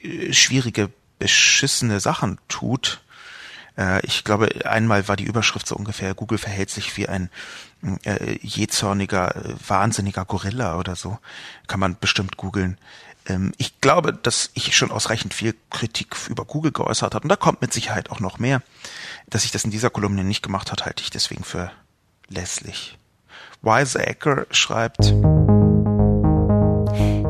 äh, 0.00 0.32
schwierige, 0.32 0.90
beschissene 1.18 2.00
Sachen 2.00 2.38
tut. 2.48 3.00
Äh, 3.78 4.04
ich 4.04 4.24
glaube, 4.24 4.66
einmal 4.66 5.08
war 5.08 5.16
die 5.16 5.24
Überschrift 5.24 5.66
so 5.66 5.76
ungefähr, 5.76 6.14
Google 6.14 6.38
verhält 6.38 6.70
sich 6.70 6.96
wie 6.96 7.08
ein 7.08 7.30
äh, 8.04 8.38
jähzorniger, 8.42 9.36
äh, 9.36 9.54
wahnsinniger 9.66 10.24
Gorilla 10.24 10.76
oder 10.78 10.96
so. 10.96 11.18
Kann 11.66 11.80
man 11.80 11.96
bestimmt 11.98 12.36
googeln. 12.36 12.78
Ähm, 13.26 13.52
ich 13.58 13.80
glaube, 13.80 14.12
dass 14.12 14.50
ich 14.54 14.76
schon 14.76 14.90
ausreichend 14.90 15.34
viel 15.34 15.54
Kritik 15.70 16.16
über 16.28 16.44
Google 16.44 16.72
geäußert 16.72 17.14
habe 17.14 17.24
und 17.24 17.28
da 17.28 17.36
kommt 17.36 17.60
mit 17.60 17.72
Sicherheit 17.72 18.10
auch 18.10 18.20
noch 18.20 18.38
mehr. 18.38 18.62
Dass 19.28 19.44
ich 19.44 19.50
das 19.50 19.64
in 19.64 19.70
dieser 19.70 19.90
Kolumne 19.90 20.24
nicht 20.24 20.42
gemacht 20.42 20.72
hat, 20.72 20.84
halte 20.84 21.02
ich 21.02 21.10
deswegen 21.10 21.44
für 21.44 21.70
lässlich. 22.28 22.98
Wise 23.62 24.00
Acker 24.00 24.46
schreibt 24.50 25.14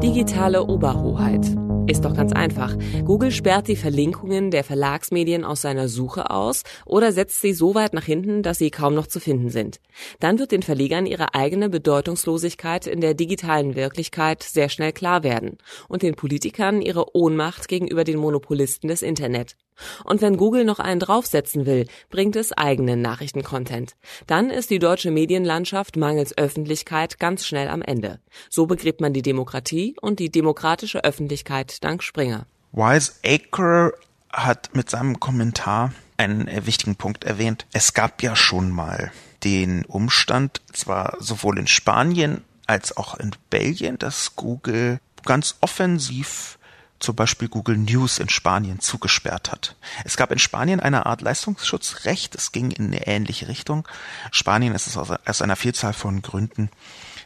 Digitale 0.02 0.64
Oberhoheit. 0.64 1.61
Ist 1.86 2.04
doch 2.04 2.14
ganz 2.14 2.32
einfach. 2.32 2.76
Google 3.04 3.32
sperrt 3.32 3.66
die 3.66 3.76
Verlinkungen 3.76 4.50
der 4.50 4.62
Verlagsmedien 4.62 5.44
aus 5.44 5.62
seiner 5.62 5.88
Suche 5.88 6.30
aus 6.30 6.62
oder 6.86 7.12
setzt 7.12 7.40
sie 7.40 7.52
so 7.52 7.74
weit 7.74 7.92
nach 7.92 8.04
hinten, 8.04 8.42
dass 8.42 8.58
sie 8.58 8.70
kaum 8.70 8.94
noch 8.94 9.08
zu 9.08 9.18
finden 9.18 9.50
sind. 9.50 9.80
Dann 10.20 10.38
wird 10.38 10.52
den 10.52 10.62
Verlegern 10.62 11.06
ihre 11.06 11.34
eigene 11.34 11.68
Bedeutungslosigkeit 11.68 12.86
in 12.86 13.00
der 13.00 13.14
digitalen 13.14 13.74
Wirklichkeit 13.74 14.42
sehr 14.42 14.68
schnell 14.68 14.92
klar 14.92 15.24
werden 15.24 15.58
und 15.88 16.02
den 16.02 16.14
Politikern 16.14 16.80
ihre 16.82 17.16
Ohnmacht 17.16 17.68
gegenüber 17.68 18.04
den 18.04 18.18
Monopolisten 18.18 18.88
des 18.88 19.02
Internet. 19.02 19.56
Und 20.04 20.20
wenn 20.20 20.36
Google 20.36 20.64
noch 20.64 20.78
einen 20.78 21.00
draufsetzen 21.00 21.66
will, 21.66 21.86
bringt 22.10 22.36
es 22.36 22.52
eigenen 22.52 23.02
Nachrichtencontent. 23.02 23.94
Dann 24.26 24.50
ist 24.50 24.70
die 24.70 24.78
deutsche 24.78 25.10
Medienlandschaft 25.10 25.96
mangels 25.96 26.36
Öffentlichkeit 26.36 27.18
ganz 27.18 27.46
schnell 27.46 27.68
am 27.68 27.82
Ende. 27.82 28.20
So 28.50 28.66
begräbt 28.66 29.00
man 29.00 29.12
die 29.12 29.22
Demokratie 29.22 29.96
und 30.00 30.18
die 30.18 30.30
demokratische 30.30 31.04
Öffentlichkeit 31.04 31.82
dank 31.82 32.02
Springer. 32.02 32.46
Wise 32.72 33.12
Acre 33.24 33.92
hat 34.32 34.70
mit 34.74 34.88
seinem 34.88 35.20
Kommentar 35.20 35.92
einen 36.16 36.48
äh, 36.48 36.66
wichtigen 36.66 36.96
Punkt 36.96 37.24
erwähnt. 37.24 37.66
Es 37.72 37.92
gab 37.94 38.22
ja 38.22 38.36
schon 38.36 38.70
mal 38.70 39.12
den 39.44 39.84
Umstand, 39.84 40.62
zwar 40.72 41.16
sowohl 41.20 41.58
in 41.58 41.66
Spanien 41.66 42.44
als 42.66 42.96
auch 42.96 43.18
in 43.18 43.32
Belgien, 43.50 43.98
dass 43.98 44.36
Google 44.36 45.00
ganz 45.24 45.56
offensiv 45.60 46.58
zum 47.02 47.16
Beispiel 47.16 47.48
Google 47.48 47.76
News 47.76 48.18
in 48.18 48.28
Spanien 48.28 48.78
zugesperrt 48.80 49.50
hat. 49.50 49.74
Es 50.04 50.16
gab 50.16 50.30
in 50.30 50.38
Spanien 50.38 50.78
eine 50.80 51.06
Art 51.06 51.20
Leistungsschutzrecht, 51.20 52.34
es 52.34 52.52
ging 52.52 52.70
in 52.70 52.86
eine 52.86 53.06
ähnliche 53.06 53.48
Richtung. 53.48 53.86
Spanien 54.30 54.74
ist 54.74 54.86
es 54.86 54.96
aus, 54.96 55.42
einer 55.42 55.56
Vielzahl 55.56 55.92
von 55.92 56.22
Gründen, 56.22 56.70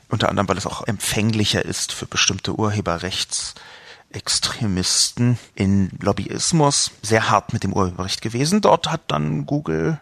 unter 0.08 0.30
anderem 0.30 0.48
weil 0.48 0.56
es 0.56 0.66
auch 0.66 0.86
empfänglicher 0.86 1.62
ist 1.64 1.92
für 1.92 2.06
bestimmte 2.06 2.58
Urheberrechtsextremisten 2.58 5.38
in 5.54 5.90
Lobbyismus, 6.00 6.90
sehr 7.02 7.28
hart 7.28 7.52
mit 7.52 7.62
dem 7.62 7.74
Urheberrecht 7.74 8.22
gewesen. 8.22 8.62
Dort 8.62 8.90
hat 8.90 9.02
dann 9.08 9.44
Google 9.46 10.00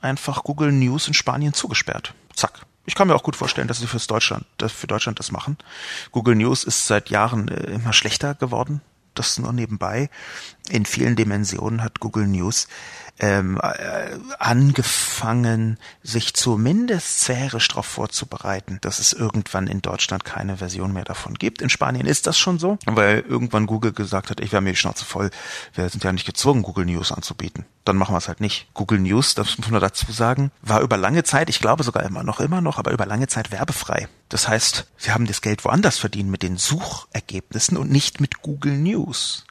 einfach 0.00 0.44
Google 0.44 0.70
News 0.72 1.08
in 1.08 1.14
Spanien 1.14 1.54
zugesperrt. 1.54 2.14
Zack. 2.34 2.60
Ich 2.84 2.94
kann 2.94 3.08
mir 3.08 3.14
auch 3.14 3.22
gut 3.22 3.36
vorstellen, 3.36 3.68
dass 3.68 3.80
sie 3.80 3.86
fürs 3.86 4.06
Deutschland, 4.06 4.46
für 4.58 4.86
Deutschland 4.86 5.18
das 5.18 5.30
machen. 5.30 5.58
Google 6.10 6.36
News 6.36 6.64
ist 6.64 6.86
seit 6.86 7.10
Jahren 7.10 7.48
äh, 7.48 7.72
immer 7.72 7.92
schlechter 7.92 8.34
geworden 8.34 8.80
das 9.18 9.38
nur 9.38 9.52
nebenbei. 9.52 10.10
In 10.70 10.84
vielen 10.84 11.16
Dimensionen 11.16 11.82
hat 11.82 12.00
Google 12.00 12.26
News 12.26 12.68
ähm, 13.20 13.60
äh, 13.62 14.16
angefangen, 14.38 15.78
sich 16.02 16.34
zumindest 16.34 17.22
sphärisch 17.22 17.68
darauf 17.68 17.86
vorzubereiten, 17.86 18.78
dass 18.80 18.98
es 18.98 19.12
irgendwann 19.12 19.66
in 19.66 19.82
Deutschland 19.82 20.24
keine 20.24 20.58
Version 20.58 20.92
mehr 20.92 21.04
davon 21.04 21.34
gibt. 21.34 21.60
In 21.60 21.70
Spanien 21.70 22.06
ist 22.06 22.26
das 22.26 22.38
schon 22.38 22.58
so, 22.58 22.78
weil 22.86 23.24
irgendwann 23.28 23.66
Google 23.66 23.92
gesagt 23.92 24.30
hat, 24.30 24.40
ich 24.40 24.52
wäre 24.52 24.62
mir 24.62 24.70
die 24.70 24.76
Schnauze 24.76 25.04
voll, 25.04 25.30
wir 25.74 25.88
sind 25.88 26.04
ja 26.04 26.12
nicht 26.12 26.26
gezwungen, 26.26 26.62
Google 26.62 26.86
News 26.86 27.12
anzubieten. 27.12 27.64
Dann 27.84 27.96
machen 27.96 28.14
wir 28.14 28.18
es 28.18 28.28
halt 28.28 28.40
nicht. 28.40 28.68
Google 28.74 29.00
News, 29.00 29.34
das 29.34 29.58
muss 29.58 29.70
man 29.70 29.80
dazu 29.80 30.10
sagen, 30.12 30.52
war 30.62 30.80
über 30.80 30.96
lange 30.96 31.24
Zeit, 31.24 31.50
ich 31.50 31.60
glaube 31.60 31.82
sogar 31.82 32.04
immer 32.04 32.22
noch, 32.22 32.40
immer 32.40 32.60
noch, 32.60 32.78
aber 32.78 32.92
über 32.92 33.06
lange 33.06 33.26
Zeit 33.26 33.50
werbefrei. 33.50 34.08
Das 34.28 34.48
heißt, 34.48 34.86
sie 34.96 35.12
haben 35.12 35.26
das 35.26 35.40
Geld 35.40 35.64
woanders 35.64 35.98
verdient 35.98 36.30
mit 36.30 36.42
den 36.42 36.56
Suchergebnissen 36.56 37.76
und 37.76 37.90
nicht 37.90 38.20
mit 38.20 38.42
Google 38.42 38.76
News. 38.76 39.44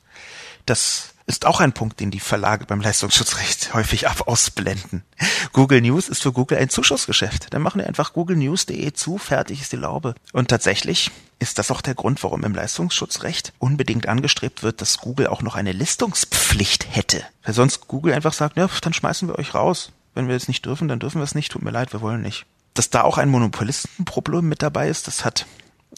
Das 0.66 1.14
ist 1.28 1.46
auch 1.46 1.60
ein 1.60 1.74
Punkt, 1.74 2.00
den 2.00 2.10
die 2.10 2.22
Verlage 2.22 2.66
beim 2.66 2.80
Leistungsschutzrecht 2.80 3.74
häufig 3.74 4.08
ab 4.08 4.28
ausblenden. 4.28 5.04
Google 5.52 5.82
News 5.82 6.08
ist 6.08 6.24
für 6.24 6.32
Google 6.32 6.58
ein 6.58 6.70
Zuschussgeschäft. 6.70 7.54
Dann 7.54 7.62
machen 7.62 7.80
wir 7.80 7.88
einfach 7.88 8.14
googlenews.de 8.14 8.94
zu, 8.94 9.18
fertig 9.18 9.62
ist 9.62 9.74
die 9.74 9.78
Laube. 9.78 10.16
Und 10.32 10.48
tatsächlich 10.48 11.12
ist 11.40 11.60
das 11.60 11.70
auch 11.70 11.82
der 11.82 11.96
Grund, 11.96 12.24
warum 12.24 12.44
im 12.46 12.56
Leistungsschutzrecht 12.56 13.54
unbedingt 13.60 14.08
angestrebt 14.08 14.64
wird, 14.64 14.82
dass 14.82 15.00
Google 15.00 15.28
auch 15.28 15.42
noch 15.42 15.56
eine 15.56 15.74
Listungspflicht 15.74 16.96
hätte. 16.96 17.24
Weil 17.44 17.54
sonst 17.54 17.88
Google 17.88 18.14
einfach 18.14 18.34
sagt, 18.34 18.56
ja, 18.56 18.70
dann 18.82 18.94
schmeißen 18.94 19.28
wir 19.28 19.38
euch 19.38 19.54
raus. 19.54 19.92
Wenn 20.16 20.30
wir 20.30 20.36
es 20.36 20.48
nicht 20.48 20.66
dürfen, 20.66 20.88
dann 20.88 21.00
dürfen 21.00 21.20
wir 21.20 21.26
es 21.26 21.36
nicht. 21.36 21.52
Tut 21.52 21.62
mir 21.62 21.72
leid, 21.72 21.94
wir 21.94 22.02
wollen 22.02 22.22
nicht. 22.22 22.46
Dass 22.78 22.92
da 22.92 23.02
auch 23.02 23.18
ein 23.18 23.30
Monopolistenproblem 23.30 24.48
mit 24.48 24.62
dabei 24.62 24.88
ist, 24.88 25.08
das 25.08 25.26
hat 25.26 25.48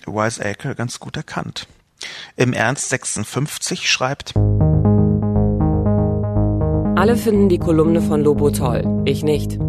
Wise 0.05 0.41
Acre 0.41 0.75
ganz 0.75 1.01
gut 1.01 1.17
erkannt. 1.17 1.67
Im 2.37 2.53
Ernst 2.53 2.87
56 2.87 3.91
schreibt, 3.91 4.33
alle 6.95 7.17
finden 7.17 7.49
die 7.49 7.57
Kolumne 7.59 8.01
von 8.01 8.21
Lobo 8.21 8.49
toll, 8.51 9.03
ich 9.03 9.25
nicht. 9.25 9.59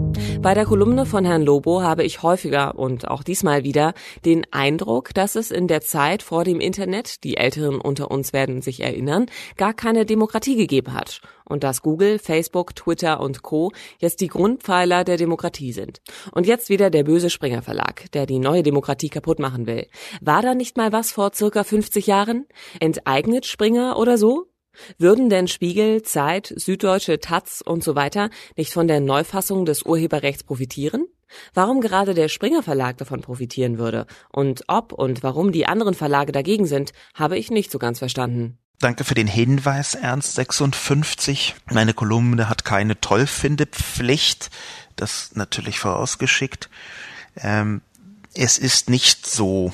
Bei 0.43 0.55
der 0.55 0.65
Kolumne 0.65 1.07
von 1.07 1.25
Herrn 1.25 1.43
Lobo 1.43 1.83
habe 1.83 2.03
ich 2.05 2.23
häufiger 2.23 2.79
und 2.79 3.09
auch 3.09 3.23
diesmal 3.23 3.65
wieder 3.65 3.95
den 4.25 4.47
Eindruck, 4.51 5.13
dass 5.15 5.35
es 5.35 5.51
in 5.51 5.69
der 5.69 5.81
Zeit 5.81 6.23
vor 6.23 6.45
dem 6.45 6.61
Internet, 6.61 7.25
die 7.25 7.37
Älteren 7.37 7.81
unter 7.81 8.11
uns 8.11 8.33
werden 8.33 8.63
sich 8.63 8.81
erinnern, 8.81 9.27
gar 9.57 9.75
keine 9.75 10.07
Demokratie 10.07 10.57
gegeben 10.57 10.95
hat 10.95 11.21
und 11.51 11.65
dass 11.65 11.83
Google, 11.83 12.19
Facebook, 12.19 12.75
Twitter 12.75 13.21
und 13.21 13.43
Co. 13.43 13.73
jetzt 13.99 14.21
die 14.21 14.29
Grundpfeiler 14.29 15.05
der 15.05 15.17
Demokratie 15.17 15.73
sind. 15.73 16.01
Und 16.33 16.47
jetzt 16.47 16.71
wieder 16.71 16.91
der 16.91 17.05
böse 17.05 17.29
Springer 17.29 17.63
Verlag, 17.63 18.11
der 18.13 18.25
die 18.25 18.39
neue 18.39 18.63
Demokratie 18.63 19.09
kaputt 19.09 19.41
machen 19.41 19.67
will. 19.67 19.87
War 20.21 20.43
da 20.43 20.55
nicht 20.55 20.77
mal 20.77 20.93
was 20.93 21.13
vor 21.13 21.33
circa 21.35 21.65
50 21.65 22.07
Jahren? 22.07 22.47
Enteignet 22.79 23.47
Springer 23.47 23.99
oder 23.99 24.17
so? 24.17 24.50
Würden 24.99 25.31
denn 25.31 25.49
Spiegel, 25.49 26.03
Zeit, 26.03 26.53
Süddeutsche, 26.57 27.21
Taz 27.21 27.63
und 27.65 27.85
so 27.85 27.95
weiter 27.95 28.31
nicht 28.57 28.73
von 28.73 28.89
der 28.89 29.01
Neufassung 29.01 29.65
des 29.65 29.83
Urheberrechts 29.83 30.45
profitieren? 30.45 31.07
Warum 31.55 31.81
gerade 31.81 32.15
der 32.15 32.29
Springer 32.29 32.63
Verlag 32.63 32.99
davon 32.99 33.21
profitieren 33.21 33.79
würde 33.79 34.07
und 34.31 34.65
ob 34.67 34.93
und 34.93 35.23
warum 35.23 35.53
die 35.53 35.67
anderen 35.67 35.95
Verlage 35.95 36.33
dagegen 36.33 36.67
sind, 36.67 36.93
habe 37.15 37.39
ich 37.39 37.51
nicht 37.51 37.71
so 37.71 37.79
ganz 37.79 37.99
verstanden. 37.99 38.59
Danke 38.81 39.05
für 39.05 39.15
den 39.15 39.27
Hinweis, 39.27 39.95
Ernst 39.95 40.35
56. 40.37 41.55
Meine 41.71 41.93
Kolumne 41.93 42.49
hat 42.49 42.65
keine 42.65 42.99
Tollfindepflicht, 42.99 44.51
das 44.97 45.33
natürlich 45.35 45.79
vorausgeschickt. 45.79 46.71
Ähm, 47.37 47.83
es 48.33 48.57
ist 48.57 48.89
nicht 48.89 49.27
so, 49.27 49.73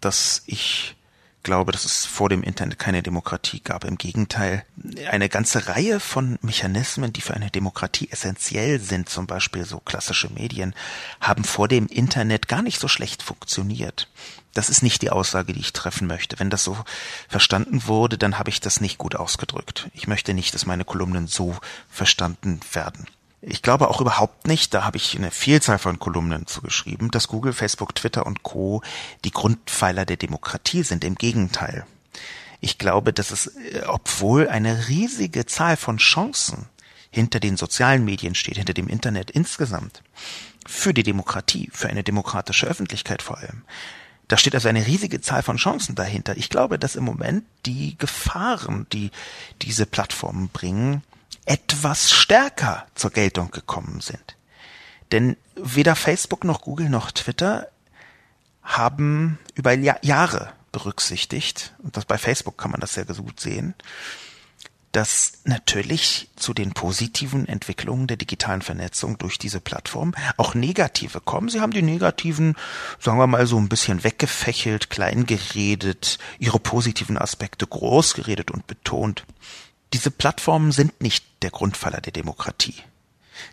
dass 0.00 0.42
ich 0.44 0.94
glaube, 1.48 1.72
dass 1.72 1.86
es 1.86 2.04
vor 2.04 2.28
dem 2.28 2.42
Internet 2.42 2.78
keine 2.78 3.02
Demokratie 3.02 3.60
gab. 3.60 3.84
Im 3.84 3.96
Gegenteil, 3.96 4.66
eine 5.10 5.30
ganze 5.30 5.66
Reihe 5.66 5.98
von 5.98 6.38
Mechanismen, 6.42 7.14
die 7.14 7.22
für 7.22 7.32
eine 7.32 7.50
Demokratie 7.50 8.10
essentiell 8.10 8.78
sind, 8.80 9.08
zum 9.08 9.26
Beispiel 9.26 9.64
so 9.64 9.80
klassische 9.80 10.30
Medien, 10.30 10.74
haben 11.22 11.44
vor 11.44 11.66
dem 11.66 11.86
Internet 11.86 12.48
gar 12.48 12.60
nicht 12.60 12.78
so 12.78 12.86
schlecht 12.86 13.22
funktioniert. 13.22 14.10
Das 14.52 14.68
ist 14.68 14.82
nicht 14.82 15.00
die 15.00 15.08
Aussage, 15.08 15.54
die 15.54 15.60
ich 15.60 15.72
treffen 15.72 16.06
möchte. 16.06 16.38
Wenn 16.38 16.50
das 16.50 16.64
so 16.64 16.76
verstanden 17.30 17.86
wurde, 17.86 18.18
dann 18.18 18.38
habe 18.38 18.50
ich 18.50 18.60
das 18.60 18.82
nicht 18.82 18.98
gut 18.98 19.16
ausgedrückt. 19.16 19.88
Ich 19.94 20.06
möchte 20.06 20.34
nicht, 20.34 20.52
dass 20.52 20.66
meine 20.66 20.84
Kolumnen 20.84 21.28
so 21.28 21.56
verstanden 21.88 22.60
werden. 22.74 23.06
Ich 23.40 23.62
glaube 23.62 23.88
auch 23.88 24.00
überhaupt 24.00 24.48
nicht, 24.48 24.74
da 24.74 24.84
habe 24.84 24.96
ich 24.96 25.16
eine 25.16 25.30
Vielzahl 25.30 25.78
von 25.78 26.00
Kolumnen 26.00 26.46
zugeschrieben, 26.46 27.10
dass 27.10 27.28
Google, 27.28 27.52
Facebook, 27.52 27.94
Twitter 27.94 28.26
und 28.26 28.42
Co. 28.42 28.82
die 29.24 29.30
Grundpfeiler 29.30 30.04
der 30.04 30.16
Demokratie 30.16 30.82
sind. 30.82 31.04
Im 31.04 31.14
Gegenteil. 31.14 31.86
Ich 32.60 32.78
glaube, 32.78 33.12
dass 33.12 33.30
es, 33.30 33.46
äh, 33.46 33.82
obwohl 33.86 34.48
eine 34.48 34.88
riesige 34.88 35.46
Zahl 35.46 35.76
von 35.76 35.98
Chancen 35.98 36.66
hinter 37.10 37.38
den 37.38 37.56
sozialen 37.56 38.04
Medien 38.04 38.34
steht, 38.34 38.56
hinter 38.56 38.74
dem 38.74 38.88
Internet 38.88 39.30
insgesamt, 39.30 40.02
für 40.66 40.92
die 40.92 41.04
Demokratie, 41.04 41.70
für 41.72 41.88
eine 41.88 42.02
demokratische 42.02 42.66
Öffentlichkeit 42.66 43.22
vor 43.22 43.38
allem. 43.38 43.62
Da 44.26 44.36
steht 44.36 44.54
also 44.54 44.68
eine 44.68 44.86
riesige 44.86 45.20
Zahl 45.22 45.42
von 45.42 45.56
Chancen 45.56 45.94
dahinter. 45.94 46.36
Ich 46.36 46.50
glaube, 46.50 46.78
dass 46.78 46.96
im 46.96 47.04
Moment 47.04 47.44
die 47.64 47.96
Gefahren, 47.96 48.86
die 48.92 49.10
diese 49.62 49.86
Plattformen 49.86 50.48
bringen, 50.48 51.02
etwas 51.48 52.10
stärker 52.10 52.86
zur 52.94 53.10
Geltung 53.10 53.50
gekommen 53.50 54.00
sind. 54.00 54.36
Denn 55.12 55.36
weder 55.56 55.96
Facebook 55.96 56.44
noch 56.44 56.60
Google 56.60 56.90
noch 56.90 57.10
Twitter 57.10 57.68
haben 58.62 59.38
über 59.54 59.72
Jahre 59.72 60.52
berücksichtigt, 60.72 61.74
und 61.82 61.96
das 61.96 62.04
bei 62.04 62.18
Facebook 62.18 62.58
kann 62.58 62.70
man 62.70 62.80
das 62.80 62.92
sehr 62.92 63.06
gut 63.06 63.40
sehen, 63.40 63.74
dass 64.92 65.40
natürlich 65.44 66.28
zu 66.36 66.52
den 66.52 66.72
positiven 66.72 67.46
Entwicklungen 67.46 68.06
der 68.06 68.16
digitalen 68.16 68.62
Vernetzung 68.62 69.16
durch 69.16 69.38
diese 69.38 69.60
Plattform 69.60 70.14
auch 70.36 70.54
negative 70.54 71.20
kommen. 71.20 71.48
Sie 71.48 71.60
haben 71.60 71.72
die 71.72 71.82
negativen, 71.82 72.56
sagen 72.98 73.18
wir 73.18 73.26
mal, 73.26 73.46
so 73.46 73.58
ein 73.58 73.68
bisschen 73.68 74.04
weggefächelt, 74.04 74.90
klein 74.90 75.24
geredet, 75.26 76.18
ihre 76.38 76.58
positiven 76.58 77.18
Aspekte 77.18 77.66
groß 77.66 78.14
geredet 78.14 78.50
und 78.50 78.66
betont. 78.66 79.24
Diese 79.92 80.10
Plattformen 80.10 80.72
sind 80.72 81.00
nicht 81.00 81.24
der 81.42 81.50
Grundpfeiler 81.50 82.00
der 82.00 82.12
Demokratie. 82.12 82.76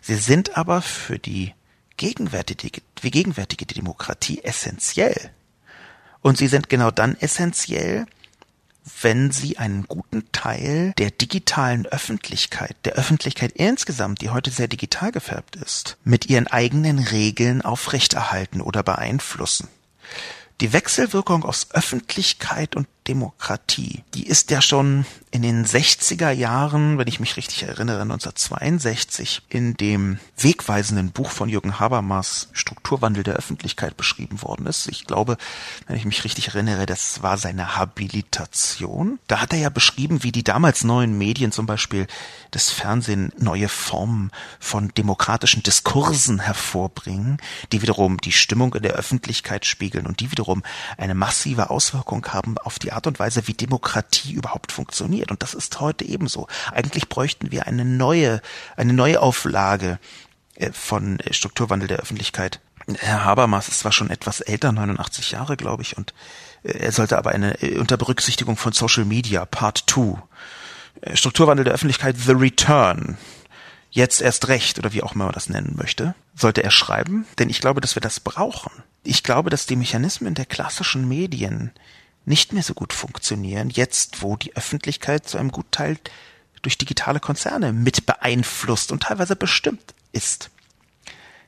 Sie 0.02 0.16
sind 0.16 0.56
aber 0.56 0.82
für 0.82 1.18
die 1.18 1.54
gegenwärtige, 1.96 2.82
die 3.02 3.10
gegenwärtige 3.10 3.66
Demokratie 3.66 4.42
essentiell. 4.42 5.30
Und 6.20 6.38
sie 6.38 6.48
sind 6.48 6.68
genau 6.68 6.90
dann 6.90 7.16
essentiell, 7.16 8.06
wenn 9.02 9.30
sie 9.32 9.58
einen 9.58 9.86
guten 9.88 10.30
Teil 10.32 10.92
der 10.98 11.10
digitalen 11.10 11.86
Öffentlichkeit, 11.86 12.76
der 12.84 12.94
Öffentlichkeit 12.94 13.52
insgesamt, 13.52 14.20
die 14.20 14.30
heute 14.30 14.50
sehr 14.50 14.68
digital 14.68 15.10
gefärbt 15.10 15.56
ist, 15.56 15.96
mit 16.04 16.26
ihren 16.26 16.46
eigenen 16.46 16.98
Regeln 16.98 17.62
aufrechterhalten 17.62 18.60
oder 18.60 18.82
beeinflussen. 18.82 19.68
Die 20.60 20.72
Wechselwirkung 20.72 21.44
aus 21.44 21.68
Öffentlichkeit 21.72 22.76
und 22.76 22.86
Demokratie, 23.08 24.02
die 24.14 24.26
ist 24.26 24.50
ja 24.50 24.60
schon 24.60 25.06
in 25.30 25.42
den 25.42 25.66
60er 25.66 26.30
Jahren, 26.30 26.96
wenn 26.96 27.08
ich 27.08 27.20
mich 27.20 27.36
richtig 27.36 27.64
erinnere, 27.64 28.02
1962 28.02 29.42
in 29.50 29.76
dem 29.76 30.18
wegweisenden 30.38 31.10
Buch 31.10 31.30
von 31.30 31.48
Jürgen 31.48 31.78
Habermas 31.78 32.48
Strukturwandel 32.52 33.22
der 33.22 33.34
Öffentlichkeit 33.34 33.96
beschrieben 33.96 34.42
worden 34.42 34.66
ist. 34.66 34.88
Ich 34.88 35.04
glaube, 35.04 35.36
wenn 35.86 35.96
ich 35.96 36.06
mich 36.06 36.24
richtig 36.24 36.48
erinnere, 36.48 36.86
das 36.86 37.22
war 37.22 37.36
seine 37.36 37.76
Habilitation. 37.76 39.18
Da 39.26 39.40
hat 39.40 39.52
er 39.52 39.58
ja 39.58 39.68
beschrieben, 39.68 40.22
wie 40.22 40.32
die 40.32 40.44
damals 40.44 40.84
neuen 40.84 41.18
Medien, 41.18 41.52
zum 41.52 41.66
Beispiel 41.66 42.06
das 42.50 42.70
Fernsehen, 42.70 43.30
neue 43.38 43.68
Formen 43.68 44.30
von 44.58 44.88
demokratischen 44.96 45.62
Diskursen 45.62 46.40
hervorbringen, 46.40 47.36
die 47.72 47.82
wiederum 47.82 48.18
die 48.22 48.32
Stimmung 48.32 48.74
in 48.74 48.82
der 48.82 48.94
Öffentlichkeit 48.94 49.66
spiegeln 49.66 50.06
und 50.06 50.20
die 50.20 50.30
wiederum 50.30 50.62
eine 50.96 51.14
massive 51.14 51.68
Auswirkung 51.68 52.26
haben 52.28 52.56
auf 52.58 52.78
die 52.78 52.92
Art 52.96 53.06
und 53.06 53.18
Weise, 53.18 53.46
wie 53.46 53.54
Demokratie 53.54 54.32
überhaupt 54.32 54.72
funktioniert. 54.72 55.30
Und 55.30 55.42
das 55.42 55.54
ist 55.54 55.80
heute 55.80 56.04
ebenso. 56.04 56.48
Eigentlich 56.72 57.08
bräuchten 57.08 57.52
wir 57.52 57.66
eine 57.66 57.84
neue, 57.84 58.40
eine 58.76 58.92
neue 58.92 59.20
Auflage 59.20 59.98
äh, 60.56 60.72
von 60.72 61.18
Strukturwandel 61.30 61.88
der 61.88 61.98
Öffentlichkeit. 61.98 62.60
Herr 62.98 63.24
Habermas 63.24 63.68
ist 63.68 63.80
zwar 63.80 63.92
schon 63.92 64.10
etwas 64.10 64.40
älter, 64.40 64.72
89 64.72 65.32
Jahre, 65.32 65.56
glaube 65.56 65.82
ich, 65.82 65.96
und 65.96 66.14
äh, 66.62 66.78
er 66.78 66.92
sollte 66.92 67.18
aber 67.18 67.30
eine 67.30 67.62
äh, 67.62 67.78
unter 67.78 67.96
Berücksichtigung 67.96 68.56
von 68.56 68.72
Social 68.72 69.04
Media 69.04 69.44
Part 69.44 69.84
2 69.88 70.22
Strukturwandel 71.12 71.64
der 71.64 71.74
Öffentlichkeit 71.74 72.16
The 72.16 72.32
Return 72.32 73.18
jetzt 73.90 74.20
erst 74.20 74.48
recht 74.48 74.78
oder 74.78 74.92
wie 74.92 75.02
auch 75.02 75.14
immer 75.14 75.24
man 75.24 75.34
das 75.34 75.48
nennen 75.48 75.74
möchte, 75.76 76.14
sollte 76.34 76.62
er 76.62 76.70
schreiben, 76.70 77.26
denn 77.38 77.48
ich 77.48 77.60
glaube, 77.60 77.80
dass 77.80 77.96
wir 77.96 78.00
das 78.00 78.20
brauchen. 78.20 78.70
Ich 79.04 79.22
glaube, 79.22 79.50
dass 79.50 79.66
die 79.66 79.76
Mechanismen 79.76 80.34
der 80.34 80.46
klassischen 80.46 81.08
Medien 81.08 81.72
nicht 82.26 82.52
mehr 82.52 82.62
so 82.62 82.74
gut 82.74 82.92
funktionieren, 82.92 83.70
jetzt 83.70 84.22
wo 84.22 84.36
die 84.36 84.54
Öffentlichkeit 84.56 85.28
zu 85.28 85.38
einem 85.38 85.52
Gutteil 85.52 85.96
durch 86.62 86.76
digitale 86.76 87.20
Konzerne 87.20 87.72
mit 87.72 88.04
beeinflusst 88.04 88.92
und 88.92 89.04
teilweise 89.04 89.36
bestimmt 89.36 89.94
ist. 90.12 90.50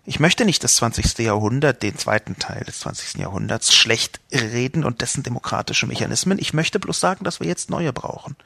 Ich 0.05 0.21
möchte 0.21 0.47
nicht 0.47 0.65
das 0.65 0.77
20. 0.77 1.19
Jahrhundert, 1.19 1.83
den 1.83 1.99
zweiten 1.99 2.39
Teil 2.39 2.65
des 2.65 2.81
20. 2.81 3.21
Jahrhunderts, 3.21 3.75
schlecht 3.75 4.21
reden 4.33 4.85
und 4.85 5.03
dessen 5.03 5.23
demokratische 5.23 5.87
Mechanismen. 5.87 6.39
Ich 6.39 6.55
möchte 6.55 6.81
bloß 6.81 6.99
sagen, 6.99 7.25
dass 7.25 7.41
wir 7.41 7.47
jetzt 7.47 7.69
neue 7.69 7.93
brauchen. 7.93 8.37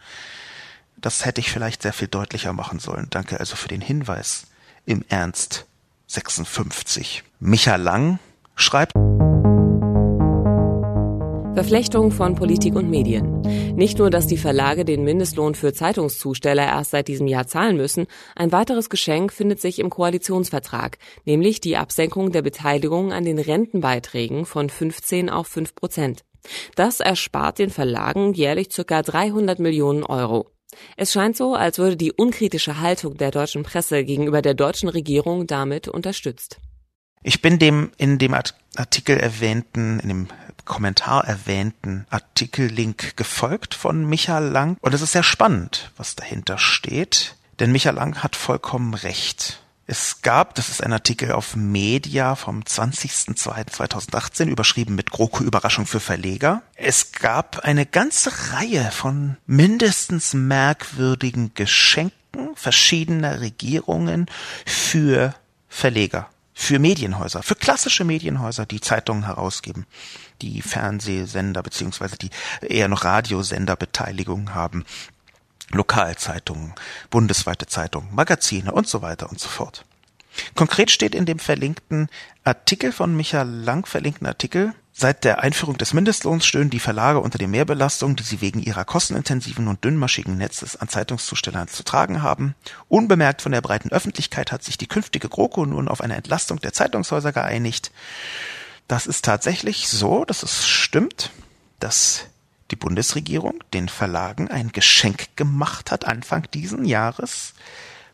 Das 0.97 1.25
hätte 1.25 1.41
ich 1.41 1.53
vielleicht 1.53 1.83
sehr 1.83 1.93
viel 1.93 2.09
deutlicher 2.09 2.53
machen 2.53 2.81
sollen. 2.81 3.07
Danke 3.11 3.39
also 3.39 3.55
für 3.55 3.69
den 3.69 3.81
Hinweis. 3.81 4.47
Im 4.87 5.05
Ernst 5.09 5.67
56. 6.09 7.23
Micha 7.39 7.77
Lang 7.77 8.19
schreibt 8.57 8.93
Verflechtung 11.63 12.11
von 12.11 12.35
Politik 12.35 12.75
und 12.75 12.91
Medien. 12.91 13.41
Nicht 13.77 14.01
nur, 14.01 14.11
dass 14.11 14.27
die 14.27 14.37
Verlage 14.37 14.85
den 14.85 15.05
Mindestlohn 15.05 15.55
für 15.55 15.73
Zeitungszusteller 15.73 16.65
erst 16.65 16.91
seit 16.91 17.07
diesem 17.07 17.29
Jahr 17.29 17.47
zahlen 17.47 17.77
müssen, 17.77 18.09
ein 18.35 18.51
weiteres 18.51 18.91
Geschenk 18.91 19.33
findet 19.33 19.61
sich 19.61 19.79
im 19.79 19.89
Koalitionsvertrag, 19.89 20.99
nämlich 21.25 21.61
die 21.61 21.77
Absenkung 21.77 22.33
der 22.33 22.43
Beteiligung 22.43 23.13
an 23.13 23.25
den 23.25 23.39
Rentenbeiträgen 23.39 24.45
von 24.45 24.71
15 24.71 25.31
auf 25.31 25.47
5 25.47 25.77
Prozent. 25.77 26.25
Das 26.75 26.99
erspart 26.99 27.61
den 27.61 27.71
Verlagen 27.71 28.35
jährlich 28.35 28.69
ca. 28.71 29.01
300 29.01 29.61
Millionen 29.61 30.03
Euro. 30.03 30.51
Es 30.97 31.13
scheint 31.13 31.37
so, 31.37 31.55
als 31.55 31.79
würde 31.79 31.97
die 31.97 32.11
unkritische 32.11 32.81
Haltung 32.81 33.19
der 33.19 33.31
deutschen 33.31 33.63
Presse 33.63 34.03
gegenüber 34.03 34.43
der 34.43 34.55
deutschen 34.55 34.89
Regierung 34.89 35.47
damit 35.47 35.87
unterstützt. 35.87 36.59
Ich 37.23 37.41
bin 37.41 37.61
dem 37.61 37.93
in 37.99 38.19
dem 38.19 38.35
Artikel 38.35 39.17
erwähnten, 39.17 40.01
in 40.01 40.09
dem 40.09 40.29
Kommentar 40.65 41.25
erwähnten 41.27 42.07
Artikellink 42.11 43.17
gefolgt 43.17 43.75
von 43.75 44.05
Michael 44.05 44.49
Lang 44.49 44.77
und 44.81 44.95
es 44.95 45.03
ist 45.03 45.13
sehr 45.13 45.23
spannend, 45.23 45.91
was 45.97 46.17
dahinter 46.17 46.59
steht, 46.59 47.37
denn 47.61 47.73
Michael 47.73 47.97
Lang 47.97 48.23
hat 48.23 48.37
vollkommen 48.37 48.95
recht. 48.95 49.63
Es 49.87 50.23
gab, 50.23 50.55
das 50.55 50.69
ist 50.69 50.83
ein 50.83 50.93
Artikel 50.93 51.33
auf 51.33 51.57
Media 51.57 52.37
vom 52.37 52.61
20.02.2018, 52.61 54.47
überschrieben 54.47 54.95
mit 54.95 55.11
GroKo 55.11 55.43
Überraschung 55.43 55.87
für 55.87 56.01
Verleger. 56.01 56.63
Es 56.77 57.13
gab 57.13 57.61
eine 57.61 57.85
ganze 57.85 58.31
Reihe 58.53 58.91
von 58.93 59.37
mindestens 59.47 60.35
merkwürdigen 60.35 61.53
Geschenken 61.55 62.55
verschiedener 62.55 63.41
Regierungen 63.41 64.27
für 64.65 65.35
Verleger, 65.69 66.29
für 66.63 66.79
Medienhäuser, 66.79 67.43
für 67.43 67.57
klassische 67.57 68.05
Medienhäuser, 68.05 68.67
die 68.67 68.81
Zeitungen 68.81 69.27
herausgeben, 69.27 69.85
die 70.43 70.63
Fernsehsender 70.63 71.61
beziehungsweise 71.61 72.17
die 72.17 72.31
eher 72.61 72.87
noch 72.87 73.05
Radiosender 73.05 73.75
Beteiligung 73.75 74.55
haben, 74.55 74.85
Lokalzeitungen, 75.73 76.73
bundesweite 77.11 77.67
Zeitungen, 77.67 78.15
Magazine 78.15 78.71
und 78.71 78.87
so 78.87 79.03
weiter 79.03 79.29
und 79.29 79.41
so 79.41 79.49
fort. 79.49 79.85
Konkret 80.55 80.93
steht 80.93 81.17
in 81.17 81.27
dem 81.27 81.41
verlinkten 81.41 82.09
Artikel 82.45 82.93
von 82.93 83.17
Michael 83.17 83.49
Lang 83.49 83.85
verlinkten 83.85 84.29
Artikel, 84.29 84.73
seit 84.93 85.25
der 85.25 85.41
Einführung 85.41 85.79
des 85.79 85.95
Mindestlohns 85.95 86.47
stöhnen 86.47 86.71
die 86.71 86.79
Verlage 86.79 87.21
unter 87.21 87.39
den 87.39 87.51
Mehrbelastungen, 87.51 88.17
die 88.17 88.23
sie 88.23 88.41
wegen 88.41 88.61
ihrer 88.61 88.85
kostenintensiven 88.85 89.69
und 89.69 89.85
dünnmaschigen 89.85 90.37
Netzes 90.37 90.77
an 90.77 90.89
Zeitungszustellern 90.89 91.69
zu 91.69 91.83
tragen 91.83 92.23
haben. 92.23 92.55
Unbemerkt 92.89 93.43
von 93.43 93.53
der 93.53 93.63
breiten 93.63 93.91
Öffentlichkeit 93.91 94.53
hat 94.53 94.63
sich 94.63 94.77
die 94.77 94.89
künftige 94.89 95.29
GroKo 95.29 95.65
nun 95.67 95.89
auf 95.89 96.01
eine 96.01 96.17
Entlastung 96.17 96.61
der 96.61 96.73
Zeitungshäuser 96.73 97.33
geeinigt. 97.33 97.91
Das 98.89 99.07
ist 99.07 99.25
tatsächlich 99.25 99.89
so, 99.89 100.25
dass 100.25 100.43
es 100.43 100.69
stimmt, 100.69 101.31
dass 101.81 102.27
die 102.71 102.77
Bundesregierung 102.77 103.63
den 103.73 103.89
Verlagen 103.89 104.49
ein 104.49 104.73
Geschenk 104.73 105.37
gemacht 105.37 105.91
hat 105.91 106.07
Anfang 106.07 106.51
diesen 106.53 106.85
Jahres 106.85 107.55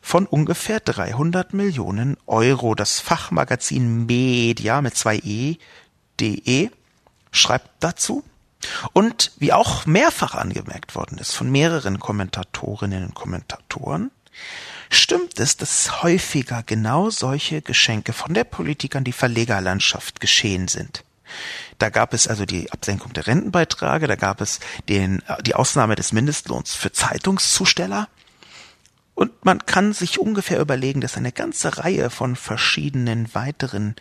von 0.00 0.26
ungefähr 0.26 0.80
300 0.80 1.54
Millionen 1.54 2.16
Euro. 2.26 2.74
Das 2.74 3.00
Fachmagazin 3.00 4.06
Media 4.06 4.80
mit 4.80 4.96
zwei 4.96 5.16
E, 5.16 5.56
de, 6.20 6.70
schreibt 7.30 7.70
dazu. 7.80 8.24
Und 8.92 9.32
wie 9.38 9.52
auch 9.52 9.86
mehrfach 9.86 10.34
angemerkt 10.34 10.94
worden 10.94 11.18
ist 11.18 11.32
von 11.32 11.50
mehreren 11.50 12.00
Kommentatorinnen 12.00 13.04
und 13.04 13.14
Kommentatoren, 13.14 14.10
stimmt 14.90 15.38
es, 15.38 15.56
dass 15.56 16.02
häufiger 16.02 16.62
genau 16.64 17.10
solche 17.10 17.62
Geschenke 17.62 18.12
von 18.12 18.34
der 18.34 18.44
Politik 18.44 18.96
an 18.96 19.04
die 19.04 19.12
Verlegerlandschaft 19.12 20.20
geschehen 20.20 20.68
sind. 20.68 21.04
Da 21.78 21.90
gab 21.90 22.14
es 22.14 22.26
also 22.26 22.46
die 22.46 22.72
Absenkung 22.72 23.12
der 23.12 23.26
Rentenbeiträge, 23.26 24.06
da 24.06 24.16
gab 24.16 24.40
es 24.40 24.60
den, 24.88 25.22
die 25.42 25.54
Ausnahme 25.54 25.94
des 25.94 26.12
Mindestlohns 26.12 26.74
für 26.74 26.90
Zeitungszusteller. 26.90 28.08
Und 29.14 29.44
man 29.44 29.66
kann 29.66 29.92
sich 29.92 30.18
ungefähr 30.18 30.60
überlegen, 30.60 31.00
dass 31.00 31.16
eine 31.16 31.32
ganze 31.32 31.78
Reihe 31.78 32.08
von 32.08 32.34
verschiedenen 32.34 33.34
weiteren 33.34 33.94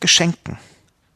Geschenken 0.00 0.58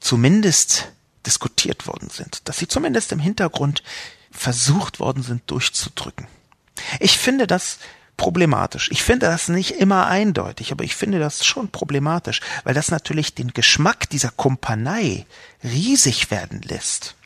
zumindest 0.05 0.93
diskutiert 1.25 1.87
worden 1.87 2.11
sind, 2.11 2.47
dass 2.47 2.59
sie 2.59 2.69
zumindest 2.69 3.11
im 3.13 3.19
Hintergrund 3.19 3.83
versucht 4.31 5.01
worden 5.01 5.23
sind 5.23 5.51
durchzudrücken. 5.51 6.27
Ich 7.01 7.17
finde 7.17 7.47
das 7.47 7.79
problematisch. 8.19 8.91
Ich 8.93 9.03
finde 9.03 9.27
das 9.27 9.49
nicht 9.49 9.71
immer 9.71 10.07
eindeutig, 10.07 10.73
aber 10.73 10.85
ich 10.85 10.95
finde 10.95 11.19
das 11.19 11.47
schon 11.47 11.69
problematisch, 11.69 12.41
weil 12.65 12.75
das 12.75 12.91
natürlich 12.91 13.35
den 13.35 13.55
Geschmack 13.55 14.11
dieser 14.11 14.31
Kumpanei 14.31 15.25
riesig 15.63 16.31
werden 16.31 16.61
lässt. 16.61 17.17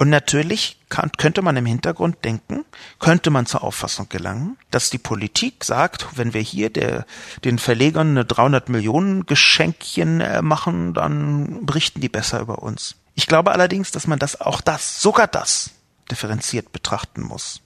Und 0.00 0.08
natürlich 0.08 0.78
kann, 0.88 1.12
könnte 1.18 1.42
man 1.42 1.58
im 1.58 1.66
Hintergrund 1.66 2.24
denken, 2.24 2.64
könnte 3.00 3.28
man 3.28 3.44
zur 3.44 3.62
Auffassung 3.62 4.08
gelangen, 4.08 4.56
dass 4.70 4.88
die 4.88 4.96
Politik 4.96 5.62
sagt, 5.62 6.16
wenn 6.16 6.32
wir 6.32 6.40
hier 6.40 6.70
der, 6.70 7.04
den 7.44 7.58
Verlegern 7.58 8.12
eine 8.12 8.24
300 8.24 8.70
Millionen 8.70 9.26
Geschenkchen 9.26 10.22
äh, 10.22 10.40
machen, 10.40 10.94
dann 10.94 11.66
berichten 11.66 12.00
die 12.00 12.08
besser 12.08 12.40
über 12.40 12.62
uns. 12.62 12.96
Ich 13.14 13.26
glaube 13.26 13.52
allerdings, 13.52 13.90
dass 13.90 14.06
man 14.06 14.18
das 14.18 14.40
auch 14.40 14.62
das, 14.62 15.02
sogar 15.02 15.26
das 15.26 15.72
differenziert 16.10 16.72
betrachten 16.72 17.20
muss. 17.20 17.60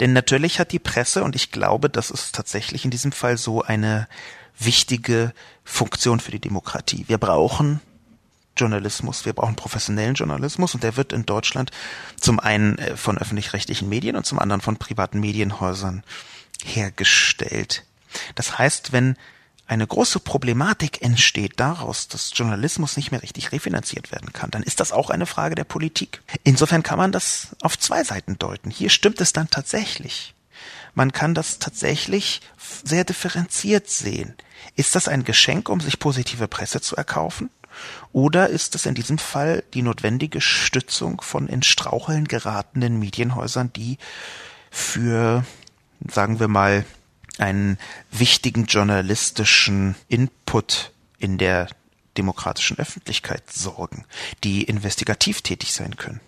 Denn 0.00 0.12
natürlich 0.12 0.60
hat 0.60 0.70
die 0.70 0.78
Presse, 0.78 1.24
und 1.24 1.34
ich 1.34 1.50
glaube, 1.50 1.88
das 1.88 2.10
ist 2.10 2.34
tatsächlich 2.34 2.84
in 2.84 2.90
diesem 2.90 3.12
Fall 3.12 3.38
so 3.38 3.62
eine 3.62 4.06
wichtige 4.58 5.32
Funktion 5.64 6.20
für 6.20 6.32
die 6.32 6.40
Demokratie. 6.40 7.06
Wir 7.08 7.16
brauchen 7.16 7.80
Journalismus, 8.56 9.24
wir 9.24 9.32
brauchen 9.32 9.56
professionellen 9.56 10.14
Journalismus 10.14 10.74
und 10.74 10.82
der 10.82 10.96
wird 10.96 11.12
in 11.12 11.26
Deutschland 11.26 11.70
zum 12.20 12.40
einen 12.40 12.78
äh, 12.78 12.96
von 12.96 13.18
öffentlich-rechtlichen 13.18 13.88
Medien 13.88 14.16
und 14.16 14.26
zum 14.26 14.38
anderen 14.38 14.60
von 14.60 14.76
privaten 14.76 15.20
Medienhäusern 15.20 16.02
hergestellt. 16.64 17.84
Das 18.34 18.58
heißt, 18.58 18.92
wenn 18.92 19.16
eine 19.66 19.86
große 19.86 20.20
Problematik 20.20 21.02
entsteht 21.02 21.58
daraus, 21.58 22.06
dass 22.08 22.32
Journalismus 22.34 22.96
nicht 22.96 23.10
mehr 23.10 23.22
richtig 23.22 23.50
refinanziert 23.50 24.12
werden 24.12 24.32
kann, 24.32 24.50
dann 24.50 24.62
ist 24.62 24.78
das 24.78 24.92
auch 24.92 25.10
eine 25.10 25.26
Frage 25.26 25.56
der 25.56 25.64
Politik. 25.64 26.22
Insofern 26.44 26.84
kann 26.84 26.98
man 26.98 27.10
das 27.10 27.48
auf 27.62 27.78
zwei 27.78 28.04
Seiten 28.04 28.38
deuten. 28.38 28.70
Hier 28.70 28.90
stimmt 28.90 29.20
es 29.20 29.32
dann 29.32 29.50
tatsächlich. 29.50 30.34
Man 30.94 31.12
kann 31.12 31.34
das 31.34 31.58
tatsächlich 31.58 32.40
sehr 32.84 33.04
differenziert 33.04 33.90
sehen. 33.90 34.34
Ist 34.76 34.94
das 34.94 35.08
ein 35.08 35.24
Geschenk, 35.24 35.68
um 35.68 35.80
sich 35.80 35.98
positive 35.98 36.48
Presse 36.48 36.80
zu 36.80 36.96
erkaufen? 36.96 37.50
Oder 38.12 38.48
ist 38.48 38.74
es 38.74 38.86
in 38.86 38.94
diesem 38.94 39.18
Fall 39.18 39.64
die 39.74 39.82
notwendige 39.82 40.40
Stützung 40.40 41.20
von 41.20 41.48
in 41.48 41.62
Straucheln 41.62 42.26
geratenen 42.26 42.98
Medienhäusern, 42.98 43.72
die 43.72 43.98
für, 44.70 45.44
sagen 46.08 46.40
wir 46.40 46.48
mal, 46.48 46.84
einen 47.38 47.78
wichtigen 48.10 48.66
journalistischen 48.66 49.94
Input 50.08 50.92
in 51.18 51.38
der 51.38 51.68
demokratischen 52.16 52.78
Öffentlichkeit 52.78 53.50
sorgen, 53.52 54.04
die 54.42 54.64
investigativ 54.64 55.42
tätig 55.42 55.72
sein 55.72 55.96
können? 55.96 56.20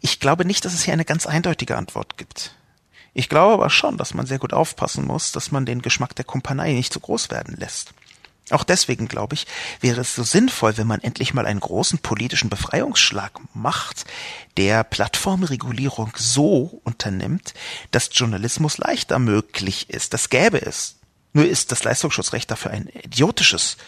Ich 0.00 0.20
glaube 0.20 0.44
nicht, 0.44 0.64
dass 0.64 0.74
es 0.74 0.82
hier 0.82 0.92
eine 0.92 1.04
ganz 1.04 1.26
eindeutige 1.26 1.76
Antwort 1.76 2.16
gibt. 2.16 2.54
Ich 3.14 3.28
glaube 3.28 3.54
aber 3.54 3.70
schon, 3.70 3.96
dass 3.96 4.12
man 4.12 4.26
sehr 4.26 4.40
gut 4.40 4.52
aufpassen 4.52 5.06
muss, 5.06 5.30
dass 5.30 5.52
man 5.52 5.64
den 5.64 5.82
Geschmack 5.82 6.16
der 6.16 6.24
Kumpanei 6.24 6.72
nicht 6.72 6.92
zu 6.92 7.00
groß 7.00 7.30
werden 7.30 7.56
lässt. 7.56 7.94
Auch 8.50 8.64
deswegen, 8.64 9.08
glaube 9.08 9.34
ich, 9.34 9.46
wäre 9.80 10.02
es 10.02 10.14
so 10.14 10.22
sinnvoll, 10.22 10.76
wenn 10.76 10.86
man 10.86 11.00
endlich 11.00 11.32
mal 11.32 11.46
einen 11.46 11.60
großen 11.60 12.00
politischen 12.00 12.50
Befreiungsschlag 12.50 13.32
macht, 13.54 14.04
der 14.58 14.84
Plattformregulierung 14.84 16.12
so 16.16 16.80
unternimmt, 16.84 17.54
dass 17.90 18.10
Journalismus 18.12 18.76
leichter 18.76 19.18
möglich 19.18 19.88
ist. 19.88 20.12
Das 20.12 20.28
gäbe 20.28 20.60
es. 20.60 20.96
Nur 21.32 21.46
ist 21.46 21.72
das 21.72 21.84
Leistungsschutzrecht 21.84 22.50
dafür 22.50 22.70
ein 22.70 22.88
idiotisches, 22.88 23.78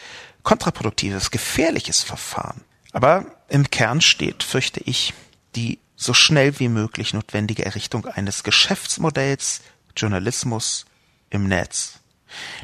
kontraproduktives, 0.42 1.30
gefährliches 1.30 2.02
Verfahren. 2.02 2.64
Aber 2.92 3.26
im 3.48 3.70
Kern 3.70 4.00
steht, 4.00 4.42
fürchte 4.42 4.80
ich, 4.80 5.12
die 5.54 5.78
so 5.96 6.14
schnell 6.14 6.58
wie 6.60 6.68
möglich 6.68 7.12
notwendige 7.12 7.64
Errichtung 7.64 8.06
eines 8.06 8.42
Geschäftsmodells 8.42 9.60
Journalismus 9.96 10.86
im 11.30 11.46
Netz. 11.48 11.95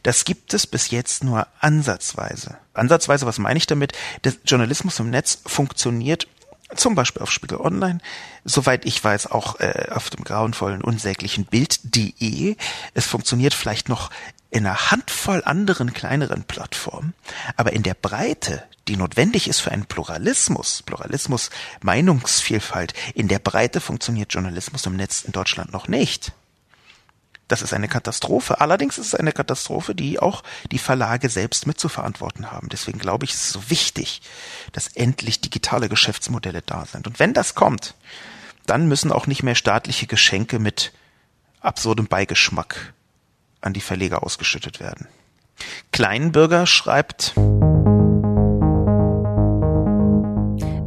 Das 0.03 0.25
gibt 0.25 0.55
es 0.55 0.67
bis 0.67 0.91
jetzt 0.91 1.25
nur 1.25 1.47
ansatzweise. 1.61 2.59
Ansatzweise, 2.75 3.27
was 3.27 3.39
meine 3.39 3.59
ich 3.59 3.67
damit? 3.67 3.93
Der 4.25 4.35
Journalismus 4.45 4.99
im 4.99 5.11
Netz 5.11 5.41
funktioniert 5.47 6.27
zum 6.77 6.95
Beispiel 6.95 7.23
auf 7.23 7.31
Spiegel 7.31 7.59
Online, 7.59 7.99
soweit 8.45 8.85
ich 8.85 9.03
weiß 9.03 9.31
auch 9.31 9.61
äh, 9.61 9.89
auf 9.91 10.11
dem 10.11 10.25
grauenvollen, 10.25 10.83
unsäglichen 10.83 11.45
Bild.de. 11.45 12.57
Es 12.95 13.07
funktioniert 13.07 13.55
vielleicht 13.55 13.89
noch 13.89 14.11
in 14.51 14.67
einer 14.67 14.91
Handvoll 14.91 15.43
anderen 15.45 15.93
kleineren 15.93 16.45
Plattformen, 16.45 17.15
aber 17.57 17.73
in 17.73 17.83
der 17.83 17.95
Breite, 17.95 18.63
die 18.87 18.97
notwendig 18.97 19.49
ist 19.49 19.61
für 19.61 19.73
einen 19.73 19.87
Pluralismus, 19.87 20.83
Pluralismus, 20.83 21.51
Meinungsvielfalt, 21.83 22.93
in 23.15 23.29
der 23.29 23.39
Breite 23.39 23.81
funktioniert 23.81 24.33
Journalismus 24.33 24.85
im 24.87 24.97
Netz 24.97 25.23
in 25.23 25.33
Deutschland 25.33 25.73
noch 25.73 25.89
nicht. 25.89 26.33
Das 27.53 27.61
ist 27.61 27.75
eine 27.75 27.87
Katastrophe. 27.87 28.63
Allerdings 28.63 28.97
ist 28.97 29.09
es 29.09 29.15
eine 29.15 29.31
Katastrophe, 29.31 29.95
die 29.95 30.19
auch 30.19 30.43
die 30.71 30.79
Verlage 30.79 31.29
selbst 31.29 31.67
mitzuverantworten 31.67 32.51
haben. 32.51 32.71
Deswegen 32.71 32.99
glaube 32.99 33.27
ich, 33.27 33.35
ist 33.35 33.43
es 33.43 33.51
so 33.51 33.69
wichtig, 33.69 34.23
dass 34.73 34.89
endlich 34.89 35.43
digitale 35.43 35.91
Geschäftsmodelle 35.91 36.63
da 36.63 36.87
sind. 36.87 37.07
Und 37.07 37.19
wenn 37.19 37.35
das 37.35 37.55
kommt, 37.55 37.95
dann 38.65 38.89
müssen 38.89 39.13
auch 39.13 39.27
nicht 39.27 39.43
mehr 39.43 39.55
staatliche 39.55 40.07
Geschenke 40.07 40.59
mit 40.59 40.95
absurdem 41.61 42.07
Beigeschmack 42.07 42.95
an 43.61 43.75
die 43.75 43.83
Verleger 43.83 44.23
ausgeschüttet 44.23 44.81
werden. 44.81 45.07
Kleinbürger 45.93 46.65
schreibt, 46.65 47.35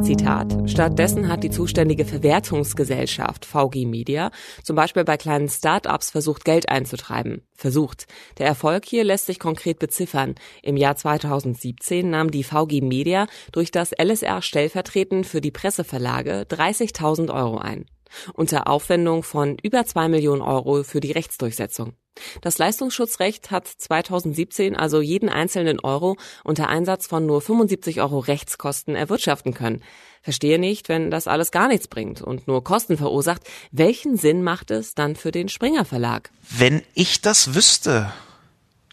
Zitat. 0.05 0.69
Stattdessen 0.69 1.29
hat 1.29 1.43
die 1.43 1.49
zuständige 1.49 2.05
Verwertungsgesellschaft 2.05 3.43
VG 3.43 3.87
Media 3.87 4.29
zum 4.61 4.75
Beispiel 4.75 5.03
bei 5.03 5.17
kleinen 5.17 5.49
Start-ups 5.49 6.11
versucht, 6.11 6.45
Geld 6.45 6.69
einzutreiben. 6.69 7.41
Versucht. 7.55 8.05
Der 8.37 8.45
Erfolg 8.45 8.85
hier 8.85 9.03
lässt 9.03 9.25
sich 9.25 9.39
konkret 9.39 9.79
beziffern. 9.79 10.35
Im 10.61 10.77
Jahr 10.77 10.95
2017 10.95 12.07
nahm 12.07 12.29
die 12.29 12.43
VG 12.43 12.81
Media 12.81 13.25
durch 13.51 13.71
das 13.71 13.93
LSR 13.99 14.43
stellvertretend 14.43 15.25
für 15.25 15.41
die 15.41 15.49
Presseverlage 15.49 16.45
30.000 16.51 17.33
Euro 17.33 17.57
ein. 17.57 17.85
Unter 18.33 18.67
Aufwendung 18.67 19.23
von 19.23 19.57
über 19.61 19.85
zwei 19.85 20.07
Millionen 20.07 20.41
Euro 20.41 20.83
für 20.83 20.99
die 20.99 21.11
Rechtsdurchsetzung. 21.11 21.93
Das 22.41 22.57
Leistungsschutzrecht 22.57 23.51
hat 23.51 23.67
2017 23.67 24.75
also 24.75 25.01
jeden 25.01 25.29
einzelnen 25.29 25.79
Euro 25.79 26.17
unter 26.43 26.69
Einsatz 26.69 27.07
von 27.07 27.25
nur 27.25 27.41
75 27.41 28.01
Euro 28.01 28.19
Rechtskosten 28.19 28.95
erwirtschaften 28.95 29.53
können. 29.53 29.83
Verstehe 30.21 30.57
nicht, 30.57 30.89
wenn 30.89 31.11
das 31.11 31.27
alles 31.27 31.51
gar 31.51 31.67
nichts 31.67 31.87
bringt 31.87 32.21
und 32.21 32.47
nur 32.47 32.63
Kosten 32.63 32.97
verursacht, 32.97 33.41
welchen 33.71 34.17
Sinn 34.17 34.43
macht 34.43 34.71
es 34.71 34.95
dann 34.95 35.15
für 35.15 35.31
den 35.31 35.49
Springer 35.49 35.85
Verlag? 35.85 36.31
Wenn 36.49 36.81
ich 36.93 37.21
das 37.21 37.53
wüsste, 37.53 38.11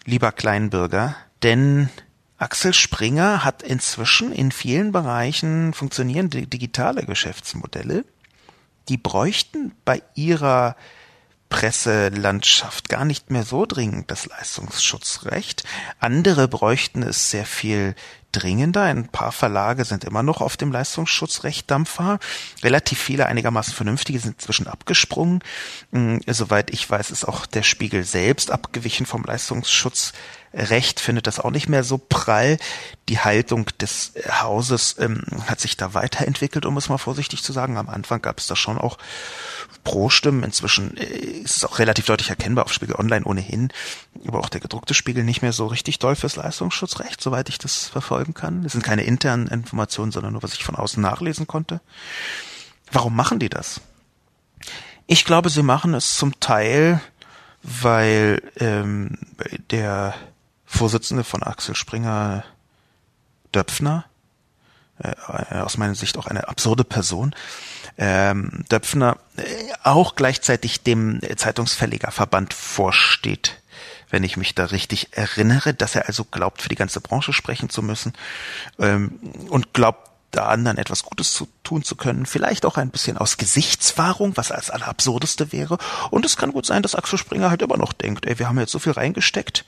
lieber 0.05 0.33
Kleinbürger, 0.33 1.17
denn 1.43 1.89
Axel 2.39 2.75
Springer 2.75 3.45
hat 3.45 3.63
inzwischen 3.63 4.33
in 4.33 4.51
vielen 4.51 4.91
Bereichen 4.91 5.73
funktionierende 5.75 6.47
digitale 6.49 7.05
Geschäftsmodelle, 7.07 8.05
die 8.89 8.97
bräuchten 8.97 9.73
bei 9.85 10.03
ihrer 10.15 10.77
Presselandschaft 11.53 12.89
gar 12.89 13.05
nicht 13.05 13.31
mehr 13.31 13.43
so 13.43 13.67
dringend 13.67 14.11
das 14.11 14.25
Leistungsschutzrecht. 14.25 15.65
Andere 16.01 16.49
bräuchten 16.49 17.03
es 17.03 17.31
sehr 17.31 17.45
viel 17.45 17.95
dringender. 18.33 18.85
Ein 18.85 19.09
paar 19.09 19.33
Verlage 19.33 19.85
sind 19.85 20.05
immer 20.05 20.23
noch 20.23 20.41
auf 20.41 20.57
dem 20.57 20.73
Leistungsschutzrecht 20.73 21.71
Dampfer. 21.71 22.19
Relativ 22.63 22.99
viele 22.99 23.27
einigermaßen 23.27 23.75
vernünftige 23.75 24.19
sind 24.19 24.37
inzwischen 24.37 24.67
abgesprungen. 24.67 25.41
Hm, 25.93 26.21
soweit 26.27 26.71
ich 26.71 26.89
weiß, 26.89 27.11
ist 27.11 27.27
auch 27.27 27.45
der 27.45 27.63
Spiegel 27.63 28.05
selbst 28.05 28.51
abgewichen 28.51 29.05
vom 29.05 29.23
Leistungsschutz 29.23 30.15
Recht 30.55 31.01
findet 31.01 31.27
das 31.27 31.41
auch 31.41 31.51
nicht 31.51 31.69
mehr 31.69 31.83
so 31.83 31.99
prall. 31.99 32.59
Die 33.09 33.19
Haltung 33.19 33.67
des 33.81 34.13
Hauses 34.29 34.97
ähm, 34.99 35.23
hat 35.47 35.61
sich 35.61 35.77
da 35.77 35.95
weiterentwickelt, 35.95 36.67
um 36.67 36.77
es 36.77 36.89
mal 36.89 36.99
vorsichtig 36.99 37.43
zu 37.43 37.53
sagen. 37.53 37.79
Am 37.79 37.89
Anfang 37.89 38.21
gab 38.21 38.39
es 38.39 38.47
da 38.47 38.57
schon 38.57 38.79
auch 38.79 38.99
Pro-Stimmen. 39.85 40.45
Inzwischen 40.45 40.97
äh, 40.97 41.05
ist 41.05 41.57
es 41.57 41.65
auch 41.65 41.79
relativ 41.79 42.07
deutlich 42.07 42.31
erkennbar 42.31 42.65
auf 42.65 42.73
Spiegel 42.73 42.97
Online 42.97 43.25
ohnehin, 43.25 43.73
aber 44.27 44.41
auch 44.41 44.49
der 44.49 44.61
gedruckte 44.61 44.95
Spiegel 44.95 45.25
nicht 45.25 45.43
mehr 45.43 45.53
so 45.53 45.67
richtig 45.67 45.99
doll 45.99 46.17
fürs 46.17 46.37
Leistungsschutzrecht, 46.37 47.21
soweit 47.21 47.49
ich 47.49 47.59
das 47.59 47.89
verfolgen 47.89 48.35
kann. 48.35 48.65
Es 48.65 48.73
sind 48.73 48.85
keine 48.85 49.05
internen 49.05 49.49
Informationen, 49.49 50.13
sondern 50.13 50.33
nur, 50.33 50.43
was 50.43 50.55
ich 50.55 50.65
von 50.65 50.77
außen 50.77 51.03
nachlesen 51.03 51.47
konnte. 51.47 51.81
Warum 52.91 53.17
machen 53.17 53.39
die 53.39 53.49
das? 53.49 53.81
Ich 55.07 55.25
glaube, 55.25 55.51
sie 55.51 55.63
machen 55.63 55.95
es 55.95 56.17
zum 56.17 56.39
Teil, 56.41 57.01
weil 57.63 58.43
ähm, 58.59 59.19
der 59.71 60.15
Vorsitzende 60.73 61.23
von 61.23 61.43
Axel 61.43 61.77
Springer, 61.77 62.45
Döpfner, 63.55 64.07
äh, 64.99 65.57
aus 65.57 65.77
meiner 65.77 65.95
Sicht 65.95 66.17
auch 66.17 66.27
eine 66.27 66.49
absurde 66.49 66.83
Person, 66.83 67.35
ähm, 67.99 68.65
Döpfner 68.71 69.19
äh, 69.37 69.43
auch 69.83 70.17
gleichzeitig 70.17 70.83
dem 70.83 71.21
Zeitungsverlegerverband 71.37 72.55
vorsteht, 72.55 73.61
wenn 74.09 74.25
ich 74.25 74.39
mich 74.39 74.55
da 74.55 74.65
richtig 74.65 75.09
erinnere, 75.13 75.75
dass 75.75 75.95
er 75.95 76.07
also 76.09 76.25
glaubt, 76.25 76.63
für 76.63 76.71
die 76.71 76.75
ganze 76.75 77.03
Branche 77.03 77.35
sprechen 77.35 77.69
zu 77.69 77.83
müssen 77.83 78.15
ähm, 78.79 79.21
und 79.51 79.75
glaubt, 79.75 80.09
da 80.31 80.47
anderen 80.47 80.79
etwas 80.79 81.03
Gutes 81.03 81.35
zu 81.35 81.47
tun 81.63 81.83
zu 81.83 81.95
können, 81.95 82.25
vielleicht 82.25 82.65
auch 82.65 82.79
ein 82.79 82.89
bisschen 82.89 83.19
aus 83.19 83.37
Gesichtswahrung, 83.37 84.39
was 84.39 84.51
als 84.51 84.71
allerabsurdeste 84.71 85.53
wäre. 85.53 85.77
Und 86.11 86.25
es 86.25 86.39
kann 86.39 86.53
gut 86.53 86.65
sein, 86.65 86.83
dass 86.83 86.95
Axel 86.95 87.19
Springer 87.19 87.51
halt 87.51 87.61
immer 87.61 87.77
noch 87.77 87.93
denkt, 87.93 88.25
ey, 88.25 88.39
wir 88.39 88.49
haben 88.49 88.59
jetzt 88.59 88.73
so 88.73 88.79
viel 88.79 88.93
reingesteckt, 88.93 89.67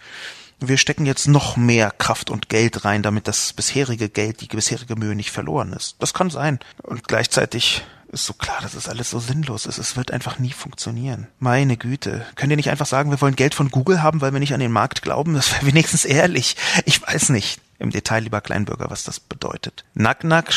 wir 0.60 0.78
stecken 0.78 1.06
jetzt 1.06 1.28
noch 1.28 1.56
mehr 1.56 1.90
Kraft 1.90 2.30
und 2.30 2.48
Geld 2.48 2.84
rein, 2.84 3.02
damit 3.02 3.28
das 3.28 3.52
bisherige 3.52 4.08
Geld, 4.08 4.40
die 4.40 4.46
bisherige 4.46 4.96
Mühe 4.96 5.14
nicht 5.14 5.30
verloren 5.30 5.72
ist. 5.72 5.96
Das 5.98 6.14
kann 6.14 6.30
sein. 6.30 6.60
Und 6.82 7.06
gleichzeitig 7.06 7.84
ist 8.14 8.26
so 8.26 8.32
klar, 8.32 8.58
dass 8.62 8.74
es 8.74 8.88
alles 8.88 9.10
so 9.10 9.18
sinnlos 9.18 9.66
ist. 9.66 9.78
Es 9.78 9.96
wird 9.96 10.10
einfach 10.10 10.38
nie 10.38 10.52
funktionieren. 10.52 11.26
Meine 11.38 11.76
Güte. 11.76 12.24
Könnt 12.36 12.50
ihr 12.50 12.56
nicht 12.56 12.70
einfach 12.70 12.86
sagen, 12.86 13.10
wir 13.10 13.20
wollen 13.20 13.36
Geld 13.36 13.54
von 13.54 13.70
Google 13.70 14.02
haben, 14.02 14.20
weil 14.20 14.32
wir 14.32 14.40
nicht 14.40 14.54
an 14.54 14.60
den 14.60 14.72
Markt 14.72 15.02
glauben? 15.02 15.34
Das 15.34 15.52
wäre 15.52 15.66
wenigstens 15.66 16.04
ehrlich. 16.04 16.56
Ich 16.84 17.02
weiß 17.02 17.30
nicht 17.30 17.60
im 17.78 17.90
Detail, 17.90 18.20
lieber 18.20 18.40
Kleinbürger, 18.40 18.90
was 18.90 19.04
das 19.04 19.20
bedeutet. 19.20 19.84
Nack 19.94 20.24
Nack 20.24 20.52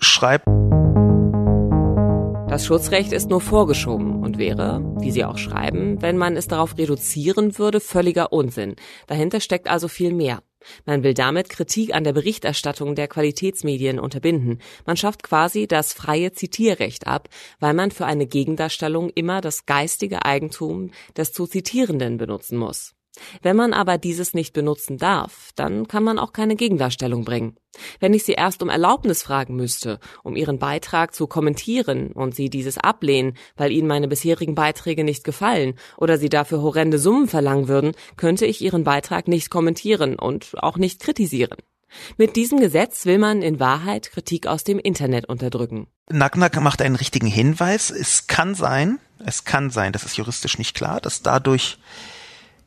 schreibt, 0.00 0.46
das 2.52 2.66
Schutzrecht 2.66 3.12
ist 3.12 3.30
nur 3.30 3.40
vorgeschoben 3.40 4.22
und 4.22 4.36
wäre, 4.36 4.82
wie 5.00 5.10
Sie 5.10 5.24
auch 5.24 5.38
schreiben, 5.38 6.02
wenn 6.02 6.18
man 6.18 6.36
es 6.36 6.48
darauf 6.48 6.76
reduzieren 6.76 7.56
würde, 7.56 7.80
völliger 7.80 8.30
Unsinn. 8.30 8.76
Dahinter 9.06 9.40
steckt 9.40 9.68
also 9.68 9.88
viel 9.88 10.12
mehr. 10.12 10.42
Man 10.84 11.02
will 11.02 11.14
damit 11.14 11.48
Kritik 11.48 11.94
an 11.94 12.04
der 12.04 12.12
Berichterstattung 12.12 12.94
der 12.94 13.08
Qualitätsmedien 13.08 13.98
unterbinden. 13.98 14.58
Man 14.84 14.98
schafft 14.98 15.22
quasi 15.22 15.66
das 15.66 15.94
freie 15.94 16.32
Zitierrecht 16.32 17.06
ab, 17.06 17.30
weil 17.58 17.72
man 17.72 17.90
für 17.90 18.04
eine 18.04 18.26
Gegendarstellung 18.26 19.08
immer 19.08 19.40
das 19.40 19.64
geistige 19.64 20.26
Eigentum 20.26 20.90
des 21.16 21.32
zu 21.32 21.46
Zitierenden 21.46 22.18
benutzen 22.18 22.58
muss. 22.58 22.92
Wenn 23.42 23.56
man 23.56 23.72
aber 23.72 23.98
dieses 23.98 24.34
nicht 24.34 24.52
benutzen 24.52 24.96
darf, 24.96 25.50
dann 25.54 25.86
kann 25.88 26.02
man 26.02 26.18
auch 26.18 26.32
keine 26.32 26.56
Gegendarstellung 26.56 27.24
bringen. 27.24 27.56
Wenn 28.00 28.14
ich 28.14 28.24
Sie 28.24 28.32
erst 28.32 28.62
um 28.62 28.68
Erlaubnis 28.68 29.22
fragen 29.22 29.56
müsste, 29.56 29.98
um 30.22 30.36
Ihren 30.36 30.58
Beitrag 30.58 31.14
zu 31.14 31.26
kommentieren 31.26 32.12
und 32.12 32.34
Sie 32.34 32.50
dieses 32.50 32.78
ablehnen, 32.78 33.36
weil 33.56 33.72
Ihnen 33.72 33.88
meine 33.88 34.08
bisherigen 34.08 34.54
Beiträge 34.54 35.04
nicht 35.04 35.24
gefallen 35.24 35.74
oder 35.96 36.18
Sie 36.18 36.28
dafür 36.28 36.62
horrende 36.62 36.98
Summen 36.98 37.28
verlangen 37.28 37.68
würden, 37.68 37.92
könnte 38.16 38.46
ich 38.46 38.60
Ihren 38.62 38.84
Beitrag 38.84 39.28
nicht 39.28 39.50
kommentieren 39.50 40.18
und 40.18 40.52
auch 40.58 40.76
nicht 40.76 41.00
kritisieren. 41.00 41.56
Mit 42.16 42.36
diesem 42.36 42.58
Gesetz 42.58 43.04
will 43.04 43.18
man 43.18 43.42
in 43.42 43.60
Wahrheit 43.60 44.10
Kritik 44.10 44.46
aus 44.46 44.64
dem 44.64 44.78
Internet 44.78 45.28
unterdrücken. 45.28 45.88
Nacknack 46.10 46.58
macht 46.60 46.80
einen 46.80 46.96
richtigen 46.96 47.26
Hinweis. 47.26 47.90
Es 47.90 48.26
kann 48.26 48.54
sein, 48.54 48.98
es 49.24 49.44
kann 49.44 49.70
sein, 49.70 49.92
das 49.92 50.04
ist 50.04 50.16
juristisch 50.16 50.58
nicht 50.58 50.74
klar, 50.74 51.00
dass 51.00 51.22
dadurch 51.22 51.78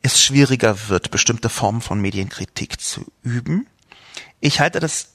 es 0.05 0.21
schwieriger 0.21 0.87
wird, 0.89 1.11
bestimmte 1.11 1.49
Formen 1.49 1.81
von 1.81 1.99
Medienkritik 1.99 2.79
zu 2.79 3.11
üben. 3.23 3.67
Ich 4.39 4.59
halte 4.59 4.79
das 4.79 5.09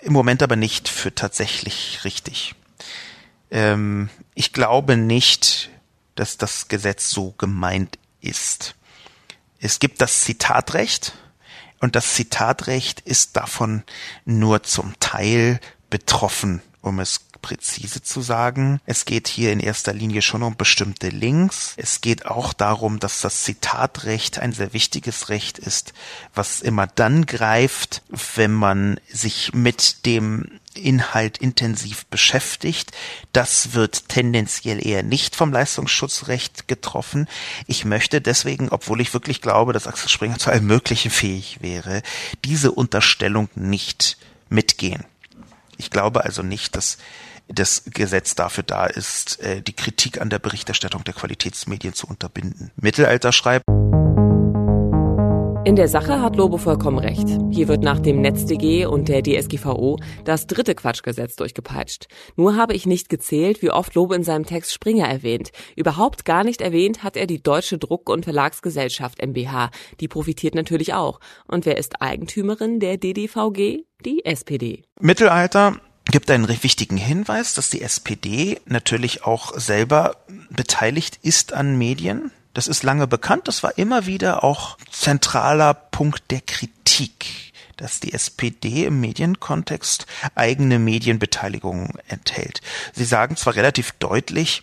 im 0.00 0.12
Moment 0.12 0.42
aber 0.42 0.56
nicht 0.56 0.88
für 0.88 1.14
tatsächlich 1.14 2.00
richtig. 2.04 2.54
Ähm, 3.50 4.08
ich 4.34 4.52
glaube 4.52 4.96
nicht, 4.96 5.70
dass 6.14 6.36
das 6.36 6.68
Gesetz 6.68 7.10
so 7.10 7.32
gemeint 7.32 7.98
ist. 8.20 8.74
Es 9.60 9.80
gibt 9.80 10.00
das 10.00 10.22
Zitatrecht 10.22 11.14
und 11.80 11.96
das 11.96 12.14
Zitatrecht 12.14 13.00
ist 13.00 13.36
davon 13.36 13.82
nur 14.24 14.62
zum 14.62 14.94
Teil 15.00 15.60
betroffen, 15.90 16.62
um 16.80 17.00
es 17.00 17.27
präzise 17.40 18.02
zu 18.02 18.20
sagen. 18.20 18.80
Es 18.86 19.04
geht 19.04 19.28
hier 19.28 19.52
in 19.52 19.60
erster 19.60 19.92
Linie 19.92 20.22
schon 20.22 20.42
um 20.42 20.56
bestimmte 20.56 21.08
Links. 21.08 21.74
Es 21.76 22.00
geht 22.00 22.26
auch 22.26 22.52
darum, 22.52 23.00
dass 23.00 23.20
das 23.20 23.44
Zitatrecht 23.44 24.38
ein 24.38 24.52
sehr 24.52 24.72
wichtiges 24.72 25.28
Recht 25.28 25.58
ist, 25.58 25.92
was 26.34 26.60
immer 26.60 26.86
dann 26.86 27.26
greift, 27.26 28.02
wenn 28.34 28.52
man 28.52 29.00
sich 29.08 29.52
mit 29.54 30.06
dem 30.06 30.60
Inhalt 30.74 31.38
intensiv 31.38 32.06
beschäftigt. 32.06 32.92
Das 33.32 33.74
wird 33.74 34.08
tendenziell 34.08 34.84
eher 34.84 35.02
nicht 35.02 35.36
vom 35.36 35.52
Leistungsschutzrecht 35.52 36.68
getroffen. 36.68 37.28
Ich 37.66 37.84
möchte 37.84 38.20
deswegen, 38.20 38.68
obwohl 38.70 39.00
ich 39.00 39.12
wirklich 39.12 39.42
glaube, 39.42 39.72
dass 39.72 39.86
Axel 39.86 40.08
Springer 40.08 40.38
zu 40.38 40.50
allem 40.50 40.66
Möglichen 40.66 41.10
fähig 41.10 41.58
wäre, 41.60 42.02
diese 42.44 42.72
Unterstellung 42.72 43.48
nicht 43.54 44.18
mitgehen. 44.48 45.04
Ich 45.76 45.90
glaube 45.90 46.24
also 46.24 46.42
nicht, 46.42 46.76
dass 46.76 46.98
das 47.48 47.84
Gesetz 47.86 48.34
dafür 48.34 48.64
da 48.64 48.86
ist, 48.86 49.40
äh, 49.40 49.62
die 49.62 49.72
Kritik 49.72 50.20
an 50.20 50.30
der 50.30 50.38
Berichterstattung 50.38 51.04
der 51.04 51.14
Qualitätsmedien 51.14 51.94
zu 51.94 52.06
unterbinden. 52.06 52.70
Mittelalter 52.76 53.32
schreibt, 53.32 53.64
in 55.68 55.76
der 55.76 55.88
Sache 55.88 56.22
hat 56.22 56.34
Lobo 56.34 56.56
vollkommen 56.56 56.98
recht. 56.98 57.28
Hier 57.50 57.68
wird 57.68 57.82
nach 57.82 57.98
dem 57.98 58.22
NetzDG 58.22 58.86
und 58.86 59.08
der 59.08 59.22
DSGVO 59.22 59.98
das 60.24 60.46
dritte 60.46 60.74
Quatschgesetz 60.74 61.36
durchgepeitscht. 61.36 62.06
Nur 62.36 62.56
habe 62.56 62.72
ich 62.72 62.86
nicht 62.86 63.10
gezählt, 63.10 63.60
wie 63.60 63.70
oft 63.70 63.94
Lobo 63.94 64.14
in 64.14 64.22
seinem 64.22 64.46
Text 64.46 64.72
Springer 64.72 65.06
erwähnt. 65.06 65.50
Überhaupt 65.76 66.24
gar 66.24 66.42
nicht 66.42 66.62
erwähnt 66.62 67.02
hat 67.02 67.18
er 67.18 67.26
die 67.26 67.42
Deutsche 67.42 67.76
Druck- 67.76 68.08
und 68.08 68.24
Verlagsgesellschaft 68.24 69.20
MBH. 69.20 69.70
Die 70.00 70.08
profitiert 70.08 70.54
natürlich 70.54 70.94
auch. 70.94 71.20
Und 71.46 71.66
wer 71.66 71.76
ist 71.76 72.00
Eigentümerin 72.00 72.80
der 72.80 72.96
DDVG? 72.96 73.84
Die 74.06 74.24
SPD. 74.24 74.84
Mittelalter 75.00 75.80
gibt 76.12 76.30
einen 76.30 76.48
wichtigen 76.48 76.96
Hinweis, 76.96 77.54
dass 77.54 77.70
die 77.70 77.82
SPD 77.82 78.60
natürlich 78.66 79.24
auch 79.24 79.58
selber 79.58 80.16
beteiligt 80.50 81.18
ist 81.22 81.52
an 81.52 81.76
Medien. 81.76 82.30
Das 82.54 82.66
ist 82.66 82.82
lange 82.82 83.06
bekannt. 83.06 83.46
Das 83.46 83.62
war 83.62 83.76
immer 83.76 84.06
wieder 84.06 84.42
auch 84.42 84.78
zentraler 84.90 85.74
Punkt 85.74 86.30
der 86.30 86.40
Kritik, 86.40 87.52
dass 87.76 88.00
die 88.00 88.12
SPD 88.12 88.86
im 88.86 89.00
Medienkontext 89.00 90.06
eigene 90.34 90.78
Medienbeteiligung 90.78 91.98
enthält. 92.08 92.62
Sie 92.94 93.04
sagen 93.04 93.36
zwar 93.36 93.54
relativ 93.54 93.92
deutlich, 93.92 94.62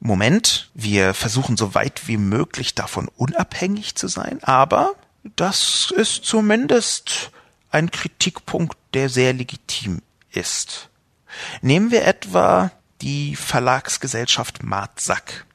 Moment, 0.00 0.70
wir 0.74 1.14
versuchen 1.14 1.56
so 1.56 1.74
weit 1.74 2.08
wie 2.08 2.16
möglich 2.16 2.74
davon 2.74 3.08
unabhängig 3.16 3.94
zu 3.94 4.08
sein, 4.08 4.42
aber 4.42 4.94
das 5.36 5.92
ist 5.94 6.24
zumindest 6.24 7.30
ein 7.70 7.90
Kritikpunkt, 7.90 8.76
der 8.94 9.10
sehr 9.10 9.34
legitim 9.34 10.00
ist. 10.32 10.88
Nehmen 11.62 11.90
wir 11.90 12.06
etwa 12.06 12.70
die 13.00 13.36
Verlagsgesellschaft 13.36 14.62
Martsack. 14.62 15.46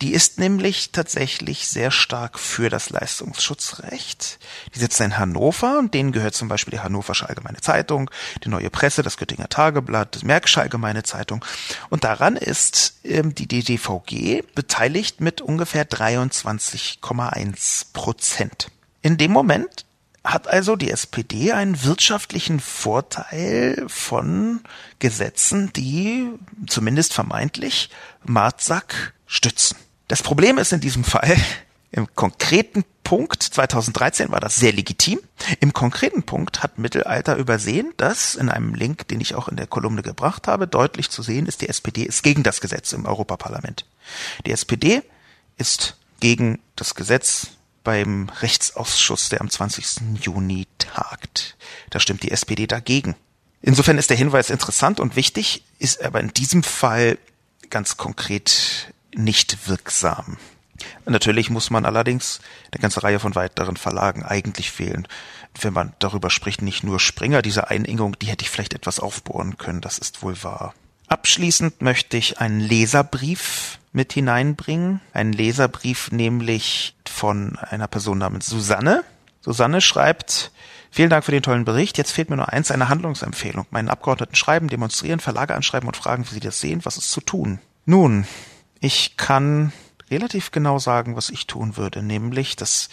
Die 0.00 0.12
ist 0.12 0.38
nämlich 0.38 0.92
tatsächlich 0.92 1.66
sehr 1.66 1.90
stark 1.90 2.38
für 2.38 2.70
das 2.70 2.90
Leistungsschutzrecht. 2.90 4.38
Die 4.72 4.78
sitzt 4.78 5.00
in 5.00 5.18
Hannover 5.18 5.80
und 5.80 5.92
denen 5.92 6.12
gehört 6.12 6.36
zum 6.36 6.46
Beispiel 6.46 6.70
die 6.70 6.80
Hannoversche 6.80 7.28
Allgemeine 7.28 7.60
Zeitung, 7.60 8.08
die 8.44 8.48
Neue 8.48 8.70
Presse, 8.70 9.02
das 9.02 9.16
Göttinger 9.16 9.48
Tageblatt, 9.48 10.14
das 10.14 10.22
Märkische 10.22 10.60
Allgemeine 10.60 11.02
Zeitung. 11.02 11.44
Und 11.90 12.04
daran 12.04 12.36
ist 12.36 13.00
ähm, 13.02 13.34
die 13.34 13.48
DDVG 13.48 14.44
beteiligt 14.54 15.20
mit 15.20 15.40
ungefähr 15.40 15.88
23,1 15.88 17.86
Prozent. 17.92 18.70
In 19.02 19.16
dem 19.16 19.32
Moment 19.32 19.84
hat 20.24 20.48
also 20.48 20.76
die 20.76 20.90
SPD 20.90 21.52
einen 21.52 21.84
wirtschaftlichen 21.84 22.60
Vorteil 22.60 23.84
von 23.88 24.60
Gesetzen, 24.98 25.72
die 25.72 26.28
zumindest 26.66 27.14
vermeintlich 27.14 27.90
Martsack 28.24 29.14
stützen. 29.26 29.76
Das 30.08 30.22
Problem 30.22 30.58
ist 30.58 30.72
in 30.72 30.80
diesem 30.80 31.04
Fall, 31.04 31.36
im 31.90 32.14
konkreten 32.14 32.84
Punkt 33.02 33.42
2013 33.42 34.30
war 34.30 34.40
das 34.40 34.56
sehr 34.56 34.72
legitim. 34.72 35.18
Im 35.60 35.72
konkreten 35.72 36.24
Punkt 36.24 36.62
hat 36.62 36.78
Mittelalter 36.78 37.36
übersehen, 37.36 37.94
dass 37.96 38.34
in 38.34 38.50
einem 38.50 38.74
Link, 38.74 39.08
den 39.08 39.20
ich 39.20 39.34
auch 39.34 39.48
in 39.48 39.56
der 39.56 39.66
Kolumne 39.66 40.02
gebracht 40.02 40.46
habe, 40.46 40.66
deutlich 40.66 41.08
zu 41.08 41.22
sehen 41.22 41.46
ist, 41.46 41.62
die 41.62 41.70
SPD 41.70 42.02
ist 42.02 42.22
gegen 42.22 42.42
das 42.42 42.60
Gesetz 42.60 42.92
im 42.92 43.06
Europaparlament. 43.06 43.86
Die 44.44 44.52
SPD 44.52 45.02
ist 45.56 45.96
gegen 46.20 46.58
das 46.76 46.94
Gesetz 46.94 47.48
beim 47.88 48.28
Rechtsausschuss, 48.42 49.30
der 49.30 49.40
am 49.40 49.48
20. 49.48 50.20
Juni 50.20 50.66
tagt. 50.76 51.56
Da 51.88 51.98
stimmt 51.98 52.22
die 52.22 52.30
SPD 52.30 52.66
dagegen. 52.66 53.14
Insofern 53.62 53.96
ist 53.96 54.10
der 54.10 54.16
Hinweis 54.18 54.50
interessant 54.50 55.00
und 55.00 55.16
wichtig, 55.16 55.64
ist 55.78 56.02
aber 56.02 56.20
in 56.20 56.28
diesem 56.34 56.62
Fall 56.62 57.16
ganz 57.70 57.96
konkret 57.96 58.92
nicht 59.14 59.68
wirksam. 59.68 60.36
Natürlich 61.06 61.48
muss 61.48 61.70
man 61.70 61.86
allerdings 61.86 62.40
eine 62.72 62.82
ganze 62.82 63.02
Reihe 63.02 63.20
von 63.20 63.34
weiteren 63.34 63.78
Verlagen 63.78 64.22
eigentlich 64.22 64.70
fehlen. 64.70 65.08
Wenn 65.58 65.72
man 65.72 65.94
darüber 65.98 66.28
spricht, 66.28 66.60
nicht 66.60 66.84
nur 66.84 67.00
Springer, 67.00 67.40
diese 67.40 67.70
Einengung, 67.70 68.18
die 68.18 68.26
hätte 68.26 68.42
ich 68.42 68.50
vielleicht 68.50 68.74
etwas 68.74 69.00
aufbohren 69.00 69.56
können, 69.56 69.80
das 69.80 69.96
ist 69.96 70.22
wohl 70.22 70.42
wahr. 70.42 70.74
Abschließend 71.08 71.82
möchte 71.82 72.16
ich 72.16 72.38
einen 72.38 72.60
Leserbrief 72.60 73.78
mit 73.92 74.12
hineinbringen. 74.12 75.00
Einen 75.12 75.32
Leserbrief 75.32 76.12
nämlich 76.12 76.94
von 77.08 77.56
einer 77.56 77.88
Person 77.88 78.18
namens 78.18 78.46
Susanne. 78.46 79.04
Susanne 79.40 79.80
schreibt, 79.80 80.52
Vielen 80.90 81.10
Dank 81.10 81.24
für 81.24 81.32
den 81.32 81.42
tollen 81.42 81.64
Bericht. 81.64 81.98
Jetzt 81.98 82.12
fehlt 82.12 82.30
mir 82.30 82.36
nur 82.36 82.52
eins, 82.52 82.70
eine 82.70 82.88
Handlungsempfehlung. 82.88 83.66
Meinen 83.70 83.88
Abgeordneten 83.90 84.34
schreiben, 84.34 84.68
demonstrieren, 84.68 85.20
Verlage 85.20 85.54
anschreiben 85.54 85.86
und 85.86 85.96
fragen, 85.96 86.24
wie 86.28 86.34
sie 86.34 86.40
das 86.40 86.60
sehen. 86.60 86.84
Was 86.84 86.96
ist 86.96 87.10
zu 87.10 87.20
tun? 87.20 87.58
Nun, 87.84 88.26
ich 88.80 89.16
kann 89.16 89.72
relativ 90.10 90.50
genau 90.50 90.78
sagen, 90.78 91.16
was 91.16 91.30
ich 91.30 91.46
tun 91.46 91.76
würde, 91.76 92.02
nämlich 92.02 92.56
das, 92.56 92.88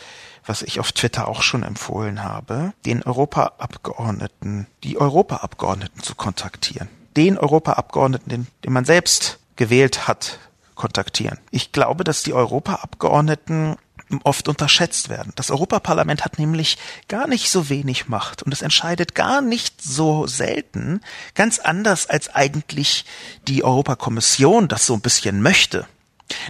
was 0.45 0.61
ich 0.61 0.79
auf 0.79 0.91
Twitter 0.91 1.27
auch 1.27 1.41
schon 1.41 1.63
empfohlen 1.63 2.23
habe, 2.23 2.73
den 2.85 3.03
Europaabgeordneten, 3.03 4.67
die 4.83 4.97
Europaabgeordneten 4.97 6.03
zu 6.03 6.15
kontaktieren. 6.15 6.89
Den 7.15 7.37
Europaabgeordneten, 7.37 8.29
den, 8.29 8.47
den 8.63 8.73
man 8.73 8.85
selbst 8.85 9.39
gewählt 9.55 10.07
hat, 10.07 10.39
kontaktieren. 10.75 11.39
Ich 11.51 11.71
glaube, 11.71 12.03
dass 12.03 12.23
die 12.23 12.33
Europaabgeordneten 12.33 13.77
oft 14.23 14.47
unterschätzt 14.47 15.09
werden. 15.09 15.33
Das 15.35 15.49
Europaparlament 15.49 16.23
hat 16.23 16.37
nämlich 16.37 16.77
gar 17.07 17.27
nicht 17.27 17.49
so 17.49 17.69
wenig 17.69 18.07
Macht 18.07 18.43
und 18.43 18.51
es 18.51 18.61
entscheidet 18.61 19.15
gar 19.15 19.41
nicht 19.41 19.81
so 19.81 20.27
selten, 20.27 21.01
ganz 21.33 21.59
anders 21.59 22.07
als 22.07 22.33
eigentlich 22.33 23.05
die 23.47 23.63
Europakommission 23.63 24.67
das 24.67 24.85
so 24.85 24.93
ein 24.93 25.01
bisschen 25.01 25.41
möchte. 25.41 25.87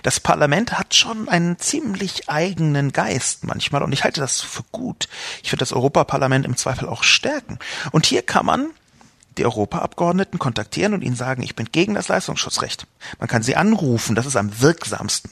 Das 0.03 0.19
Parlament 0.19 0.77
hat 0.77 0.95
schon 0.95 1.27
einen 1.27 1.59
ziemlich 1.59 2.29
eigenen 2.29 2.93
Geist 2.93 3.43
manchmal 3.43 3.83
und 3.83 3.91
ich 3.91 4.03
halte 4.03 4.21
das 4.21 4.41
für 4.41 4.63
gut. 4.71 5.09
Ich 5.43 5.51
würde 5.51 5.59
das 5.59 5.73
Europaparlament 5.73 6.45
im 6.45 6.55
Zweifel 6.55 6.87
auch 6.87 7.03
stärken. 7.03 7.59
Und 7.91 8.05
hier 8.05 8.21
kann 8.21 8.45
man 8.45 8.69
die 9.37 9.45
Europaabgeordneten 9.45 10.39
kontaktieren 10.39 10.93
und 10.93 11.01
ihnen 11.01 11.15
sagen, 11.15 11.43
ich 11.43 11.55
bin 11.55 11.69
gegen 11.71 11.93
das 11.93 12.07
Leistungsschutzrecht. 12.07 12.87
Man 13.19 13.27
kann 13.27 13.43
sie 13.43 13.55
anrufen, 13.55 14.15
das 14.15 14.25
ist 14.25 14.35
am 14.35 14.61
wirksamsten. 14.61 15.31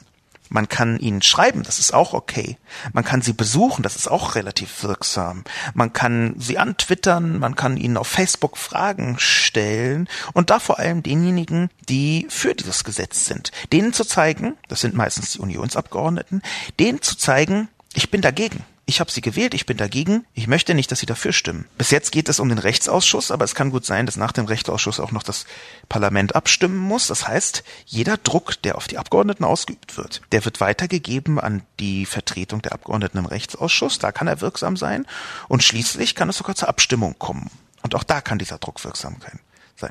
Man 0.53 0.69
kann 0.69 0.99
ihnen 0.99 1.23
schreiben, 1.23 1.63
das 1.63 1.79
ist 1.79 1.95
auch 1.95 2.13
okay. 2.13 2.57
Man 2.93 3.03
kann 3.03 3.23
sie 3.23 3.33
besuchen, 3.33 3.81
das 3.81 3.95
ist 3.95 4.07
auch 4.07 4.35
relativ 4.35 4.83
wirksam. 4.83 5.43
Man 5.73 5.93
kann 5.93 6.35
sie 6.37 6.59
antwittern, 6.59 7.39
man 7.39 7.55
kann 7.55 7.75
ihnen 7.75 7.97
auf 7.97 8.07
Facebook 8.07 8.57
Fragen 8.57 9.15
stellen 9.17 10.07
und 10.33 10.51
da 10.51 10.59
vor 10.59 10.77
allem 10.77 11.01
denjenigen, 11.01 11.71
die 11.89 12.27
für 12.29 12.53
dieses 12.53 12.83
Gesetz 12.83 13.25
sind, 13.25 13.51
denen 13.71 13.93
zu 13.93 14.05
zeigen, 14.05 14.55
das 14.67 14.81
sind 14.81 14.93
meistens 14.93 15.31
die 15.31 15.39
Unionsabgeordneten, 15.39 16.43
denen 16.79 17.01
zu 17.01 17.17
zeigen, 17.17 17.67
ich 17.95 18.11
bin 18.11 18.21
dagegen. 18.21 18.63
Ich 18.85 18.99
habe 18.99 19.11
sie 19.11 19.21
gewählt, 19.21 19.53
ich 19.53 19.65
bin 19.65 19.77
dagegen, 19.77 20.25
ich 20.33 20.47
möchte 20.47 20.73
nicht, 20.73 20.91
dass 20.91 20.99
sie 20.99 21.05
dafür 21.05 21.31
stimmen. 21.31 21.65
Bis 21.77 21.91
jetzt 21.91 22.11
geht 22.11 22.27
es 22.27 22.39
um 22.39 22.49
den 22.49 22.57
Rechtsausschuss, 22.57 23.31
aber 23.31 23.45
es 23.45 23.55
kann 23.55 23.71
gut 23.71 23.85
sein, 23.85 24.05
dass 24.05 24.17
nach 24.17 24.33
dem 24.33 24.45
Rechtsausschuss 24.45 24.99
auch 24.99 25.11
noch 25.11 25.23
das 25.23 25.45
Parlament 25.87 26.35
abstimmen 26.35 26.77
muss. 26.77 27.07
Das 27.07 27.27
heißt, 27.27 27.63
jeder 27.85 28.17
Druck, 28.17 28.61
der 28.61 28.75
auf 28.75 28.87
die 28.87 28.97
Abgeordneten 28.97 29.45
ausgeübt 29.45 29.95
wird, 29.95 30.21
der 30.33 30.43
wird 30.43 30.59
weitergegeben 30.59 31.39
an 31.39 31.63
die 31.79 32.05
Vertretung 32.05 32.61
der 32.61 32.73
Abgeordneten 32.73 33.19
im 33.19 33.25
Rechtsausschuss, 33.25 33.99
da 33.99 34.11
kann 34.11 34.27
er 34.27 34.41
wirksam 34.41 34.75
sein 34.75 35.05
und 35.47 35.63
schließlich 35.63 36.13
kann 36.13 36.29
es 36.29 36.37
sogar 36.37 36.55
zur 36.55 36.67
Abstimmung 36.67 37.17
kommen. 37.17 37.49
Und 37.83 37.95
auch 37.95 38.03
da 38.03 38.19
kann 38.19 38.39
dieser 38.39 38.57
Druck 38.57 38.83
wirksam 38.83 39.17
sein. 39.21 39.39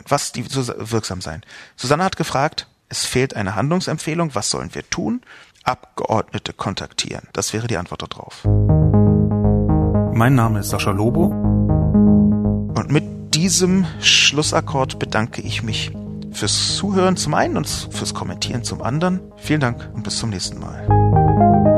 Was 0.08 0.32
die 0.32 0.44
wirksam 0.54 1.20
sein? 1.20 1.42
Susanne 1.76 2.04
hat 2.04 2.16
gefragt, 2.16 2.66
es 2.88 3.06
fehlt 3.06 3.34
eine 3.34 3.54
Handlungsempfehlung, 3.54 4.34
was 4.34 4.50
sollen 4.50 4.74
wir 4.74 4.88
tun? 4.90 5.22
Abgeordnete 5.64 6.52
kontaktieren. 6.52 7.28
Das 7.32 7.52
wäre 7.52 7.66
die 7.66 7.76
Antwort 7.76 8.02
darauf. 8.02 8.44
Mein 10.14 10.34
Name 10.34 10.60
ist 10.60 10.70
Sascha 10.70 10.90
Lobo. 10.90 11.26
Und 11.26 12.90
mit 12.90 13.34
diesem 13.34 13.86
Schlussakkord 14.00 14.98
bedanke 14.98 15.42
ich 15.42 15.62
mich 15.62 15.92
fürs 16.32 16.76
Zuhören 16.76 17.16
zum 17.16 17.34
einen 17.34 17.56
und 17.56 17.66
fürs 17.66 18.14
Kommentieren 18.14 18.64
zum 18.64 18.82
anderen. 18.82 19.20
Vielen 19.36 19.60
Dank 19.60 19.90
und 19.94 20.02
bis 20.02 20.18
zum 20.18 20.30
nächsten 20.30 20.58
Mal. 20.58 21.71